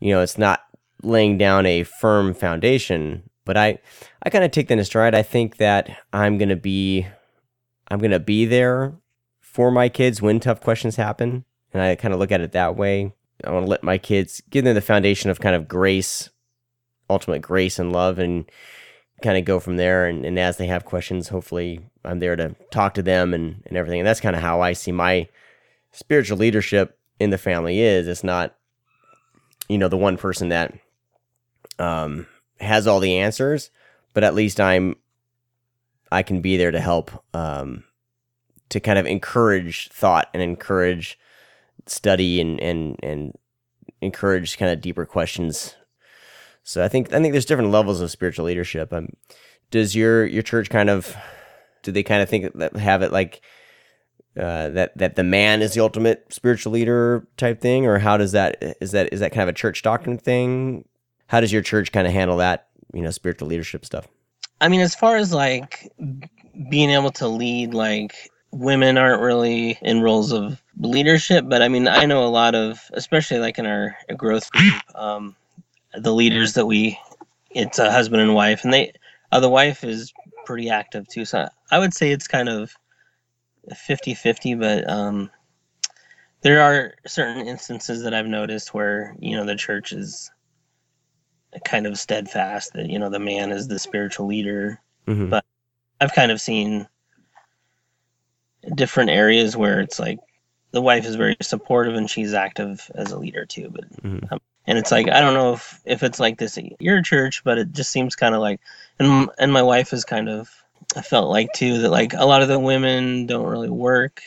You 0.00 0.14
know, 0.14 0.20
it's 0.20 0.38
not 0.38 0.60
laying 1.02 1.36
down 1.38 1.66
a 1.66 1.82
firm 1.82 2.34
foundation, 2.34 3.28
but 3.44 3.56
I 3.56 3.78
I 4.22 4.30
kind 4.30 4.44
of 4.44 4.50
take 4.50 4.68
that 4.68 4.78
in 4.78 4.84
stride. 4.84 5.14
I 5.14 5.22
think 5.22 5.58
that 5.58 5.98
I'm 6.12 6.38
gonna 6.38 6.56
be 6.56 7.06
I'm 7.88 7.98
gonna 7.98 8.20
be 8.20 8.46
there 8.46 8.94
for 9.40 9.70
my 9.70 9.88
kids 9.88 10.20
when 10.20 10.40
tough 10.40 10.60
questions 10.60 10.96
happen, 10.96 11.44
and 11.72 11.82
I 11.82 11.94
kind 11.96 12.14
of 12.14 12.20
look 12.20 12.32
at 12.32 12.40
it 12.40 12.52
that 12.52 12.76
way. 12.76 13.12
I 13.42 13.50
want 13.50 13.66
to 13.66 13.70
let 13.70 13.82
my 13.82 13.98
kids 13.98 14.42
give 14.48 14.64
them 14.64 14.74
the 14.74 14.80
foundation 14.80 15.30
of 15.30 15.40
kind 15.40 15.54
of 15.54 15.68
grace, 15.68 16.30
ultimate 17.10 17.42
grace 17.42 17.78
and 17.78 17.92
love, 17.92 18.18
and 18.18 18.50
kind 19.22 19.38
of 19.38 19.44
go 19.44 19.60
from 19.60 19.76
there. 19.76 20.06
And, 20.06 20.24
and 20.24 20.38
as 20.38 20.56
they 20.56 20.66
have 20.66 20.84
questions, 20.84 21.28
hopefully 21.28 21.80
I'm 22.04 22.18
there 22.18 22.36
to 22.36 22.54
talk 22.70 22.94
to 22.94 23.02
them 23.02 23.32
and, 23.32 23.62
and 23.66 23.76
everything. 23.76 24.00
And 24.00 24.06
that's 24.06 24.20
kind 24.20 24.36
of 24.36 24.42
how 24.42 24.60
I 24.60 24.72
see 24.72 24.92
my 24.92 25.28
spiritual 25.92 26.38
leadership 26.38 26.98
in 27.18 27.30
the 27.30 27.38
family 27.38 27.80
is. 27.80 28.08
It's 28.08 28.24
not, 28.24 28.56
you 29.68 29.78
know, 29.78 29.88
the 29.88 29.96
one 29.96 30.16
person 30.16 30.48
that 30.50 30.74
um, 31.78 32.26
has 32.60 32.86
all 32.86 33.00
the 33.00 33.16
answers, 33.18 33.70
but 34.12 34.24
at 34.24 34.34
least 34.34 34.60
I'm, 34.60 34.96
I 36.12 36.22
can 36.22 36.40
be 36.40 36.56
there 36.56 36.70
to 36.70 36.80
help, 36.80 37.10
um, 37.34 37.84
to 38.68 38.80
kind 38.80 38.98
of 38.98 39.06
encourage 39.06 39.88
thought 39.90 40.28
and 40.34 40.42
encourage 40.42 41.18
study 41.86 42.40
and, 42.40 42.60
and, 42.60 42.96
and 43.02 43.38
encourage 44.00 44.58
kind 44.58 44.72
of 44.72 44.80
deeper 44.80 45.06
questions. 45.06 45.76
So 46.64 46.82
I 46.82 46.88
think, 46.88 47.12
I 47.12 47.20
think 47.20 47.32
there's 47.32 47.44
different 47.44 47.70
levels 47.70 48.00
of 48.00 48.10
spiritual 48.10 48.46
leadership. 48.46 48.92
Um, 48.92 49.10
does 49.70 49.94
your, 49.94 50.26
your 50.26 50.42
church 50.42 50.68
kind 50.70 50.90
of, 50.90 51.14
do 51.82 51.92
they 51.92 52.02
kind 52.02 52.22
of 52.22 52.28
think 52.28 52.52
that 52.54 52.74
have 52.76 53.02
it 53.02 53.12
like, 53.12 53.40
uh, 54.36 54.68
that 54.70 54.96
that 54.98 55.14
the 55.14 55.22
man 55.22 55.62
is 55.62 55.74
the 55.74 55.80
ultimate 55.80 56.26
spiritual 56.28 56.72
leader 56.72 57.24
type 57.36 57.60
thing, 57.60 57.86
or 57.86 57.98
how 57.98 58.16
does 58.16 58.32
that 58.32 58.56
is 58.80 58.90
that 58.90 59.12
is 59.12 59.20
that 59.20 59.30
kind 59.30 59.44
of 59.44 59.48
a 59.48 59.56
church 59.56 59.82
doctrine 59.82 60.18
thing? 60.18 60.84
How 61.28 61.40
does 61.40 61.52
your 61.52 61.62
church 61.62 61.92
kind 61.92 62.04
of 62.04 62.12
handle 62.12 62.38
that, 62.38 62.66
you 62.92 63.02
know, 63.02 63.12
spiritual 63.12 63.46
leadership 63.46 63.84
stuff? 63.84 64.08
I 64.60 64.68
mean, 64.68 64.80
as 64.80 64.94
far 64.94 65.16
as 65.16 65.32
like 65.32 65.88
being 66.68 66.90
able 66.90 67.12
to 67.12 67.28
lead, 67.28 67.74
like 67.74 68.28
women 68.50 68.98
aren't 68.98 69.22
really 69.22 69.78
in 69.82 70.00
roles 70.00 70.32
of 70.32 70.60
leadership, 70.78 71.44
but 71.48 71.62
I 71.62 71.68
mean, 71.68 71.86
I 71.86 72.04
know 72.04 72.24
a 72.24 72.28
lot 72.28 72.56
of, 72.56 72.80
especially 72.92 73.38
like 73.38 73.58
in 73.60 73.66
our 73.66 73.96
growth 74.16 74.50
group, 74.50 74.74
um, 74.96 75.36
the 75.96 76.12
leaders 76.12 76.54
that 76.54 76.66
we, 76.66 76.98
it's 77.50 77.78
a 77.78 77.90
husband 77.90 78.22
and 78.22 78.34
wife, 78.34 78.64
and 78.64 78.72
they, 78.72 78.92
uh, 79.32 79.40
the 79.40 79.48
wife 79.48 79.84
is 79.84 80.12
pretty 80.44 80.70
active 80.70 81.08
too. 81.08 81.24
So 81.24 81.48
I 81.70 81.78
would 81.78 81.94
say 81.94 82.10
it's 82.10 82.26
kind 82.28 82.48
of 82.48 82.74
50 83.74 84.14
50, 84.14 84.54
but 84.54 84.88
um, 84.88 85.30
there 86.42 86.62
are 86.62 86.94
certain 87.06 87.46
instances 87.46 88.02
that 88.02 88.14
I've 88.14 88.26
noticed 88.26 88.74
where, 88.74 89.16
you 89.18 89.36
know, 89.36 89.44
the 89.44 89.56
church 89.56 89.92
is 89.92 90.30
kind 91.64 91.86
of 91.86 91.98
steadfast 91.98 92.72
that, 92.74 92.90
you 92.90 92.98
know, 92.98 93.10
the 93.10 93.18
man 93.18 93.52
is 93.52 93.68
the 93.68 93.78
spiritual 93.78 94.26
leader. 94.26 94.80
Mm-hmm. 95.06 95.30
But 95.30 95.44
I've 96.00 96.12
kind 96.12 96.30
of 96.30 96.40
seen 96.40 96.86
different 98.74 99.10
areas 99.10 99.56
where 99.56 99.80
it's 99.80 99.98
like 99.98 100.18
the 100.72 100.82
wife 100.82 101.06
is 101.06 101.14
very 101.14 101.36
supportive 101.40 101.94
and 101.94 102.10
she's 102.10 102.34
active 102.34 102.90
as 102.94 103.12
a 103.12 103.18
leader 103.18 103.46
too. 103.46 103.70
But, 103.70 104.02
Mhm. 104.02 104.32
um, 104.32 104.40
and 104.66 104.78
it's 104.78 104.90
like, 104.90 105.08
I 105.08 105.20
don't 105.20 105.34
know 105.34 105.54
if, 105.54 105.80
if 105.84 106.02
it's 106.02 106.20
like 106.20 106.38
this 106.38 106.58
at 106.58 106.80
your 106.80 107.02
church, 107.02 107.42
but 107.44 107.58
it 107.58 107.72
just 107.72 107.90
seems 107.90 108.16
kind 108.16 108.34
of 108.34 108.40
like, 108.40 108.60
and, 108.98 109.28
and 109.38 109.52
my 109.52 109.62
wife 109.62 109.92
is 109.92 110.04
kind 110.04 110.28
of, 110.28 110.50
I 110.96 111.02
felt 111.02 111.30
like 111.30 111.52
too 111.52 111.78
that 111.82 111.90
like 111.90 112.12
a 112.14 112.24
lot 112.24 112.42
of 112.42 112.48
the 112.48 112.58
women 112.58 113.26
don't 113.26 113.46
really 113.46 113.70
work, 113.70 114.22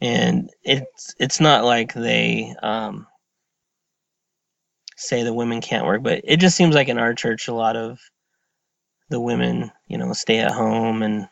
and 0.00 0.50
it's 0.64 1.14
it's 1.18 1.40
not 1.40 1.64
like 1.64 1.94
they 1.94 2.54
um, 2.62 3.06
say 4.96 5.22
the 5.22 5.34
women 5.34 5.60
can't 5.60 5.86
work, 5.86 6.02
but 6.02 6.22
it 6.24 6.38
just 6.38 6.56
seems 6.56 6.74
like 6.74 6.88
in 6.88 6.98
our 6.98 7.14
church 7.14 7.48
a 7.48 7.54
lot 7.54 7.76
of 7.76 8.00
the 9.10 9.20
women, 9.20 9.70
you 9.86 9.98
know, 9.98 10.12
stay 10.12 10.38
at 10.38 10.50
home 10.52 11.02
and 11.02 11.28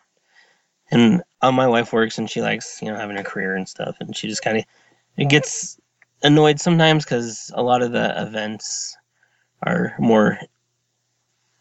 and 0.90 1.22
uh, 1.40 1.52
my 1.52 1.66
wife 1.66 1.92
works 1.92 2.18
and 2.18 2.28
she 2.30 2.42
likes 2.42 2.80
you 2.82 2.88
know 2.90 2.96
having 2.96 3.16
a 3.16 3.24
career 3.24 3.56
and 3.56 3.68
stuff, 3.68 3.96
and 4.00 4.16
she 4.16 4.28
just 4.28 4.42
kind 4.42 4.58
of 4.58 4.64
it 5.16 5.28
gets 5.28 5.78
annoyed 6.22 6.60
sometimes 6.60 7.04
because 7.04 7.50
a 7.54 7.62
lot 7.62 7.82
of 7.82 7.92
the 7.92 8.22
events 8.22 8.96
are 9.62 9.94
more 9.98 10.38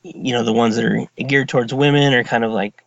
you 0.04 0.32
know 0.34 0.44
the 0.44 0.54
ones 0.54 0.76
that 0.76 0.86
are 0.86 1.06
geared 1.28 1.50
towards 1.50 1.74
women 1.74 2.14
are 2.14 2.24
kind 2.24 2.44
of 2.44 2.52
like 2.52 2.84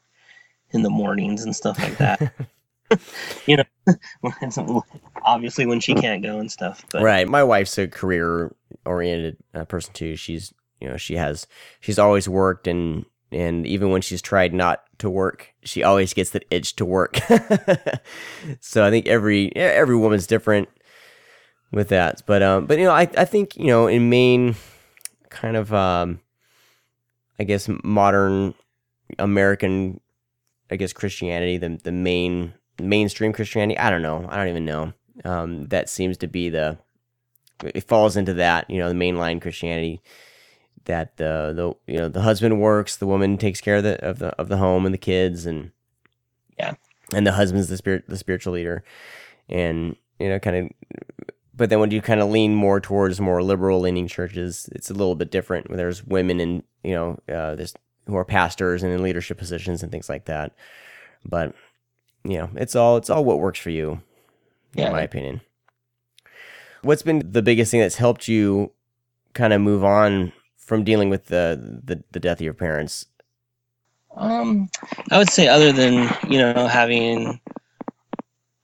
in 0.71 0.83
the 0.83 0.91
mornings 0.91 1.45
and 1.45 1.55
stuff 1.55 1.79
like 1.79 1.99
that 1.99 2.33
you 3.47 3.57
know 3.57 3.65
obviously 5.23 5.67
when 5.67 5.81
she 5.81 5.95
can't 5.95 6.23
go 6.23 6.39
and 6.39 6.51
stuff 6.51 6.85
but 6.91 7.03
Right. 7.03 7.29
My 7.29 7.43
wife's 7.43 7.79
a 7.79 7.89
career 7.89 8.55
oriented 8.85 9.37
uh, 9.55 9.65
person 9.65 9.93
too. 9.95 10.17
She's, 10.17 10.53
you 10.81 10.89
know, 10.89 10.97
she 10.97 11.17
has, 11.17 11.47
she's 11.81 11.99
always 11.99 12.29
worked 12.29 12.67
and, 12.67 13.05
and 13.31 13.67
even 13.67 13.91
when 13.91 14.03
she's 14.03 14.21
tried 14.21 14.53
not 14.53 14.83
to 14.99 15.09
work, 15.09 15.55
she 15.65 15.83
always 15.83 16.13
gets 16.13 16.31
that 16.31 16.45
itch 16.51 16.77
to 16.77 16.85
work. 16.85 17.17
so 18.61 18.85
I 18.85 18.91
think 18.91 19.07
every, 19.07 19.55
every 19.57 19.97
woman's 19.97 20.27
different 20.27 20.69
with 21.73 21.89
that. 21.89 22.23
But, 22.27 22.43
um, 22.43 22.67
but, 22.67 22.79
you 22.79 22.85
know, 22.85 22.93
I, 22.93 23.09
I 23.17 23.25
think, 23.25 23.57
you 23.57 23.67
know, 23.67 23.87
in 23.87 24.09
Maine, 24.09 24.55
kind 25.31 25.57
of, 25.57 25.73
um, 25.73 26.21
I 27.39 27.45
guess 27.45 27.69
modern 27.83 28.55
American, 29.19 30.01
I 30.71 30.77
guess 30.77 30.93
Christianity, 30.93 31.57
the, 31.59 31.81
the 31.83 31.93
main, 31.93 32.55
mainstream 32.81 33.33
Christianity. 33.33 33.79
I 33.79 33.91
don't 33.91 34.03
know. 34.03 34.27
I 34.29 34.37
don't 34.37 34.49
even 34.49 34.65
know. 34.65 34.93
Um, 35.25 35.67
that 35.69 35.89
seems 35.89 36.17
to 36.19 36.27
be 36.27 36.49
the, 36.49 36.79
it 37.63 37.85
falls 37.87 38.17
into 38.17 38.35
that 38.35 38.69
you 38.69 38.79
know 38.79 38.89
the 38.89 38.95
mainline 38.95 39.41
Christianity 39.41 40.01
that 40.87 41.17
the 41.17 41.53
the 41.55 41.93
you 41.93 41.99
know 41.99 42.09
the 42.09 42.23
husband 42.23 42.61
works, 42.61 42.97
the 42.97 43.07
woman 43.07 43.39
takes 43.39 43.61
care 43.61 43.77
of 43.77 43.85
the 43.85 44.05
of 44.05 44.19
the 44.19 44.29
of 44.31 44.49
the 44.49 44.57
home 44.57 44.85
and 44.85 44.93
the 44.93 44.99
kids, 44.99 45.47
and 45.47 45.71
Yeah. 46.59 46.75
and 47.15 47.25
the 47.25 47.33
husband's 47.33 47.69
the 47.69 47.77
spirit 47.77 48.05
the 48.09 48.17
spiritual 48.17 48.55
leader, 48.55 48.83
and 49.49 49.95
you 50.19 50.29
know 50.29 50.41
kind 50.41 50.57
of. 50.57 50.71
But 51.63 51.71
then 51.71 51.79
when 51.79 51.93
you 51.93 52.03
kind 52.03 52.21
of 52.21 52.29
lean 52.29 52.57
more 52.57 52.81
towards 52.81 53.21
more 53.21 53.41
liberal 53.41 53.79
leaning 53.79 54.09
churches, 54.09 54.69
it's 54.73 54.91
a 54.91 54.95
little 54.95 55.15
bit 55.15 55.31
different. 55.31 55.69
Where 55.69 55.77
there's 55.77 56.05
women 56.05 56.41
and 56.41 56.65
you 56.83 56.91
know 56.93 57.21
uh, 57.33 57.55
there's 57.55 57.73
who 58.09 58.17
are 58.17 58.25
pastors 58.25 58.83
and 58.83 58.93
in 58.93 59.01
leadership 59.01 59.39
positions 59.39 59.81
and 59.81 59.93
things 59.93 60.09
like 60.09 60.25
that. 60.25 60.57
But 61.25 61.55
you 62.25 62.37
know 62.39 62.51
it's 62.57 62.75
all 62.75 62.97
it's 62.97 63.11
all 63.11 63.25
what 63.25 63.39
works 63.39 63.61
for 63.61 63.71
you, 63.71 64.01
Yeah. 64.75 64.87
in 64.87 64.93
my 64.93 65.03
opinion. 65.03 65.41
What's 66.83 67.03
been 67.05 67.23
the 67.31 67.43
biggest 67.43 67.71
thing 67.71 67.79
that's 67.79 67.95
helped 67.95 68.27
you 68.27 68.73
kind 69.33 69.53
of 69.53 69.61
move 69.61 69.85
on 69.85 70.33
from 70.57 70.83
dealing 70.83 71.11
with 71.11 71.27
the, 71.27 71.81
the, 71.85 72.03
the 72.11 72.19
death 72.19 72.39
of 72.39 72.45
your 72.45 72.55
parents? 72.55 73.07
Um, 74.17 74.69
I 75.13 75.19
would 75.19 75.31
say 75.31 75.47
other 75.47 75.71
than 75.71 76.13
you 76.29 76.39
know 76.41 76.67
having 76.67 77.39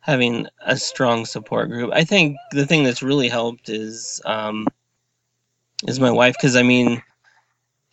having 0.09 0.47
a 0.65 0.75
strong 0.75 1.27
support 1.27 1.69
group, 1.69 1.91
I 1.93 2.03
think 2.03 2.39
the 2.53 2.65
thing 2.65 2.83
that's 2.83 3.03
really 3.03 3.29
helped 3.29 3.69
is 3.69 4.23
um, 4.25 4.67
is 5.87 6.01
my 6.01 6.11
wife. 6.11 6.35
Because 6.35 6.57
I 6.57 6.63
mean, 6.63 7.03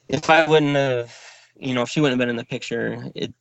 if 0.08 0.30
I 0.30 0.48
wouldn't 0.48 0.78
have, 0.78 1.14
you 1.58 1.74
know, 1.74 1.82
if 1.82 1.90
she 1.90 2.00
wouldn't 2.00 2.18
have 2.18 2.24
been 2.26 2.30
in 2.30 2.38
the 2.38 2.46
picture, 2.46 3.12
it. 3.14 3.34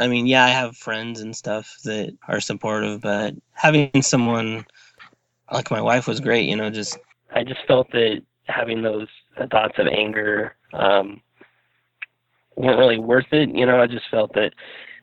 I 0.00 0.06
mean, 0.06 0.26
yeah, 0.26 0.44
I 0.44 0.50
have 0.50 0.76
friends 0.76 1.20
and 1.20 1.34
stuff 1.34 1.76
that 1.84 2.16
are 2.28 2.40
supportive, 2.40 3.00
but 3.00 3.34
having 3.52 4.02
someone 4.02 4.64
like 5.52 5.72
my 5.72 5.80
wife 5.80 6.06
was 6.06 6.20
great. 6.20 6.48
You 6.48 6.56
know, 6.56 6.70
just 6.70 6.98
I 7.32 7.42
just 7.44 7.60
felt 7.66 7.90
that 7.92 8.22
having 8.44 8.82
those 8.82 9.08
thoughts 9.50 9.78
of 9.78 9.86
anger. 9.86 10.56
Um, 10.72 11.22
weren't 12.56 12.78
really 12.78 12.98
worth 12.98 13.32
it. 13.32 13.54
You 13.54 13.66
know, 13.66 13.80
I 13.80 13.86
just 13.86 14.10
felt 14.10 14.34
that 14.34 14.52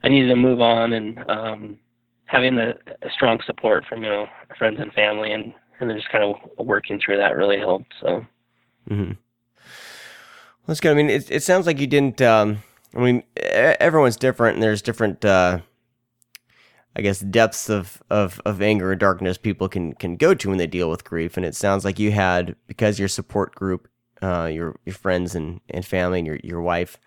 I 0.03 0.09
needed 0.09 0.27
to 0.27 0.35
move 0.35 0.59
on, 0.61 0.93
and 0.93 1.29
um, 1.29 1.77
having 2.25 2.55
the 2.55 2.73
strong 3.13 3.39
support 3.45 3.85
from 3.87 4.03
you 4.03 4.09
know 4.09 4.27
friends 4.57 4.79
and 4.79 4.91
family, 4.93 5.31
and 5.31 5.53
and 5.79 5.89
then 5.89 5.97
just 5.97 6.09
kind 6.09 6.23
of 6.23 6.65
working 6.65 6.99
through 7.03 7.17
that 7.17 7.35
really 7.35 7.57
helped. 7.57 7.93
So 8.01 8.25
Mm-hmm. 8.89 9.13
That's 10.67 10.79
good. 10.79 10.91
I 10.91 10.95
mean, 10.95 11.09
it, 11.09 11.29
it 11.29 11.43
sounds 11.43 11.67
like 11.67 11.79
you 11.79 11.87
didn't. 11.87 12.21
Um, 12.21 12.63
I 12.95 12.99
mean, 12.99 13.23
everyone's 13.35 14.15
different, 14.15 14.55
and 14.55 14.63
there's 14.63 14.81
different, 14.81 15.23
uh, 15.25 15.59
I 16.95 17.01
guess, 17.01 17.19
depths 17.19 17.69
of, 17.69 18.01
of, 18.09 18.41
of 18.45 18.61
anger 18.61 18.91
and 18.91 18.99
darkness 18.99 19.37
people 19.37 19.67
can 19.67 19.93
can 19.93 20.15
go 20.15 20.33
to 20.33 20.49
when 20.49 20.57
they 20.57 20.67
deal 20.67 20.89
with 20.89 21.03
grief. 21.03 21.37
And 21.37 21.45
it 21.45 21.55
sounds 21.55 21.85
like 21.85 21.99
you 21.99 22.11
had 22.11 22.55
because 22.67 22.99
your 22.99 23.07
support 23.07 23.53
group, 23.53 23.87
uh, 24.21 24.49
your 24.51 24.79
your 24.85 24.95
friends 24.95 25.35
and, 25.35 25.61
and 25.69 25.85
family, 25.85 26.19
and 26.19 26.27
your 26.27 26.39
your 26.43 26.61
wife, 26.61 26.97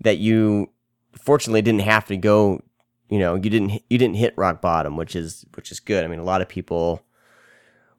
that 0.00 0.18
you 0.18 0.70
fortunately 1.16 1.62
didn't 1.62 1.82
have 1.82 2.06
to 2.06 2.16
go. 2.16 2.60
You 3.08 3.18
know, 3.18 3.34
you 3.34 3.50
didn't 3.50 3.82
you 3.88 3.98
didn't 3.98 4.16
hit 4.16 4.34
rock 4.36 4.60
bottom, 4.60 4.96
which 4.96 5.14
is 5.14 5.44
which 5.54 5.70
is 5.70 5.80
good. 5.80 6.04
I 6.04 6.08
mean, 6.08 6.18
a 6.18 6.24
lot 6.24 6.40
of 6.42 6.48
people 6.48 7.02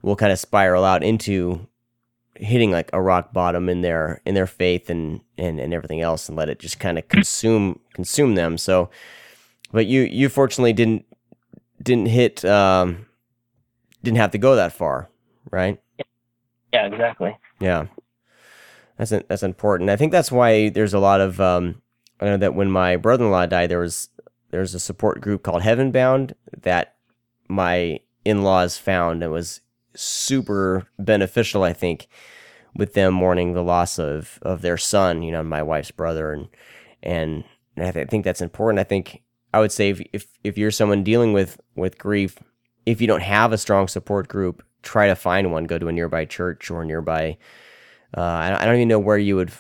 will 0.02 0.16
kind 0.16 0.32
of 0.32 0.40
spiral 0.40 0.84
out 0.84 1.04
into 1.04 1.68
hitting 2.36 2.72
like 2.72 2.90
a 2.94 3.02
rock 3.02 3.34
bottom 3.34 3.68
in 3.70 3.82
their 3.82 4.22
in 4.26 4.36
their 4.36 4.48
faith 4.48 4.90
and 4.90 5.22
and, 5.38 5.60
and 5.60 5.74
everything 5.74 6.02
else 6.02 6.28
and 6.30 6.38
let 6.38 6.50
it 6.50 6.60
just 6.60 6.80
kind 6.80 7.00
of 7.00 7.08
consume 7.08 7.80
consume 7.94 8.36
them 8.36 8.60
so 8.60 8.90
but 9.72 9.88
you 9.88 10.02
you 10.02 10.30
fortunately 10.30 10.72
didn't 10.72 11.04
didn't 11.82 12.06
hit 12.08 12.46
um 12.46 13.08
didn't 14.04 14.18
have 14.20 14.30
to 14.30 14.38
go 14.38 14.56
that 14.56 14.72
far 14.72 15.10
right 15.50 15.82
Yeah, 16.72 16.86
exactly. 16.86 17.36
yeah 17.60 17.88
that's 18.98 19.10
that's 19.28 19.42
important 19.42 19.90
i 19.90 19.96
think 19.96 20.12
that's 20.12 20.32
why 20.32 20.70
there's 20.70 20.94
a 20.94 21.00
lot 21.00 21.20
of 21.22 21.42
um 21.42 21.82
i 22.22 22.26
know 22.26 22.38
that 22.38 22.54
when 22.54 22.70
my 22.70 22.98
brother-in-law 22.98 23.48
died 23.48 23.72
there 23.72 23.80
was 23.80 24.10
there's 24.52 24.74
a 24.74 24.80
support 24.80 25.22
group 25.22 25.44
called 25.44 25.62
heaven 25.62 25.92
bound 25.92 26.34
that 26.62 26.96
my 27.48 28.00
in-laws 28.26 28.78
found 28.78 29.24
and 29.24 29.32
was 29.32 29.62
super 29.96 30.88
beneficial 31.00 31.64
i 31.64 31.74
think 31.74 32.08
with 32.78 32.94
them 32.94 33.14
mourning 33.14 33.54
the 33.54 33.64
loss 33.64 33.98
of 34.00 34.40
of 34.44 34.62
their 34.62 34.78
son 34.78 35.24
you 35.24 35.32
know 35.32 35.44
my 35.44 35.62
wife's 35.62 35.92
brother. 35.92 36.32
And 36.32 36.48
and 37.04 37.44
i 37.78 37.92
th- 37.92 38.08
think 38.08 38.24
that's 38.24 38.42
important. 38.42 38.80
I 38.80 38.84
think 38.84 39.24
i 39.54 39.60
would 39.60 39.72
say 39.72 39.90
if, 39.90 40.02
if 40.14 40.28
if 40.44 40.58
you're 40.58 40.72
someone 40.72 41.04
dealing 41.04 41.34
with 41.34 41.60
with 41.76 41.98
grief 41.98 42.38
if 42.86 43.02
you 43.02 43.08
don't 43.08 43.22
have 43.22 43.52
a 43.52 43.58
strong 43.58 43.88
support 43.88 44.28
group 44.28 44.64
try 44.84 45.08
to 45.08 45.16
find 45.16 45.52
one. 45.52 45.66
Go 45.66 45.78
to 45.78 45.90
a 45.90 45.92
nearby 45.92 46.26
church 46.26 46.72
or 46.72 46.86
nearby 46.86 47.38
uh, 48.16 48.22
I, 48.22 48.50
don't, 48.50 48.62
I 48.62 48.66
don't 48.66 48.76
even 48.76 48.88
know 48.88 49.00
where 49.00 49.18
you 49.18 49.36
would 49.36 49.52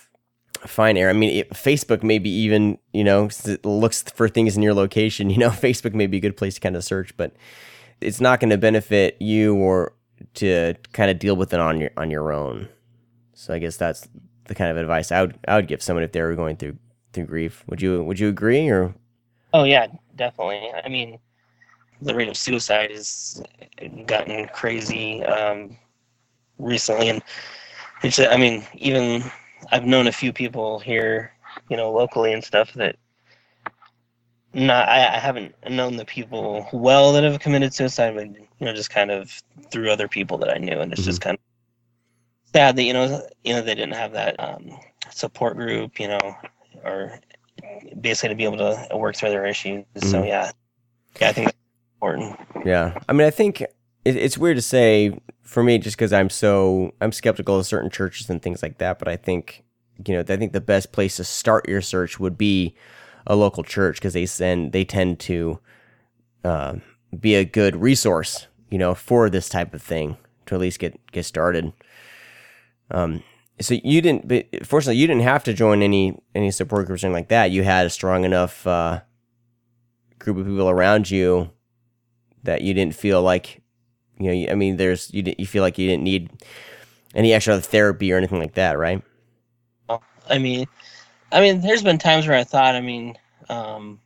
f- 0.63 0.69
find 0.69 0.97
air. 0.97 1.09
I 1.09 1.13
mean, 1.13 1.37
it, 1.37 1.49
Facebook 1.51 2.03
maybe 2.03 2.29
even 2.29 2.77
you 2.93 3.03
know 3.03 3.29
looks 3.63 4.03
for 4.03 4.29
things 4.29 4.55
in 4.55 4.63
your 4.63 4.73
location. 4.73 5.29
You 5.37 5.37
know, 5.37 5.49
Facebook 5.49 5.93
may 5.93 6.07
be 6.07 6.17
a 6.17 6.21
good 6.21 6.37
place 6.37 6.55
to 6.55 6.61
kind 6.61 6.75
of 6.75 6.83
search, 6.83 7.15
but 7.17 7.35
it's 8.01 8.19
not 8.19 8.39
going 8.39 8.49
to 8.49 8.57
benefit 8.57 9.17
you 9.19 9.55
or 9.55 9.93
to 10.35 10.75
kind 10.93 11.11
of 11.11 11.19
deal 11.19 11.35
with 11.35 11.53
it 11.53 11.59
on 11.59 11.79
your 11.79 11.91
on 11.97 12.09
your 12.09 12.31
own. 12.31 12.69
So 13.33 13.53
I 13.53 13.59
guess 13.59 13.77
that's 13.77 14.07
the 14.45 14.55
kind 14.55 14.71
of 14.71 14.77
advice 14.77 15.11
I 15.11 15.21
would 15.21 15.37
I 15.47 15.55
would 15.55 15.67
give 15.67 15.81
someone 15.81 16.03
if 16.03 16.11
they 16.11 16.21
were 16.21 16.35
going 16.35 16.57
through 16.57 16.77
through 17.13 17.25
grief. 17.25 17.63
Would 17.67 17.81
you 17.81 18.03
Would 18.03 18.19
you 18.19 18.29
agree 18.29 18.69
or? 18.69 18.93
Oh 19.53 19.63
yeah, 19.63 19.87
definitely. 20.15 20.71
I 20.83 20.89
mean, 20.89 21.19
the 22.01 22.15
rate 22.15 22.27
of 22.27 22.37
suicide 22.37 22.91
has 22.91 23.41
gotten 24.05 24.47
crazy 24.49 25.23
um, 25.23 25.77
recently, 26.59 27.09
and 27.09 27.23
it's. 28.03 28.19
I 28.19 28.37
mean, 28.37 28.65
even 28.75 29.23
I've 29.71 29.85
known 29.85 30.07
a 30.07 30.11
few 30.11 30.31
people 30.33 30.79
here, 30.79 31.31
you 31.69 31.77
know, 31.77 31.91
locally 31.91 32.33
and 32.33 32.43
stuff 32.43 32.73
that. 32.73 32.95
Not, 34.53 34.87
I, 34.89 35.15
I 35.15 35.19
haven't 35.19 35.53
known 35.69 35.97
the 35.97 36.05
people 36.05 36.67
well 36.73 37.11
that 37.13 37.23
have 37.23 37.39
committed 37.39 37.73
suicide, 37.73 38.15
but 38.15 38.27
you 38.27 38.65
know, 38.65 38.73
just 38.73 38.89
kind 38.89 39.11
of 39.11 39.29
through 39.69 39.91
other 39.91 40.07
people 40.07 40.37
that 40.39 40.49
I 40.49 40.57
knew, 40.57 40.79
and 40.79 40.91
it's 40.91 41.03
just 41.03 41.21
kind 41.21 41.35
of 41.35 41.41
sad 42.53 42.75
that 42.77 42.83
you 42.83 42.93
know, 42.93 43.21
you 43.43 43.53
know, 43.53 43.61
they 43.61 43.75
didn't 43.75 43.93
have 43.93 44.13
that 44.13 44.39
um, 44.39 44.71
support 45.11 45.57
group, 45.57 45.99
you 45.99 46.07
know, 46.07 46.35
or 46.83 47.19
basically 47.99 48.29
to 48.29 48.35
be 48.35 48.45
able 48.45 48.57
to 48.57 48.87
work 48.97 49.15
through 49.15 49.29
their 49.29 49.45
issues. 49.45 49.85
So 49.97 50.21
Mhm. 50.21 50.27
yeah, 50.27 50.51
yeah, 51.19 51.29
I 51.29 51.33
think 51.33 51.47
that's 51.47 51.57
important. 51.95 52.39
Yeah, 52.65 52.97
I 53.07 53.13
mean, 53.13 53.27
I 53.27 53.31
think 53.31 53.63
it, 54.07 54.15
it's 54.15 54.37
weird 54.37 54.57
to 54.57 54.61
say 54.61 55.19
for 55.43 55.63
me, 55.63 55.77
just 55.77 55.97
because 55.97 56.13
I'm 56.13 56.29
so 56.29 56.93
I'm 57.01 57.11
skeptical 57.11 57.57
of 57.57 57.65
certain 57.65 57.89
churches 57.89 58.29
and 58.29 58.41
things 58.41 58.61
like 58.61 58.77
that. 58.77 58.99
But 58.99 59.07
I 59.07 59.15
think 59.15 59.63
you 60.05 60.13
know, 60.13 60.21
I 60.21 60.37
think 60.37 60.53
the 60.53 60.61
best 60.61 60.91
place 60.91 61.17
to 61.17 61.23
start 61.23 61.67
your 61.67 61.81
search 61.81 62.19
would 62.19 62.37
be 62.37 62.75
a 63.25 63.35
local 63.35 63.63
church 63.63 63.97
because 63.97 64.13
they 64.13 64.25
send 64.25 64.71
they 64.71 64.85
tend 64.85 65.19
to 65.21 65.59
uh, 66.43 66.75
be 67.19 67.35
a 67.35 67.45
good 67.45 67.75
resource, 67.75 68.47
you 68.69 68.77
know, 68.77 68.93
for 68.95 69.29
this 69.29 69.49
type 69.49 69.73
of 69.73 69.81
thing 69.81 70.17
to 70.45 70.55
at 70.55 70.61
least 70.61 70.79
get 70.79 70.99
get 71.11 71.25
started. 71.25 71.73
Um, 72.91 73.23
so 73.59 73.75
you 73.83 74.01
didn't, 74.01 74.27
but 74.27 74.65
fortunately, 74.65 75.01
you 75.01 75.07
didn't 75.07 75.23
have 75.23 75.43
to 75.45 75.53
join 75.53 75.81
any 75.81 76.21
any 76.35 76.51
support 76.51 76.85
groups 76.85 77.03
or 77.03 77.07
anything 77.07 77.21
like 77.21 77.29
that. 77.29 77.51
You 77.51 77.63
had 77.63 77.85
a 77.85 77.89
strong 77.89 78.23
enough 78.23 78.65
uh, 78.67 79.01
group 80.19 80.37
of 80.37 80.45
people 80.45 80.69
around 80.69 81.09
you 81.09 81.49
that 82.43 82.61
you 82.61 82.73
didn't 82.73 82.95
feel 82.95 83.21
like, 83.21 83.61
you 84.19 84.45
know, 84.45 84.51
I 84.51 84.55
mean, 84.55 84.77
there's 84.77 85.13
you 85.13 85.23
you 85.37 85.45
feel 85.45 85.63
like 85.63 85.77
you 85.77 85.87
didn't 85.87 86.03
need 86.03 86.29
any 87.15 87.33
extra 87.33 87.59
therapy 87.61 88.11
or 88.11 88.17
anything 88.17 88.39
like 88.39 88.53
that, 88.53 88.77
right? 88.77 89.01
I 90.29 90.37
mean, 90.37 90.67
I 91.31 91.41
mean, 91.41 91.61
there's 91.61 91.83
been 91.83 91.97
times 91.97 92.27
where 92.27 92.37
I 92.37 92.43
thought, 92.43 92.75
I 92.75 92.81
mean, 92.81 93.17
um, 93.49 93.99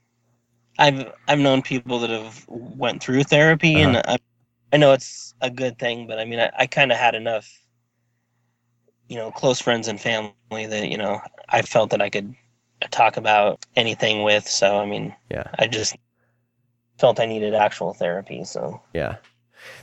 I've 0.78 1.12
I've 1.28 1.40
known 1.40 1.62
people 1.62 2.00
that 2.00 2.10
have 2.10 2.46
went 2.48 3.04
through 3.04 3.24
therapy, 3.24 3.82
and 3.82 3.98
I, 3.98 4.18
I 4.74 4.78
know 4.78 4.94
it's 4.94 5.34
a 5.42 5.50
good 5.50 5.78
thing, 5.80 6.08
but 6.08 6.20
I 6.20 6.26
mean, 6.26 6.40
I, 6.40 6.52
I 6.58 6.68
kind 6.68 6.92
of 6.92 6.98
had 6.98 7.16
enough, 7.16 7.50
you 9.08 9.18
know, 9.18 9.32
close 9.32 9.60
friends 9.60 9.88
and 9.88 10.00
family 10.00 10.34
that 10.52 10.90
you 10.90 10.98
know 10.98 11.22
I 11.50 11.62
felt 11.62 11.90
that 11.92 12.02
I 12.02 12.10
could 12.10 12.36
talk 12.92 13.18
about 13.18 13.64
anything 13.76 14.24
with. 14.24 14.48
So 14.48 14.80
I 14.80 14.86
mean, 14.86 15.16
Yeah. 15.30 15.44
I 15.60 15.68
just 15.68 15.96
felt 16.98 17.20
I 17.20 17.26
needed 17.26 17.54
actual 17.54 17.94
therapy. 17.94 18.44
So 18.44 18.82
Yeah. 18.94 19.18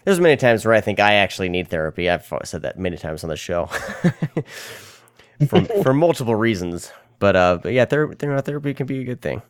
There's 0.05 0.20
many 0.20 0.37
times 0.37 0.64
where 0.64 0.74
I 0.74 0.81
think 0.81 1.01
I 1.01 1.14
actually 1.14 1.49
need 1.49 1.68
therapy. 1.68 2.09
I've 2.09 2.31
said 2.45 2.62
that 2.62 2.79
many 2.79 2.97
times 2.97 3.24
on 3.24 3.31
the 3.31 3.37
show 3.37 3.66
for 5.49 5.64
for 5.83 5.95
multiple 5.95 6.35
reasons. 6.35 6.93
But 7.18 7.37
uh, 7.37 7.59
but 7.62 7.72
yeah, 7.72 7.85
ther- 7.85 8.14
ther- 8.14 8.41
therapy 8.41 8.74
can 8.74 8.87
be 8.87 9.01
a 9.01 9.05
good 9.05 9.20
thing. 9.20 9.43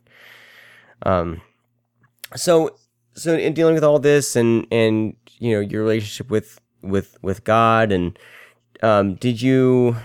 Um, 1.02 1.42
so 2.34 2.76
so 3.14 3.34
in 3.34 3.54
dealing 3.54 3.74
with 3.74 3.84
all 3.84 3.98
this 3.98 4.36
and 4.36 4.66
and 4.70 5.16
you 5.38 5.54
know 5.54 5.60
your 5.60 5.82
relationship 5.82 6.30
with 6.30 6.60
with 6.82 7.16
with 7.22 7.44
God 7.44 7.92
and 7.92 8.18
um, 8.82 9.16
did 9.16 9.42
you 9.42 9.96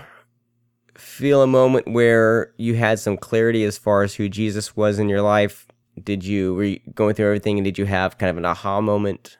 feel 0.96 1.42
a 1.42 1.46
moment 1.46 1.86
where 1.88 2.52
you 2.56 2.74
had 2.74 2.98
some 2.98 3.16
clarity 3.16 3.64
as 3.64 3.78
far 3.78 4.02
as 4.02 4.14
who 4.14 4.28
Jesus 4.28 4.76
was 4.76 4.98
in 4.98 5.08
your 5.08 5.22
life? 5.22 5.66
Did 6.02 6.24
you 6.24 6.54
were 6.54 6.64
you 6.64 6.80
going 6.94 7.14
through 7.14 7.26
everything 7.26 7.58
and 7.58 7.64
did 7.64 7.78
you 7.78 7.86
have 7.86 8.18
kind 8.18 8.30
of 8.30 8.36
an 8.36 8.44
aha 8.44 8.80
moment 8.80 9.38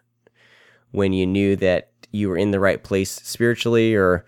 when 0.95 1.13
you 1.13 1.27
knew 1.27 1.57
that 1.57 1.91
you 2.13 2.29
were 2.29 2.37
in 2.37 2.53
the 2.53 2.61
right 2.61 2.83
place 2.83 3.11
spiritually 3.11 3.95
or 3.95 4.25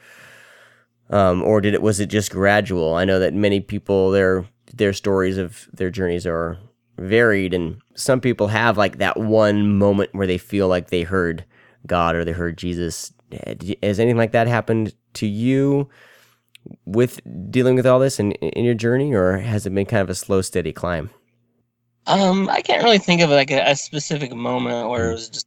um, 1.10 1.42
or 1.42 1.60
did 1.60 1.74
it 1.74 1.82
was 1.82 2.00
it 2.00 2.06
just 2.06 2.32
gradual? 2.32 2.94
I 2.94 3.04
know 3.04 3.20
that 3.20 3.32
many 3.32 3.60
people 3.60 4.10
their 4.10 4.44
their 4.74 4.92
stories 4.92 5.38
of 5.38 5.68
their 5.72 5.90
journeys 5.90 6.26
are 6.26 6.58
varied 6.98 7.54
and 7.54 7.80
some 7.94 8.20
people 8.20 8.48
have 8.48 8.76
like 8.76 8.98
that 8.98 9.16
one 9.16 9.78
moment 9.78 10.10
where 10.12 10.26
they 10.26 10.38
feel 10.38 10.66
like 10.66 10.90
they 10.90 11.02
heard 11.02 11.44
God 11.86 12.16
or 12.16 12.24
they 12.24 12.32
heard 12.32 12.58
Jesus. 12.58 13.12
Has 13.82 14.00
anything 14.00 14.16
like 14.16 14.32
that 14.32 14.48
happened 14.48 14.94
to 15.14 15.26
you 15.26 15.88
with 16.84 17.20
dealing 17.50 17.76
with 17.76 17.86
all 17.86 18.00
this 18.00 18.18
in, 18.18 18.32
in 18.32 18.64
your 18.64 18.74
journey 18.74 19.14
or 19.14 19.38
has 19.38 19.66
it 19.66 19.74
been 19.74 19.86
kind 19.86 20.02
of 20.02 20.10
a 20.10 20.14
slow 20.14 20.42
steady 20.42 20.72
climb? 20.72 21.10
Um, 22.08 22.48
I 22.48 22.60
can't 22.62 22.82
really 22.82 22.98
think 22.98 23.20
of 23.20 23.30
like 23.30 23.50
a, 23.50 23.70
a 23.70 23.76
specific 23.76 24.32
moment 24.34 24.88
where 24.88 25.10
it 25.10 25.12
was 25.12 25.28
just 25.28 25.46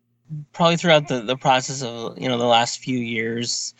probably 0.54 0.78
throughout 0.78 1.08
the, 1.08 1.22
the 1.22 1.38
process 1.38 1.82
of 1.82 2.18
you 2.20 2.28
know 2.28 2.38
the 2.38 2.46
last 2.46 2.80
few 2.80 2.98
years 2.98 3.74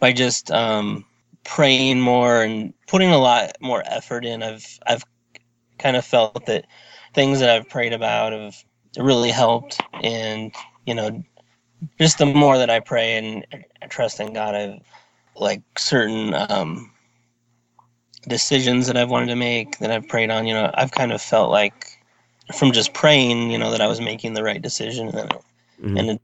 by 0.00 0.12
just 0.12 0.50
um, 0.50 1.04
praying 1.44 2.00
more 2.00 2.42
and 2.42 2.74
putting 2.86 3.10
a 3.10 3.18
lot 3.18 3.52
more 3.60 3.82
effort 3.86 4.24
in. 4.24 4.42
I've 4.42 4.78
I've 4.86 5.04
kind 5.78 5.96
of 5.96 6.04
felt 6.04 6.46
that 6.46 6.66
things 7.14 7.40
that 7.40 7.50
I've 7.50 7.68
prayed 7.68 7.92
about 7.92 8.32
have 8.32 8.56
really 8.98 9.30
helped, 9.30 9.80
and 10.02 10.54
you 10.86 10.94
know, 10.94 11.22
just 11.98 12.18
the 12.18 12.26
more 12.26 12.58
that 12.58 12.70
I 12.70 12.80
pray 12.80 13.16
and 13.16 13.46
trust 13.88 14.20
in 14.20 14.32
God, 14.32 14.54
I've 14.54 14.80
like 15.36 15.62
certain 15.76 16.34
um, 16.50 16.90
decisions 18.28 18.86
that 18.86 18.96
I've 18.96 19.10
wanted 19.10 19.26
to 19.26 19.36
make 19.36 19.78
that 19.78 19.90
I've 19.90 20.08
prayed 20.08 20.30
on. 20.30 20.46
You 20.46 20.54
know, 20.54 20.70
I've 20.74 20.92
kind 20.92 21.12
of 21.12 21.20
felt 21.20 21.50
like 21.50 21.98
from 22.54 22.72
just 22.72 22.92
praying, 22.92 23.50
you 23.50 23.58
know, 23.58 23.70
that 23.70 23.80
I 23.80 23.86
was 23.86 24.00
making 24.00 24.34
the 24.34 24.42
right 24.42 24.60
decision 24.60 25.08
and, 25.08 25.32
Mhm. 25.84 25.98
and 25.98 26.20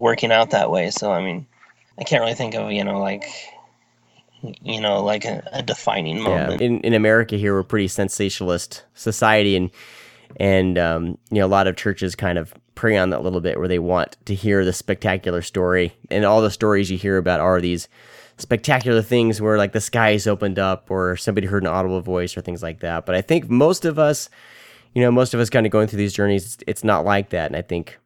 working 0.00 0.32
out 0.32 0.50
that 0.50 0.70
way. 0.70 0.90
So, 0.90 1.12
I 1.12 1.22
mean, 1.22 1.46
I 1.98 2.04
can't 2.04 2.20
really 2.22 2.34
think 2.34 2.54
of, 2.54 2.72
you 2.72 2.84
know, 2.84 3.00
like, 3.00 3.24
you 4.62 4.80
know, 4.80 5.02
like 5.04 5.24
a, 5.24 5.42
a 5.52 5.62
defining 5.62 6.20
Yeah, 6.20 6.22
moment. 6.22 6.60
in 6.60 6.80
in 6.80 6.94
America 6.94 7.36
here 7.36 7.54
we're 7.54 7.62
pretty 7.62 7.88
sensationalist 7.88 8.84
society, 8.94 9.56
and 9.56 9.70
and 10.36 10.78
um, 10.78 11.18
you 11.30 11.40
know 11.40 11.46
a 11.46 11.48
lot 11.48 11.66
of 11.66 11.76
churches 11.76 12.14
kind 12.14 12.38
of 12.38 12.54
prey 12.74 12.96
on 12.96 13.10
that 13.10 13.20
a 13.20 13.22
little 13.22 13.40
bit, 13.40 13.58
where 13.58 13.68
they 13.68 13.78
want 13.78 14.16
to 14.26 14.34
hear 14.34 14.64
the 14.64 14.72
spectacular 14.72 15.42
story, 15.42 15.92
and 16.10 16.24
all 16.24 16.40
the 16.42 16.50
stories 16.50 16.90
you 16.90 16.98
hear 16.98 17.16
about 17.18 17.40
are 17.40 17.60
these 17.60 17.88
spectacular 18.38 19.02
things 19.02 19.40
where 19.40 19.58
like 19.58 19.72
the 19.72 19.80
skies 19.80 20.26
opened 20.26 20.58
up, 20.58 20.90
or 20.90 21.16
somebody 21.16 21.46
heard 21.46 21.62
an 21.62 21.68
audible 21.68 22.00
voice, 22.00 22.36
or 22.36 22.40
things 22.42 22.62
like 22.62 22.80
that. 22.80 23.06
But 23.06 23.14
I 23.14 23.22
think 23.22 23.50
most 23.50 23.84
of 23.84 23.98
us, 23.98 24.30
you 24.94 25.02
know, 25.02 25.10
most 25.10 25.34
of 25.34 25.40
us 25.40 25.50
kind 25.50 25.66
of 25.66 25.72
going 25.72 25.88
through 25.88 25.98
these 25.98 26.14
journeys, 26.14 26.44
it's, 26.54 26.64
it's 26.66 26.84
not 26.84 27.04
like 27.04 27.30
that, 27.30 27.46
and 27.46 27.56
I 27.56 27.62
think 27.62 27.98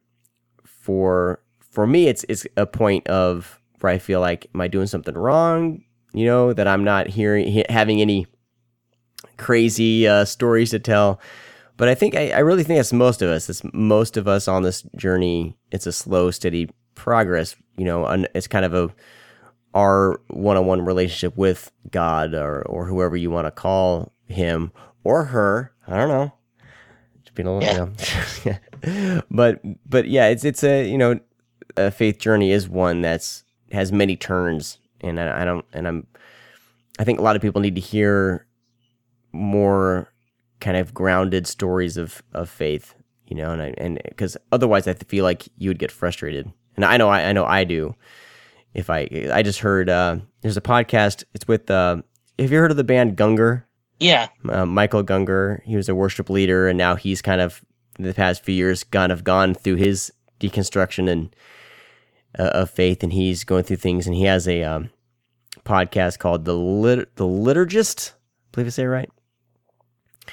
for 0.85 1.41
for 1.59 1.87
me, 1.87 2.07
it's 2.07 2.23
it's 2.29 2.45
a 2.55 2.67
point 2.67 3.07
of 3.07 3.59
where 3.79 3.91
I 3.91 3.97
feel 3.97 4.19
like, 4.21 4.47
am 4.53 4.61
I 4.61 4.67
doing 4.67 4.85
something 4.85 5.15
wrong? 5.15 5.83
You 6.13 6.25
know, 6.25 6.53
that 6.53 6.67
I'm 6.67 6.83
not 6.83 7.07
hearing 7.07 7.63
having 7.69 8.01
any 8.01 8.27
crazy 9.37 10.07
uh, 10.07 10.25
stories 10.25 10.69
to 10.69 10.79
tell. 10.79 11.19
But 11.75 11.89
I 11.89 11.95
think 11.95 12.15
I, 12.15 12.29
I 12.29 12.39
really 12.39 12.63
think 12.63 12.77
that's 12.77 12.93
most 12.93 13.23
of 13.23 13.29
us. 13.29 13.49
It's 13.49 13.63
most 13.73 14.15
of 14.15 14.27
us 14.27 14.47
on 14.47 14.61
this 14.61 14.83
journey. 14.95 15.57
It's 15.71 15.87
a 15.87 15.91
slow, 15.91 16.29
steady 16.29 16.69
progress. 16.93 17.55
You 17.77 17.85
know, 17.85 18.05
and 18.05 18.27
it's 18.35 18.47
kind 18.47 18.63
of 18.63 18.73
a 18.75 18.93
our 19.73 20.21
one-on-one 20.27 20.85
relationship 20.85 21.35
with 21.35 21.71
God 21.91 22.35
or 22.35 22.61
or 22.61 22.85
whoever 22.85 23.17
you 23.17 23.31
want 23.31 23.47
to 23.47 23.51
call 23.51 24.13
him 24.27 24.71
or 25.03 25.25
her. 25.25 25.73
I 25.87 25.97
don't 25.97 26.09
know. 26.09 26.31
Being 27.35 27.47
a 27.47 27.57
little, 27.57 27.89
Yeah. 28.45 29.21
but 29.29 29.61
but 29.89 30.07
yeah, 30.07 30.27
it's 30.27 30.43
it's 30.45 30.63
a 30.63 30.89
you 30.89 30.97
know 30.97 31.19
a 31.77 31.91
faith 31.91 32.17
journey 32.19 32.51
is 32.51 32.67
one 32.69 33.01
that's 33.01 33.43
has 33.71 33.91
many 33.91 34.15
turns, 34.15 34.79
and 35.01 35.19
I, 35.19 35.41
I 35.41 35.45
don't 35.45 35.65
and 35.73 35.87
I'm 35.87 36.07
I 36.97 37.03
think 37.03 37.19
a 37.19 37.21
lot 37.21 37.35
of 37.35 37.41
people 37.41 37.61
need 37.61 37.75
to 37.75 37.81
hear 37.81 38.45
more 39.33 40.11
kind 40.61 40.77
of 40.77 40.93
grounded 40.93 41.45
stories 41.47 41.97
of 41.97 42.23
of 42.33 42.49
faith, 42.49 42.95
you 43.27 43.35
know, 43.35 43.51
and 43.51 43.61
I, 43.61 43.73
and 43.77 43.99
because 44.05 44.37
otherwise 44.51 44.87
I 44.87 44.93
feel 44.93 45.23
like 45.23 45.47
you 45.57 45.69
would 45.69 45.79
get 45.79 45.91
frustrated, 45.91 46.51
and 46.75 46.85
I 46.85 46.97
know 46.97 47.09
I, 47.09 47.25
I 47.29 47.33
know 47.33 47.45
I 47.45 47.63
do. 47.63 47.95
If 48.73 48.89
I 48.89 49.07
I 49.33 49.41
just 49.43 49.59
heard 49.59 49.89
uh, 49.89 50.17
there's 50.41 50.57
a 50.57 50.61
podcast. 50.61 51.23
It's 51.33 51.47
with 51.47 51.69
uh, 51.69 51.97
have 52.39 52.51
you 52.51 52.57
heard 52.59 52.71
of 52.71 52.77
the 52.77 52.83
band 52.83 53.17
Gungor? 53.17 53.63
Yeah. 53.99 54.27
uh, 54.49 54.65
Michael 54.65 55.03
Gungor. 55.03 55.61
He 55.63 55.75
was 55.75 55.89
a 55.89 55.95
worship 55.95 56.29
leader, 56.29 56.67
and 56.67 56.77
now 56.77 56.95
he's 56.95 57.21
kind 57.21 57.41
of 57.41 57.63
in 57.97 58.05
the 58.05 58.13
past 58.13 58.43
few 58.43 58.55
years 58.55 58.83
kind 58.83 59.11
of 59.11 59.23
gone 59.23 59.53
through 59.53 59.75
his 59.75 60.11
deconstruction 60.39 61.09
and 61.09 61.35
uh, 62.37 62.43
of 62.53 62.69
faith, 62.69 63.03
and 63.03 63.13
he's 63.13 63.43
going 63.43 63.63
through 63.63 63.77
things. 63.77 64.05
And 64.05 64.15
he 64.15 64.23
has 64.23 64.47
a 64.47 64.63
um, 64.63 64.89
podcast 65.63 66.19
called 66.19 66.45
the 66.45 66.55
Lit- 66.55 67.15
the 67.15 67.25
Liturgist. 67.25 68.11
I 68.11 68.15
believe 68.51 68.67
I 68.67 68.69
say 68.71 68.83
it 68.83 68.87
right. 68.87 69.09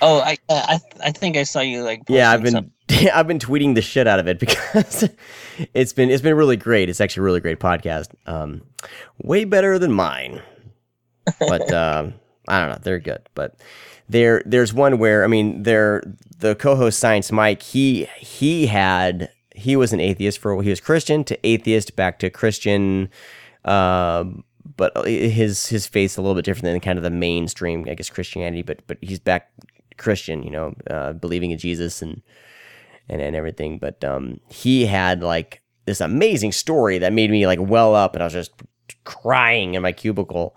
Oh, 0.01 0.21
I 0.21 0.37
I 0.49 0.81
I 1.05 1.11
think 1.13 1.37
I 1.37 1.43
saw 1.45 1.61
you 1.61 1.83
like. 1.83 2.03
Yeah, 2.09 2.31
I've 2.31 2.43
been 2.43 2.73
I've 3.15 3.27
been 3.27 3.39
tweeting 3.39 3.75
the 3.75 3.83
shit 3.83 4.07
out 4.07 4.19
of 4.19 4.27
it 4.27 4.39
because 4.39 5.09
it's 5.75 5.93
been 5.93 6.11
it's 6.11 6.23
been 6.23 6.35
really 6.37 6.57
great. 6.57 6.89
It's 6.89 7.01
actually 7.01 7.21
a 7.21 7.25
really 7.25 7.41
great 7.41 7.61
podcast. 7.61 8.09
Um, 8.27 8.63
way 9.23 9.45
better 9.45 9.79
than 9.79 9.93
mine, 9.93 10.43
but 11.39 11.73
um, 11.73 12.15
I 12.49 12.61
don't 12.61 12.70
know. 12.70 12.78
They're 12.82 12.99
good, 12.99 13.28
but 13.34 13.57
there 14.09 14.43
there's 14.45 14.74
one 14.74 14.99
where 14.99 15.24
I 15.24 15.26
mean, 15.26 15.62
there 15.62 16.03
the 16.38 16.55
co-host 16.55 16.99
Science 16.99 17.30
Mike 17.30 17.62
he 17.62 18.09
he 18.18 18.66
had 18.66 19.30
he 19.55 19.76
was 19.76 19.93
an 19.93 20.01
atheist 20.01 20.38
for 20.38 20.61
he 20.62 20.70
was 20.70 20.80
Christian 20.80 21.24
to 21.24 21.47
atheist 21.47 21.97
back 21.97 22.18
to 22.20 22.30
Christian. 22.30 23.11
Um, 23.64 24.45
but 24.76 25.07
his 25.07 25.66
his 25.66 25.86
faith's 25.86 26.16
a 26.16 26.22
little 26.22 26.34
bit 26.34 26.45
different 26.45 26.64
than 26.64 26.80
kind 26.80 26.99
of 26.99 27.03
the 27.03 27.11
mainstream, 27.11 27.84
I 27.88 27.95
guess, 27.95 28.11
Christianity. 28.11 28.62
But 28.62 28.80
but 28.86 28.99
he's 29.01 29.18
back 29.18 29.51
Christian, 29.97 30.43
you 30.43 30.51
know, 30.51 30.74
uh, 30.90 31.12
believing 31.12 31.51
in 31.51 31.59
Jesus 31.59 32.03
and 32.03 32.22
and 33.09 33.20
and 33.20 33.36
everything. 33.36 33.78
But 33.78 34.03
um, 34.05 34.40
he 34.49 34.86
had 34.86 35.22
like 35.22 35.62
this 35.84 36.01
amazing 36.01 36.53
story 36.53 36.99
that 36.99 37.12
made 37.12 37.30
me 37.30 37.47
like 37.47 37.61
well 37.61 37.95
up, 37.95 38.14
and 38.14 38.22
I 38.22 38.26
was 38.26 38.32
just 38.32 38.53
crying 39.05 39.74
in 39.74 39.82
my 39.82 39.93
cubicle. 39.93 40.57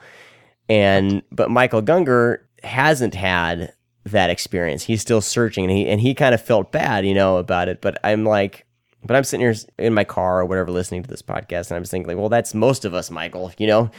And 0.69 1.21
but 1.31 1.51
Michael 1.51 1.81
Gungor 1.81 2.39
hasn't 2.63 3.13
had 3.15 3.73
that 4.05 4.29
experience. 4.29 4.83
He's 4.83 5.01
still 5.01 5.21
searching, 5.21 5.65
and 5.65 5.71
he 5.71 5.87
and 5.87 6.01
he 6.01 6.13
kind 6.13 6.33
of 6.33 6.41
felt 6.41 6.71
bad, 6.71 7.05
you 7.05 7.13
know, 7.13 7.37
about 7.37 7.67
it. 7.67 7.81
But 7.81 7.97
I'm 8.03 8.23
like, 8.23 8.65
but 9.03 9.15
I'm 9.15 9.23
sitting 9.23 9.45
here 9.45 9.55
in 9.77 9.93
my 9.93 10.03
car 10.03 10.41
or 10.41 10.45
whatever, 10.45 10.71
listening 10.71 11.03
to 11.03 11.09
this 11.09 11.21
podcast, 11.21 11.69
and 11.69 11.77
I'm 11.77 11.83
just 11.83 11.91
thinking, 11.91 12.07
like, 12.07 12.17
well, 12.17 12.29
that's 12.29 12.53
most 12.53 12.85
of 12.85 12.93
us, 12.93 13.11
Michael. 13.11 13.51
You 13.57 13.67
know, 13.67 13.91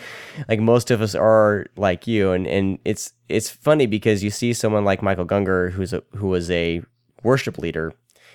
like 0.48 0.60
most 0.60 0.90
of 0.90 1.00
us 1.00 1.14
are 1.14 1.66
like 1.76 2.06
you, 2.06 2.32
and 2.32 2.46
and 2.46 2.78
it's 2.84 3.12
it's 3.28 3.50
funny 3.50 3.86
because 3.86 4.24
you 4.24 4.30
see 4.30 4.52
someone 4.52 4.84
like 4.84 5.02
Michael 5.02 5.26
Gungor, 5.26 5.72
who's 5.72 5.92
a 5.92 6.02
who 6.16 6.28
was 6.28 6.50
a 6.50 6.82
worship 7.22 7.58
leader, 7.58 7.92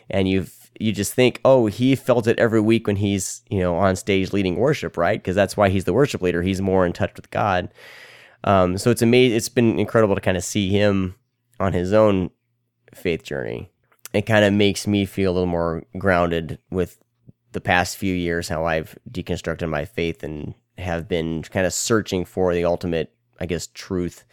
and 0.09 0.27
you've 0.29 0.55
you 0.79 0.91
just 0.91 1.13
think, 1.13 1.39
oh, 1.45 1.67
he 1.67 1.95
felt 1.95 2.27
it 2.27 2.39
every 2.39 2.61
week 2.61 2.87
when 2.87 2.95
he's 2.95 3.41
you 3.49 3.59
know 3.59 3.75
on 3.75 3.95
stage 3.95 4.33
leading 4.33 4.55
worship, 4.55 4.97
right? 4.97 5.21
Because 5.21 5.35
that's 5.35 5.57
why 5.57 5.69
he's 5.69 5.85
the 5.85 5.93
worship 5.93 6.21
leader. 6.21 6.41
He's 6.41 6.61
more 6.61 6.85
in 6.85 6.93
touch 6.93 7.11
with 7.15 7.29
God. 7.31 7.69
Um, 8.43 8.77
so 8.77 8.89
it's 8.89 9.01
amazing. 9.01 9.37
It's 9.37 9.49
been 9.49 9.79
incredible 9.79 10.15
to 10.15 10.21
kind 10.21 10.37
of 10.37 10.43
see 10.43 10.69
him 10.69 11.15
on 11.59 11.73
his 11.73 11.93
own 11.93 12.31
faith 12.93 13.23
journey. 13.23 13.71
It 14.13 14.23
kind 14.23 14.43
of 14.43 14.53
makes 14.53 14.87
me 14.87 15.05
feel 15.05 15.31
a 15.31 15.33
little 15.33 15.45
more 15.47 15.83
grounded 15.97 16.59
with 16.69 16.97
the 17.51 17.61
past 17.61 17.97
few 17.97 18.13
years, 18.13 18.49
how 18.49 18.65
I've 18.65 18.97
deconstructed 19.09 19.69
my 19.69 19.85
faith 19.85 20.23
and 20.23 20.53
have 20.77 21.07
been 21.07 21.43
kind 21.43 21.65
of 21.65 21.73
searching 21.73 22.25
for 22.25 22.53
the 22.53 22.65
ultimate, 22.65 23.13
I 23.39 23.45
guess, 23.45 23.67
truth 23.67 24.25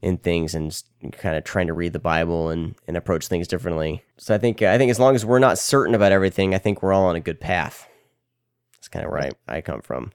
in 0.00 0.18
things 0.18 0.54
and 0.54 0.78
kind 1.12 1.36
of 1.36 1.44
trying 1.44 1.66
to 1.66 1.72
read 1.72 1.94
the 1.94 1.98
Bible 1.98 2.50
and, 2.50 2.74
and 2.86 2.96
approach 2.96 3.26
things 3.26 3.48
differently. 3.48 4.02
So 4.18 4.34
I 4.34 4.38
think 4.38 4.60
I 4.60 4.76
think 4.76 4.90
as 4.90 5.00
long 5.00 5.14
as 5.14 5.24
we're 5.24 5.38
not 5.38 5.58
certain 5.58 5.94
about 5.94 6.12
everything, 6.12 6.54
I 6.54 6.58
think 6.58 6.82
we're 6.82 6.92
all 6.92 7.06
on 7.06 7.16
a 7.16 7.20
good 7.20 7.40
path. 7.40 7.88
That's 8.74 8.88
kind 8.88 9.04
of 9.04 9.10
where 9.10 9.22
I, 9.48 9.56
I 9.56 9.60
come 9.62 9.80
from. 9.80 10.12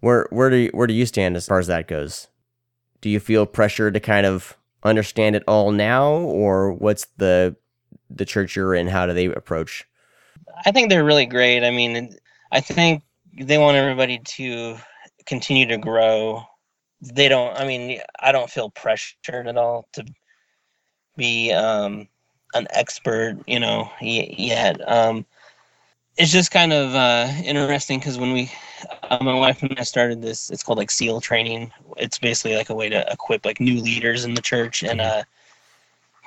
Where 0.00 0.28
where 0.30 0.50
do 0.50 0.56
you, 0.56 0.70
where 0.72 0.86
do 0.86 0.94
you 0.94 1.06
stand 1.06 1.36
as 1.36 1.48
far 1.48 1.58
as 1.58 1.66
that 1.66 1.88
goes? 1.88 2.28
Do 3.06 3.10
you 3.10 3.20
feel 3.20 3.46
pressure 3.46 3.92
to 3.92 4.00
kind 4.00 4.26
of 4.26 4.56
understand 4.82 5.36
it 5.36 5.44
all 5.46 5.70
now, 5.70 6.10
or 6.12 6.72
what's 6.72 7.06
the 7.18 7.54
the 8.10 8.24
church 8.24 8.56
you're 8.56 8.74
in? 8.74 8.88
How 8.88 9.06
do 9.06 9.12
they 9.12 9.26
approach? 9.26 9.86
I 10.64 10.72
think 10.72 10.90
they're 10.90 11.04
really 11.04 11.24
great. 11.24 11.62
I 11.62 11.70
mean, 11.70 12.16
I 12.50 12.58
think 12.58 13.04
they 13.40 13.58
want 13.58 13.76
everybody 13.76 14.18
to 14.18 14.76
continue 15.24 15.66
to 15.66 15.78
grow. 15.78 16.42
They 17.00 17.28
don't. 17.28 17.56
I 17.56 17.64
mean, 17.64 18.00
I 18.18 18.32
don't 18.32 18.50
feel 18.50 18.70
pressured 18.70 19.46
at 19.46 19.56
all 19.56 19.86
to 19.92 20.04
be 21.16 21.52
um, 21.52 22.08
an 22.54 22.66
expert. 22.70 23.36
You 23.46 23.60
know, 23.60 23.88
yet. 24.00 24.80
Um, 24.90 25.24
it's 26.16 26.32
just 26.32 26.50
kind 26.50 26.72
of 26.72 26.92
uh, 26.96 27.30
interesting 27.44 28.00
because 28.00 28.18
when 28.18 28.32
we, 28.32 28.50
uh, 29.04 29.18
my 29.22 29.34
wife 29.34 29.62
and 29.62 29.78
I 29.78 29.82
started 29.84 30.22
this, 30.22 30.50
it's 30.50 30.64
called 30.64 30.78
like 30.78 30.90
SEAL 30.90 31.20
training. 31.20 31.70
It's 31.96 32.18
basically 32.18 32.56
like 32.56 32.70
a 32.70 32.74
way 32.74 32.88
to 32.88 33.10
equip 33.10 33.44
like 33.44 33.60
new 33.60 33.80
leaders 33.80 34.24
in 34.24 34.34
the 34.34 34.42
church, 34.42 34.82
and 34.82 35.00
uh, 35.00 35.22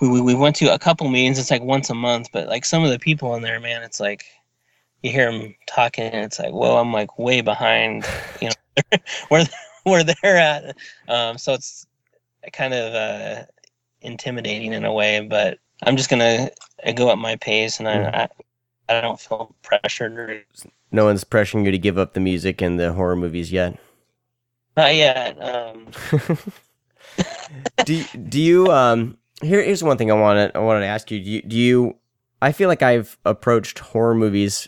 we, 0.01 0.09
we 0.09 0.21
we 0.21 0.35
went 0.35 0.55
to 0.57 0.73
a 0.73 0.79
couple 0.79 1.07
meetings. 1.09 1.39
It's 1.39 1.51
like 1.51 1.61
once 1.61 1.89
a 1.89 1.95
month, 1.95 2.29
but 2.31 2.47
like 2.47 2.65
some 2.65 2.83
of 2.83 2.91
the 2.91 2.99
people 2.99 3.35
in 3.35 3.41
there, 3.41 3.59
man, 3.59 3.83
it's 3.83 3.99
like 3.99 4.25
you 5.03 5.11
hear 5.11 5.31
them 5.31 5.55
talking, 5.67 6.05
and 6.05 6.25
it's 6.25 6.39
like, 6.39 6.53
whoa, 6.53 6.77
I'm 6.77 6.93
like 6.93 7.17
way 7.19 7.41
behind, 7.41 8.05
you 8.41 8.49
know, 8.49 8.97
where 9.29 9.45
where 9.83 10.03
they're 10.03 10.37
at. 10.37 10.75
Um, 11.07 11.37
so 11.37 11.53
it's 11.53 11.85
kind 12.53 12.73
of 12.73 12.93
uh, 12.93 13.43
intimidating 14.01 14.73
in 14.73 14.85
a 14.85 14.93
way, 14.93 15.21
but 15.21 15.59
I'm 15.83 15.97
just 15.97 16.09
gonna 16.09 16.49
uh, 16.85 16.91
go 16.91 17.11
at 17.11 17.17
my 17.17 17.35
pace, 17.35 17.79
and 17.79 17.87
I. 17.87 18.23
I 18.23 18.27
I 18.89 19.01
don't 19.01 19.19
feel 19.19 19.55
pressured. 19.61 20.45
No 20.91 21.05
one's 21.05 21.23
pressuring 21.23 21.63
you 21.63 21.71
to 21.71 21.77
give 21.77 21.99
up 21.99 22.13
the 22.13 22.19
music 22.19 22.59
and 22.59 22.79
the 22.79 22.93
horror 22.93 23.15
movies 23.15 23.51
yet. 23.51 23.77
Not 24.79 24.95
yet. 24.95 25.37
Um, 25.41 25.87
do 27.85 28.03
do 28.29 28.39
you 28.39 28.71
um 28.71 29.17
here 29.41 29.61
here's 29.61 29.83
one 29.83 29.97
thing 29.97 30.09
I 30.09 30.15
wanted 30.15 30.51
I 30.55 30.59
wanted 30.59 30.81
to 30.81 30.85
ask 30.85 31.11
you. 31.11 31.19
Do 31.19 31.29
you, 31.29 31.41
do 31.41 31.55
you 31.55 31.95
I 32.41 32.51
feel 32.53 32.69
like 32.69 32.81
I've 32.81 33.17
approached 33.25 33.79
horror 33.79 34.15
movies 34.15 34.67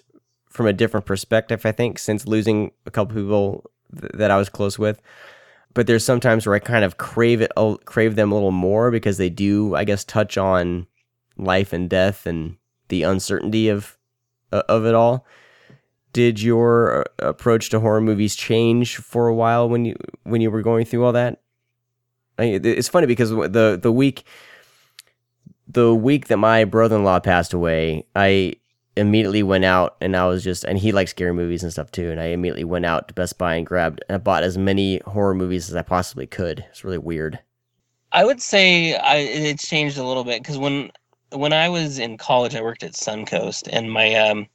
from 0.49 0.67
a 0.67 0.73
different 0.73 1.05
perspective 1.05 1.65
I 1.65 1.71
think 1.71 1.97
since 1.97 2.27
losing 2.27 2.71
a 2.85 2.91
couple 2.91 3.15
people 3.15 3.71
th- 3.97 4.11
that 4.15 4.31
I 4.31 4.37
was 4.37 4.49
close 4.49 4.77
with. 4.77 5.01
But 5.73 5.87
there's 5.87 6.03
sometimes 6.03 6.45
where 6.45 6.55
I 6.55 6.59
kind 6.59 6.83
of 6.83 6.97
crave 6.97 7.41
it 7.41 7.51
crave 7.85 8.15
them 8.15 8.31
a 8.31 8.35
little 8.35 8.51
more 8.51 8.91
because 8.91 9.17
they 9.17 9.29
do 9.29 9.75
I 9.75 9.85
guess 9.85 10.03
touch 10.03 10.37
on 10.37 10.87
life 11.37 11.71
and 11.71 11.89
death 11.89 12.25
and 12.25 12.57
the 12.89 13.03
uncertainty 13.03 13.69
of 13.69 13.97
of 14.51 14.85
it 14.85 14.93
all. 14.93 15.25
Did 16.13 16.41
your 16.41 16.99
uh, 16.99 17.03
approach 17.19 17.69
to 17.69 17.79
horror 17.79 18.01
movies 18.01 18.35
change 18.35 18.97
for 18.97 19.27
a 19.27 19.35
while 19.35 19.69
when 19.69 19.85
you 19.85 19.95
when 20.23 20.41
you 20.41 20.51
were 20.51 20.61
going 20.61 20.85
through 20.85 21.05
all 21.05 21.13
that? 21.13 21.41
I, 22.37 22.59
it's 22.63 22.87
funny 22.87 23.07
because 23.07 23.29
the 23.29 23.79
the 23.81 23.91
week 23.91 24.23
the 25.67 25.95
week 25.95 26.27
that 26.27 26.37
my 26.37 26.65
brother-in-law 26.65 27.21
passed 27.21 27.53
away, 27.53 28.05
I 28.15 28.55
immediately 28.97 29.41
went 29.41 29.63
out 29.63 29.95
and 30.01 30.17
I 30.17 30.27
was 30.27 30.43
just 30.43 30.65
and 30.65 30.77
he 30.77 30.91
likes 30.91 31.11
scary 31.11 31.33
movies 31.33 31.63
and 31.63 31.71
stuff 31.71 31.91
too, 31.91 32.09
and 32.11 32.19
I 32.19 32.25
immediately 32.25 32.65
went 32.65 32.85
out 32.85 33.07
to 33.07 33.13
Best 33.13 33.37
Buy 33.37 33.55
and 33.55 33.65
grabbed 33.65 34.03
and 34.09 34.15
I 34.15 34.17
bought 34.19 34.43
as 34.43 34.57
many 34.57 34.99
horror 35.05 35.33
movies 35.33 35.69
as 35.69 35.75
I 35.75 35.81
possibly 35.81 36.27
could. 36.27 36.65
It's 36.69 36.83
really 36.83 36.97
weird. 36.97 37.39
I 38.11 38.25
would 38.25 38.41
say 38.41 38.95
I, 38.95 39.17
it's 39.17 39.67
changed 39.67 39.97
a 39.97 40.03
little 40.03 40.25
bit 40.25 40.41
because 40.41 40.57
when 40.57 40.91
when 41.31 41.53
I 41.53 41.69
was 41.69 41.97
in 41.97 42.17
college, 42.17 42.55
I 42.55 42.61
worked 42.61 42.83
at 42.83 42.91
Suncoast, 42.91 43.69
and 43.71 43.91
my 43.91 44.13
um, 44.15 44.47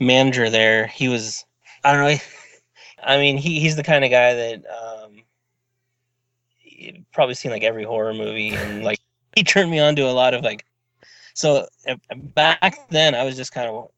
manager 0.00 0.50
there, 0.50 0.86
he 0.86 1.08
was 1.08 1.44
I 1.84 1.92
don't 1.92 2.02
know. 2.02 2.18
I 3.02 3.16
mean, 3.16 3.38
he 3.38 3.60
he's 3.60 3.76
the 3.76 3.82
kind 3.82 4.04
of 4.04 4.10
guy 4.10 4.34
that 4.34 4.64
um, 4.66 5.22
probably 7.12 7.34
seen 7.34 7.50
like 7.50 7.62
every 7.62 7.84
horror 7.84 8.14
movie, 8.14 8.50
and 8.50 8.82
like 8.84 8.98
he 9.36 9.44
turned 9.44 9.70
me 9.70 9.78
on 9.78 9.96
to 9.96 10.02
a 10.02 10.12
lot 10.12 10.34
of 10.34 10.42
like. 10.42 10.64
So 11.34 11.66
uh, 11.88 11.94
back 12.34 12.88
then, 12.90 13.14
I 13.14 13.24
was 13.24 13.36
just 13.36 13.52
kind 13.52 13.68
of 13.68 13.90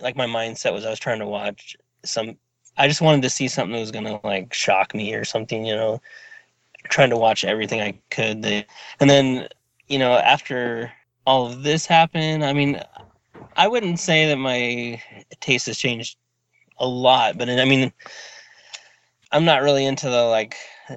like 0.00 0.16
my 0.16 0.26
mindset 0.26 0.72
was 0.72 0.84
I 0.84 0.90
was 0.90 0.98
trying 0.98 1.20
to 1.20 1.26
watch 1.26 1.76
some. 2.04 2.36
I 2.76 2.88
just 2.88 3.00
wanted 3.00 3.22
to 3.22 3.30
see 3.30 3.48
something 3.48 3.72
that 3.72 3.80
was 3.80 3.90
gonna 3.90 4.20
like 4.24 4.52
shock 4.52 4.94
me 4.94 5.14
or 5.14 5.24
something, 5.24 5.64
you 5.64 5.74
know. 5.74 6.00
Trying 6.90 7.10
to 7.10 7.16
watch 7.16 7.44
everything 7.44 7.80
I 7.80 7.98
could, 8.10 8.44
and 8.44 9.10
then 9.10 9.48
you 9.88 9.98
know 9.98 10.12
after 10.12 10.92
all 11.26 11.46
of 11.46 11.62
this 11.62 11.86
happened, 11.86 12.44
I 12.44 12.52
mean, 12.52 12.78
I 13.56 13.68
wouldn't 13.68 13.98
say 13.98 14.26
that 14.28 14.36
my 14.36 15.02
taste 15.40 15.66
has 15.66 15.78
changed 15.78 16.16
a 16.78 16.86
lot, 16.86 17.38
but 17.38 17.48
I 17.48 17.64
mean, 17.64 17.92
I'm 19.32 19.44
not 19.44 19.62
really 19.62 19.84
into 19.84 20.10
the 20.10 20.24
like, 20.24 20.56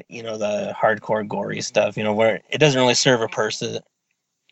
you 0.09 0.23
know, 0.23 0.37
the 0.37 0.73
hardcore 0.75 1.27
gory 1.27 1.61
stuff. 1.61 1.97
You 1.97 2.03
know, 2.03 2.13
where 2.13 2.41
it 2.49 2.57
doesn't 2.57 2.79
really 2.79 2.93
serve 2.93 3.21
a 3.21 3.27
person, 3.27 3.79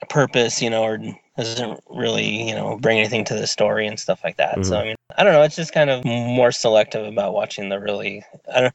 a 0.01 0.05
purpose. 0.05 0.61
You 0.61 0.69
know, 0.69 0.83
or 0.83 0.99
doesn't 1.37 1.79
really, 1.89 2.47
you 2.47 2.55
know, 2.55 2.77
bring 2.77 2.97
anything 2.97 3.25
to 3.25 3.33
the 3.33 3.47
story 3.47 3.87
and 3.87 3.99
stuff 3.99 4.23
like 4.23 4.37
that. 4.37 4.65
So 4.65 4.71
mm-hmm. 4.71 4.81
I 4.81 4.83
mean, 4.83 4.95
I 5.17 5.23
don't 5.23 5.33
know. 5.33 5.41
It's 5.41 5.55
just 5.55 5.73
kind 5.73 5.89
of 5.89 6.05
more 6.05 6.51
selective 6.51 7.05
about 7.05 7.33
watching 7.33 7.69
the 7.69 7.79
really. 7.79 8.23
I 8.53 8.61
don't. 8.61 8.73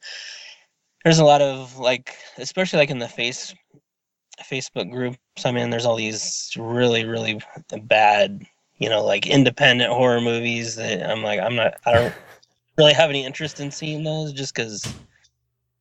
There's 1.03 1.19
a 1.19 1.25
lot 1.25 1.41
of 1.41 1.77
like, 1.77 2.15
especially 2.37 2.77
like 2.77 2.91
in 2.91 2.99
the 2.99 3.07
face, 3.07 3.55
Facebook 4.43 4.91
groups. 4.91 5.17
I 5.43 5.51
mean, 5.51 5.71
there's 5.71 5.85
all 5.85 5.95
these 5.95 6.51
really, 6.57 7.05
really 7.05 7.41
bad, 7.83 8.45
you 8.81 8.89
know, 8.89 9.05
like 9.05 9.27
independent 9.27 9.93
horror 9.93 10.19
movies 10.19 10.75
that 10.75 11.07
I'm 11.07 11.21
like, 11.21 11.39
I'm 11.39 11.55
not. 11.55 11.75
I 11.85 11.93
don't 11.93 12.13
really 12.77 12.93
have 12.93 13.11
any 13.11 13.23
interest 13.23 13.59
in 13.59 13.69
seeing 13.69 14.03
those 14.03 14.33
just 14.33 14.55
because 14.55 14.91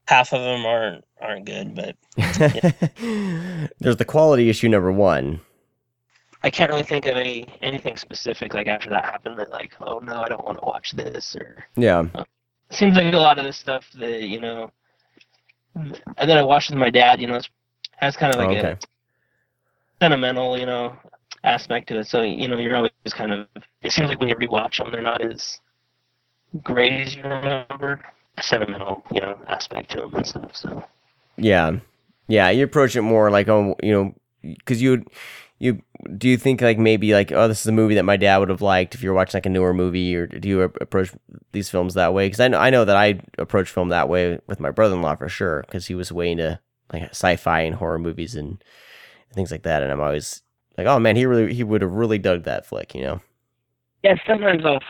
half 0.06 0.34
of 0.34 0.42
them 0.42 0.66
aren't 0.66 1.04
aren't 1.20 1.46
good. 1.46 1.74
But 1.74 1.96
There's 3.80 3.96
the 3.96 4.04
quality 4.06 4.50
issue 4.50 4.68
number 4.68 4.92
one. 4.92 5.40
I 6.42 6.50
can't 6.50 6.70
really 6.70 6.82
think 6.82 7.06
of 7.06 7.16
any 7.16 7.48
anything 7.62 7.96
specific 7.96 8.52
like 8.52 8.66
after 8.66 8.90
that 8.90 9.06
happened 9.06 9.38
that 9.38 9.50
like, 9.50 9.72
oh 9.80 9.98
no, 10.00 10.20
I 10.20 10.28
don't 10.28 10.44
want 10.44 10.58
to 10.58 10.64
watch 10.66 10.92
this 10.92 11.34
or 11.34 11.64
Yeah. 11.76 12.04
Uh, 12.14 12.24
seems 12.70 12.96
like 12.96 13.12
a 13.14 13.16
lot 13.16 13.38
of 13.38 13.46
the 13.46 13.52
stuff 13.52 13.90
that 13.94 14.22
you 14.24 14.40
know 14.40 14.70
and 15.74 15.96
then 16.18 16.36
I 16.36 16.42
watched 16.42 16.68
with 16.70 16.78
my 16.78 16.90
dad, 16.90 17.20
you 17.20 17.28
know, 17.28 17.36
it's, 17.36 17.48
has 17.96 18.16
kind 18.16 18.34
of 18.34 18.40
Oh, 18.40 18.46
like 18.46 18.58
okay. 18.58 18.72
a 18.72 18.78
sentimental, 20.02 20.58
you 20.58 20.66
know, 20.66 20.96
aspect 21.44 21.88
to 21.88 21.98
it. 21.98 22.06
So, 22.06 22.22
you 22.22 22.48
know, 22.48 22.58
you're 22.58 22.76
always 22.76 22.92
kind 23.08 23.32
of 23.32 23.46
it 23.82 23.92
seems 23.92 24.08
like 24.08 24.20
when 24.20 24.28
you 24.28 24.36
rewatch 24.36 24.78
them 24.78 24.90
they're 24.92 25.02
not 25.02 25.20
as 25.22 25.60
great 26.62 26.92
as 26.92 27.14
you 27.14 27.22
remember. 27.22 28.00
Sentimental, 28.40 29.04
you 29.12 29.20
know, 29.20 29.36
aspect 29.48 29.90
to 29.90 30.00
them 30.00 30.14
and 30.14 30.26
stuff. 30.26 30.56
So 30.56 30.84
Yeah, 31.36 31.80
yeah. 32.28 32.48
You 32.50 32.64
approach 32.64 32.96
it 32.96 33.02
more 33.02 33.30
like, 33.30 33.48
oh, 33.48 33.74
you 33.82 33.92
know, 33.92 34.14
because 34.42 34.80
you, 34.80 35.04
you 35.58 35.82
do 36.16 36.28
you 36.28 36.38
think 36.38 36.62
like 36.62 36.78
maybe 36.78 37.12
like, 37.12 37.32
oh, 37.32 37.48
this 37.48 37.60
is 37.60 37.66
a 37.66 37.72
movie 37.72 37.96
that 37.96 38.04
my 38.04 38.16
dad 38.16 38.38
would 38.38 38.48
have 38.48 38.62
liked 38.62 38.94
if 38.94 39.02
you're 39.02 39.12
watching 39.12 39.36
like 39.36 39.46
a 39.46 39.50
newer 39.50 39.74
movie, 39.74 40.16
or 40.16 40.26
do 40.26 40.48
you 40.48 40.62
approach 40.62 41.12
these 41.52 41.68
films 41.68 41.94
that 41.94 42.14
way? 42.14 42.26
Because 42.26 42.40
I 42.40 42.48
know 42.48 42.58
I 42.58 42.70
know 42.70 42.86
that 42.86 42.96
I 42.96 43.20
approach 43.36 43.70
film 43.70 43.90
that 43.90 44.08
way 44.08 44.38
with 44.46 44.60
my 44.60 44.70
brother-in-law 44.70 45.16
for 45.16 45.28
sure, 45.28 45.62
because 45.66 45.86
he 45.86 45.94
was 45.94 46.10
way 46.10 46.32
into 46.32 46.58
like 46.92 47.02
sci-fi 47.10 47.60
and 47.60 47.76
horror 47.76 47.98
movies 47.98 48.34
and 48.34 48.64
things 49.34 49.50
like 49.50 49.64
that, 49.64 49.82
and 49.82 49.92
I'm 49.92 50.00
always 50.00 50.40
like, 50.78 50.86
oh 50.86 50.98
man, 50.98 51.16
he 51.16 51.26
really 51.26 51.52
he 51.54 51.64
would 51.64 51.82
have 51.82 51.92
really 51.92 52.18
dug 52.18 52.44
that 52.44 52.66
flick, 52.66 52.94
you 52.94 53.02
know? 53.02 53.20
yeah, 54.02 54.14
sometimes 54.26 54.62
I'll 54.64 54.80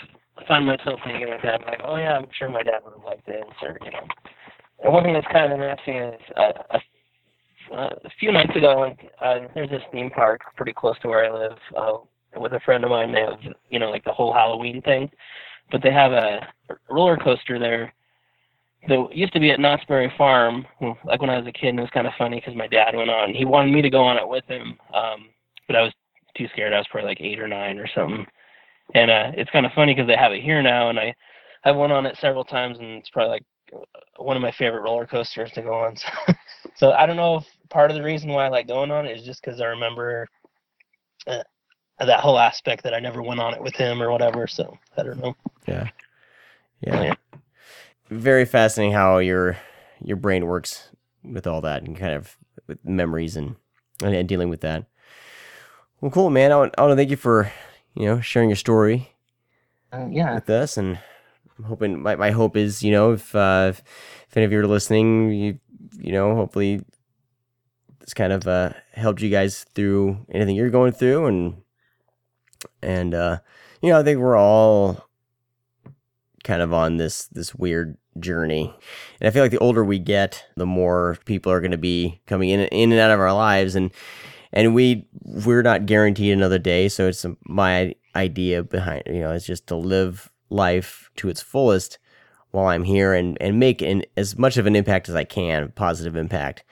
find 0.46 0.66
myself 0.66 1.00
thinking 1.04 1.28
like 1.28 1.42
that, 1.42 1.60
I'm 1.60 1.66
like, 1.66 1.80
oh 1.84 1.96
yeah, 1.96 2.16
I'm 2.16 2.26
sure 2.38 2.48
my 2.48 2.62
dad 2.62 2.80
would 2.84 2.94
have 2.94 3.04
liked 3.04 3.26
this, 3.26 3.44
or 3.62 3.78
you 3.84 3.90
know. 3.90 4.90
One 4.90 5.04
thing 5.04 5.12
that's 5.12 5.26
kind 5.30 5.52
of 5.52 5.60
interesting 5.60 5.96
is 5.96 6.20
uh, 6.36 6.52
a, 6.70 7.74
uh, 7.74 7.90
a 8.04 8.10
few 8.18 8.32
nights 8.32 8.56
ago, 8.56 8.94
uh, 9.20 9.38
there's 9.54 9.68
this 9.68 9.82
theme 9.92 10.10
park 10.10 10.40
pretty 10.56 10.72
close 10.72 10.98
to 11.00 11.08
where 11.08 11.26
I 11.26 11.38
live 11.38 11.58
uh, 11.76 12.40
with 12.40 12.52
a 12.52 12.60
friend 12.60 12.84
of 12.84 12.90
mine. 12.90 13.12
They 13.12 13.20
have, 13.20 13.54
you 13.68 13.78
know, 13.78 13.90
like 13.90 14.04
the 14.04 14.12
whole 14.12 14.32
Halloween 14.32 14.80
thing, 14.82 15.10
but 15.70 15.82
they 15.82 15.92
have 15.92 16.12
a 16.12 16.40
roller 16.88 17.16
coaster 17.16 17.58
there. 17.58 17.92
That 18.88 19.14
used 19.14 19.34
to 19.34 19.40
be 19.40 19.50
at 19.50 19.60
Knott's 19.60 19.84
Berry 19.84 20.10
Farm, 20.16 20.64
like 21.04 21.20
when 21.20 21.28
I 21.28 21.36
was 21.36 21.46
a 21.46 21.52
kid, 21.52 21.68
and 21.68 21.78
it 21.78 21.82
was 21.82 21.90
kind 21.92 22.06
of 22.06 22.14
funny 22.16 22.40
because 22.40 22.56
my 22.56 22.66
dad 22.66 22.96
went 22.96 23.10
on. 23.10 23.34
He 23.34 23.44
wanted 23.44 23.74
me 23.74 23.82
to 23.82 23.90
go 23.90 24.02
on 24.02 24.16
it 24.16 24.26
with 24.26 24.46
him, 24.46 24.78
um, 24.94 25.28
but 25.70 25.76
I 25.76 25.82
was 25.82 25.92
too 26.36 26.48
scared. 26.52 26.72
I 26.72 26.78
was 26.78 26.88
probably 26.90 27.10
like 27.10 27.20
eight 27.20 27.38
or 27.38 27.46
nine 27.46 27.78
or 27.78 27.86
something. 27.94 28.26
And 28.92 29.08
uh, 29.08 29.30
it's 29.36 29.52
kind 29.52 29.64
of 29.64 29.72
funny 29.72 29.94
because 29.94 30.08
they 30.08 30.16
have 30.16 30.32
it 30.32 30.42
here 30.42 30.60
now, 30.62 30.90
and 30.90 30.98
I 30.98 31.14
I've 31.64 31.76
went 31.76 31.92
on 31.92 32.06
it 32.06 32.16
several 32.20 32.42
times, 32.42 32.78
and 32.80 32.88
it's 32.98 33.10
probably 33.10 33.30
like 33.30 33.44
one 34.16 34.34
of 34.34 34.42
my 34.42 34.50
favorite 34.50 34.82
roller 34.82 35.06
coasters 35.06 35.52
to 35.52 35.62
go 35.62 35.74
on. 35.74 35.96
So, 36.26 36.34
so 36.74 36.92
I 36.92 37.06
don't 37.06 37.16
know 37.16 37.36
if 37.36 37.46
part 37.68 37.90
of 37.90 37.96
the 37.96 38.02
reason 38.02 38.30
why 38.30 38.46
I 38.46 38.48
like 38.48 38.66
going 38.66 38.90
on 38.90 39.06
it 39.06 39.16
is 39.16 39.24
just 39.24 39.42
because 39.42 39.60
I 39.60 39.66
remember 39.66 40.26
uh, 41.26 41.42
that 42.00 42.20
whole 42.20 42.38
aspect 42.38 42.82
that 42.82 42.94
I 42.94 42.98
never 42.98 43.22
went 43.22 43.40
on 43.40 43.54
it 43.54 43.62
with 43.62 43.74
him 43.76 44.02
or 44.02 44.10
whatever. 44.10 44.46
So 44.46 44.76
I 44.96 45.04
don't 45.04 45.20
know. 45.20 45.36
Yeah. 45.66 45.88
Yeah, 46.80 47.02
yeah. 47.02 47.14
Very 48.10 48.44
fascinating 48.44 48.92
how 48.92 49.18
your 49.18 49.56
your 50.02 50.16
brain 50.16 50.46
works 50.46 50.90
with 51.22 51.46
all 51.46 51.60
that 51.60 51.82
and 51.82 51.96
kind 51.96 52.14
of 52.14 52.36
with 52.66 52.84
memories 52.84 53.36
and 53.36 53.56
and 54.02 54.28
dealing 54.28 54.48
with 54.48 54.62
that. 54.62 54.86
Well, 56.00 56.10
cool, 56.10 56.30
man. 56.30 56.52
I 56.52 56.56
want, 56.56 56.74
I 56.78 56.82
want 56.82 56.92
to 56.92 56.96
thank 56.96 57.10
you 57.10 57.16
for 57.16 57.52
you 57.94 58.06
know 58.06 58.20
sharing 58.20 58.48
your 58.48 58.56
story 58.56 59.10
Uh, 59.92 60.06
yeah. 60.10 60.34
with 60.34 60.48
us, 60.48 60.76
and 60.76 60.98
I'm 61.58 61.64
hoping 61.64 62.02
my, 62.02 62.16
my 62.16 62.30
hope 62.30 62.56
is 62.56 62.82
you 62.82 62.92
know 62.92 63.12
if 63.12 63.34
uh, 63.34 63.66
if, 63.70 63.82
if 64.28 64.36
any 64.36 64.46
of 64.46 64.52
you 64.52 64.60
are 64.60 64.66
listening, 64.66 65.30
you 65.32 65.58
you 65.98 66.12
know 66.12 66.34
hopefully 66.34 66.82
this 68.00 68.14
kind 68.14 68.32
of 68.32 68.46
uh, 68.46 68.70
helped 68.92 69.20
you 69.20 69.30
guys 69.30 69.64
through 69.74 70.24
anything 70.30 70.56
you're 70.56 70.70
going 70.70 70.92
through, 70.92 71.26
and 71.26 71.62
and 72.82 73.14
uh, 73.14 73.38
you 73.82 73.90
know 73.90 74.00
I 74.00 74.02
think 74.02 74.20
we're 74.20 74.38
all 74.38 75.06
kind 76.44 76.62
of 76.62 76.72
on 76.72 76.96
this 76.96 77.26
this 77.26 77.54
weird 77.54 77.98
journey, 78.18 78.74
and 79.20 79.28
I 79.28 79.30
feel 79.30 79.42
like 79.42 79.52
the 79.52 79.58
older 79.58 79.84
we 79.84 79.98
get, 79.98 80.46
the 80.56 80.66
more 80.66 81.18
people 81.26 81.52
are 81.52 81.60
going 81.60 81.72
to 81.72 81.78
be 81.78 82.22
coming 82.26 82.48
in 82.48 82.60
in 82.60 82.90
and 82.92 83.00
out 83.00 83.10
of 83.10 83.20
our 83.20 83.34
lives, 83.34 83.74
and 83.74 83.90
and 84.52 84.74
we 84.74 85.06
we're 85.22 85.62
not 85.62 85.86
guaranteed 85.86 86.32
another 86.32 86.58
day 86.58 86.88
so 86.88 87.06
it's 87.06 87.24
my 87.44 87.94
idea 88.16 88.62
behind 88.62 89.02
you 89.06 89.20
know 89.20 89.32
it's 89.32 89.46
just 89.46 89.66
to 89.66 89.76
live 89.76 90.30
life 90.48 91.10
to 91.16 91.28
its 91.28 91.40
fullest 91.40 91.98
while 92.50 92.66
i'm 92.66 92.84
here 92.84 93.14
and 93.14 93.38
and 93.40 93.60
make 93.60 93.80
an, 93.82 94.02
as 94.16 94.36
much 94.36 94.56
of 94.56 94.66
an 94.66 94.74
impact 94.74 95.08
as 95.08 95.14
i 95.14 95.24
can 95.24 95.70
positive 95.76 96.16
impact 96.16 96.64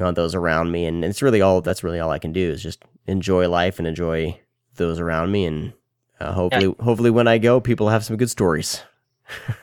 you 0.00 0.02
know 0.02 0.08
on 0.08 0.14
those 0.14 0.34
around 0.34 0.70
me. 0.70 0.86
And 0.86 1.04
it's 1.04 1.20
really 1.20 1.42
all 1.42 1.60
that's 1.60 1.84
really 1.84 2.00
all 2.00 2.10
i 2.10 2.18
can 2.18 2.32
do 2.32 2.50
is 2.50 2.62
just 2.62 2.82
enjoy 3.06 3.48
life 3.48 3.78
and 3.78 3.86
enjoy 3.86 4.40
those 4.76 4.98
around 4.98 5.30
me. 5.30 5.44
And 5.44 5.74
uh, 6.18 6.32
hopefully 6.32 6.74
hopefully 6.80 7.10
when 7.10 7.28
i 7.28 7.38
go 7.38 7.60
people 7.60 7.90
have 7.90 8.04
some 8.04 8.16
good 8.16 8.30
stories. 8.30 8.82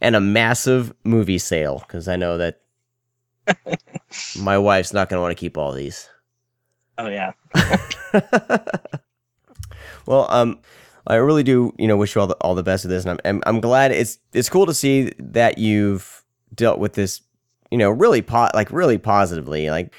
And 0.00 0.16
a 0.16 0.20
massive 0.20 0.92
movie 1.04 1.38
sale 1.38 1.84
because 1.86 2.08
i 2.08 2.16
know 2.16 2.36
that 2.36 2.61
my 4.38 4.58
wife's 4.58 4.92
not 4.92 5.08
going 5.08 5.18
to 5.18 5.22
want 5.22 5.36
to 5.36 5.40
keep 5.40 5.56
all 5.56 5.72
these. 5.72 6.08
Oh 6.98 7.08
yeah. 7.08 7.32
well, 10.06 10.26
um, 10.30 10.60
I 11.06 11.16
really 11.16 11.42
do, 11.42 11.74
you 11.78 11.88
know, 11.88 11.96
wish 11.96 12.14
you 12.14 12.20
all 12.20 12.26
the 12.26 12.36
all 12.36 12.54
the 12.54 12.62
best 12.62 12.84
of 12.84 12.90
this, 12.90 13.04
and 13.04 13.20
I'm 13.24 13.36
I'm, 13.36 13.42
I'm 13.46 13.60
glad 13.60 13.92
it's 13.92 14.18
it's 14.32 14.48
cool 14.48 14.66
to 14.66 14.74
see 14.74 15.12
that 15.18 15.58
you've 15.58 16.24
dealt 16.54 16.78
with 16.78 16.94
this, 16.94 17.22
you 17.70 17.78
know, 17.78 17.90
really 17.90 18.22
po- 18.22 18.50
like 18.54 18.70
really 18.70 18.98
positively, 18.98 19.70
like 19.70 19.92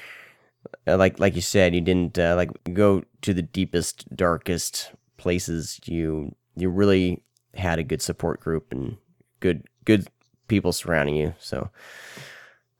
uh, 0.86 0.96
like 0.96 1.18
like 1.18 1.34
you 1.34 1.42
said, 1.42 1.74
you 1.74 1.80
didn't 1.80 2.18
uh, 2.18 2.34
like 2.36 2.50
go 2.72 3.02
to 3.22 3.34
the 3.34 3.42
deepest, 3.42 4.14
darkest 4.16 4.92
places. 5.16 5.80
You 5.84 6.34
you 6.56 6.70
really 6.70 7.22
had 7.54 7.78
a 7.78 7.84
good 7.84 8.02
support 8.02 8.40
group 8.40 8.72
and 8.72 8.96
good 9.40 9.64
good 9.84 10.08
people 10.48 10.72
surrounding 10.72 11.16
you. 11.16 11.34
So 11.38 11.70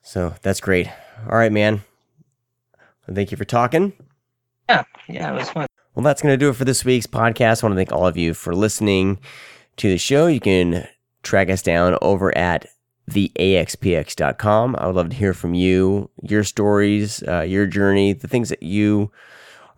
so 0.05 0.35
that's 0.43 0.61
great. 0.61 0.89
All 1.29 1.37
right, 1.37 1.51
man. 1.51 1.83
Thank 3.13 3.31
you 3.31 3.37
for 3.37 3.45
talking. 3.45 3.93
Yeah. 4.69 4.85
Yeah. 5.09 5.33
It 5.33 5.35
was 5.35 5.51
fun. 5.51 5.67
Well, 5.95 6.05
that's 6.05 6.23
going 6.23 6.33
to 6.33 6.39
do 6.39 6.51
it 6.51 6.57
for 6.57 6.65
this 6.65 6.85
week's 6.85 7.07
podcast. 7.07 7.63
I 7.63 7.67
want 7.67 7.75
to 7.75 7.77
thank 7.77 7.93
all 7.93 8.07
of 8.07 8.17
you 8.17 8.35
for 8.35 8.55
listening 8.55 9.19
to 9.77 9.89
the 9.89 9.99
show. 9.99 10.27
You 10.27 10.41
can 10.41 10.89
track 11.23 11.51
us 11.51 11.63
down 11.63 11.99
over 12.03 12.37
at 12.37 12.67
theaxpx.com. 13.11 14.77
I 14.77 14.87
would 14.87 14.97
love 14.97 15.11
to 15.11 15.17
hear 15.17 15.35
from 15.35 15.55
you, 15.55 16.11
your 16.23 16.45
stories, 16.45 17.23
uh, 17.27 17.43
your 17.43 17.67
journey, 17.67 18.13
the 18.13 18.29
things 18.29 18.49
that 18.49 18.63
you 18.63 19.11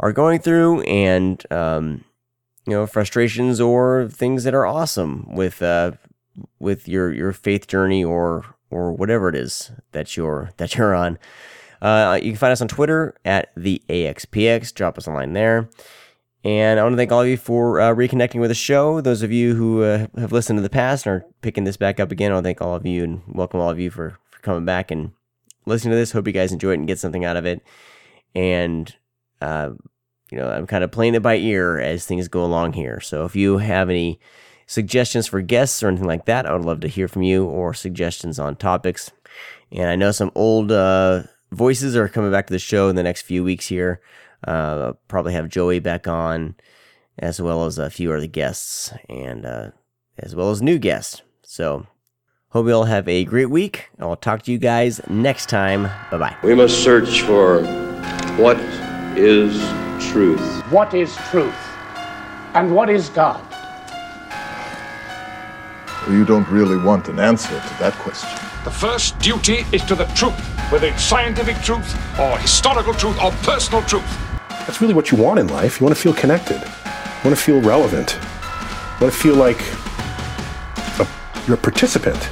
are 0.00 0.12
going 0.12 0.40
through, 0.40 0.82
and 0.82 1.42
um, 1.50 2.04
you 2.66 2.72
know 2.72 2.86
frustrations 2.86 3.60
or 3.60 4.08
things 4.10 4.44
that 4.44 4.54
are 4.54 4.66
awesome 4.66 5.26
with 5.34 5.62
uh, 5.62 5.92
with 6.58 6.88
your 6.88 7.12
your 7.12 7.32
faith 7.32 7.66
journey 7.66 8.04
or 8.04 8.44
or 8.70 8.92
whatever 8.92 9.28
it 9.28 9.34
is 9.34 9.70
that 9.92 10.16
you're 10.16 10.50
that 10.56 10.76
you're 10.76 10.94
on. 10.94 11.18
Uh, 11.82 12.18
you 12.22 12.32
can 12.32 12.38
find 12.38 12.52
us 12.52 12.62
on 12.62 12.68
Twitter 12.68 13.14
at 13.24 13.50
the 13.56 13.82
AXPX. 13.88 14.72
Drop 14.72 14.96
us 14.96 15.06
a 15.06 15.10
line 15.10 15.34
there. 15.34 15.68
And 16.42 16.78
I 16.78 16.84
want 16.84 16.92
to 16.92 16.96
thank 16.96 17.10
all 17.10 17.22
of 17.22 17.28
you 17.28 17.36
for 17.36 17.80
uh, 17.80 17.92
reconnecting 17.92 18.40
with 18.40 18.50
the 18.50 18.54
show. 18.54 19.00
Those 19.00 19.22
of 19.22 19.32
you 19.32 19.56
who 19.56 19.82
uh, 19.82 20.06
have 20.16 20.32
listened 20.32 20.58
to 20.58 20.62
the 20.62 20.70
past 20.70 21.04
and 21.04 21.16
are 21.16 21.26
picking 21.42 21.64
this 21.64 21.76
back 21.76 21.98
up 21.98 22.12
again, 22.12 22.30
I 22.30 22.34
want 22.34 22.44
to 22.44 22.48
thank 22.48 22.62
all 22.62 22.74
of 22.74 22.86
you 22.86 23.02
and 23.02 23.20
welcome 23.26 23.60
all 23.60 23.68
of 23.68 23.80
you 23.80 23.90
for, 23.90 24.16
for 24.30 24.40
coming 24.42 24.64
back 24.64 24.92
and 24.92 25.10
listening 25.66 25.90
to 25.90 25.96
this. 25.96 26.12
Hope 26.12 26.26
you 26.26 26.32
guys 26.32 26.52
enjoy 26.52 26.70
it 26.70 26.78
and 26.78 26.86
get 26.86 27.00
something 27.00 27.24
out 27.24 27.36
of 27.36 27.46
it. 27.46 27.62
And, 28.34 28.94
uh, 29.42 29.70
you 30.30 30.38
know, 30.38 30.48
I'm 30.48 30.68
kind 30.68 30.84
of 30.84 30.92
playing 30.92 31.16
it 31.16 31.22
by 31.22 31.36
ear 31.36 31.78
as 31.78 32.06
things 32.06 32.28
go 32.28 32.44
along 32.44 32.74
here. 32.74 33.00
So 33.00 33.24
if 33.24 33.34
you 33.34 33.58
have 33.58 33.90
any 33.90 34.20
suggestions 34.66 35.26
for 35.26 35.40
guests 35.40 35.82
or 35.82 35.88
anything 35.88 36.06
like 36.06 36.26
that, 36.26 36.46
I 36.46 36.52
would 36.52 36.64
love 36.64 36.80
to 36.80 36.88
hear 36.88 37.08
from 37.08 37.22
you 37.22 37.44
or 37.44 37.74
suggestions 37.74 38.38
on 38.38 38.56
topics. 38.56 39.10
And 39.72 39.88
I 39.88 39.96
know 39.96 40.12
some 40.12 40.32
old 40.34 40.72
uh, 40.72 41.24
voices 41.52 41.96
are 41.96 42.08
coming 42.08 42.30
back 42.30 42.46
to 42.48 42.52
the 42.52 42.58
show 42.58 42.88
in 42.88 42.96
the 42.96 43.02
next 43.02 43.22
few 43.22 43.42
weeks 43.42 43.68
here. 43.68 44.00
Uh, 44.46 44.92
probably 45.08 45.32
have 45.32 45.48
Joey 45.48 45.80
back 45.80 46.06
on, 46.06 46.54
as 47.18 47.40
well 47.40 47.64
as 47.64 47.78
a 47.78 47.90
few 47.90 48.12
other 48.12 48.26
guests, 48.26 48.92
and 49.08 49.46
uh, 49.46 49.70
as 50.18 50.36
well 50.36 50.50
as 50.50 50.62
new 50.62 50.78
guests. 50.78 51.22
So 51.42 51.86
Hope 52.56 52.68
you 52.68 52.72
all 52.72 52.84
have 52.84 53.06
a 53.06 53.24
great 53.24 53.50
week. 53.50 53.90
I'll 53.98 54.16
talk 54.16 54.40
to 54.44 54.50
you 54.50 54.56
guys 54.56 54.98
next 55.10 55.50
time. 55.50 55.90
Bye 56.10 56.16
bye. 56.16 56.36
We 56.42 56.54
must 56.54 56.82
search 56.82 57.20
for 57.20 57.62
what 58.38 58.56
is 59.14 59.60
truth. 60.10 60.62
What 60.70 60.94
is 60.94 61.14
truth? 61.28 61.54
And 62.54 62.74
what 62.74 62.88
is 62.88 63.10
God? 63.10 63.45
You 66.08 66.24
don't 66.24 66.48
really 66.48 66.76
want 66.76 67.08
an 67.08 67.18
answer 67.18 67.48
to 67.48 67.74
that 67.80 67.92
question. 67.94 68.30
The 68.62 68.70
first 68.70 69.18
duty 69.18 69.66
is 69.72 69.82
to 69.86 69.96
the 69.96 70.04
truth, 70.14 70.38
whether 70.70 70.86
it's 70.86 71.02
scientific 71.02 71.56
truth 71.62 71.96
or 72.20 72.38
historical 72.38 72.94
truth 72.94 73.20
or 73.20 73.32
personal 73.42 73.82
truth. 73.82 74.06
That's 74.48 74.80
really 74.80 74.94
what 74.94 75.10
you 75.10 75.18
want 75.18 75.40
in 75.40 75.48
life. 75.48 75.80
You 75.80 75.84
want 75.84 75.96
to 75.96 76.00
feel 76.00 76.14
connected. 76.14 76.60
You 76.60 77.24
want 77.24 77.36
to 77.36 77.42
feel 77.42 77.60
relevant. 77.60 78.12
You 78.14 79.00
want 79.00 79.12
to 79.12 79.18
feel 79.18 79.34
like 79.34 79.60
a, 81.00 81.08
you're 81.46 81.56
a 81.56 81.60
participant 81.60 82.28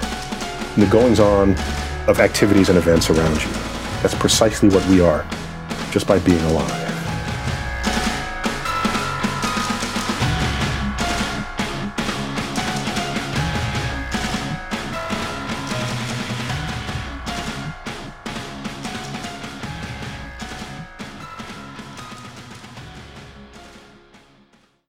in 0.76 0.80
the 0.80 0.88
goings 0.88 1.18
on 1.18 1.56
of 2.06 2.20
activities 2.20 2.68
and 2.68 2.78
events 2.78 3.10
around 3.10 3.42
you. 3.42 3.50
That's 4.02 4.14
precisely 4.14 4.68
what 4.68 4.86
we 4.86 5.00
are, 5.00 5.26
just 5.90 6.06
by 6.06 6.20
being 6.20 6.40
alive. 6.42 6.93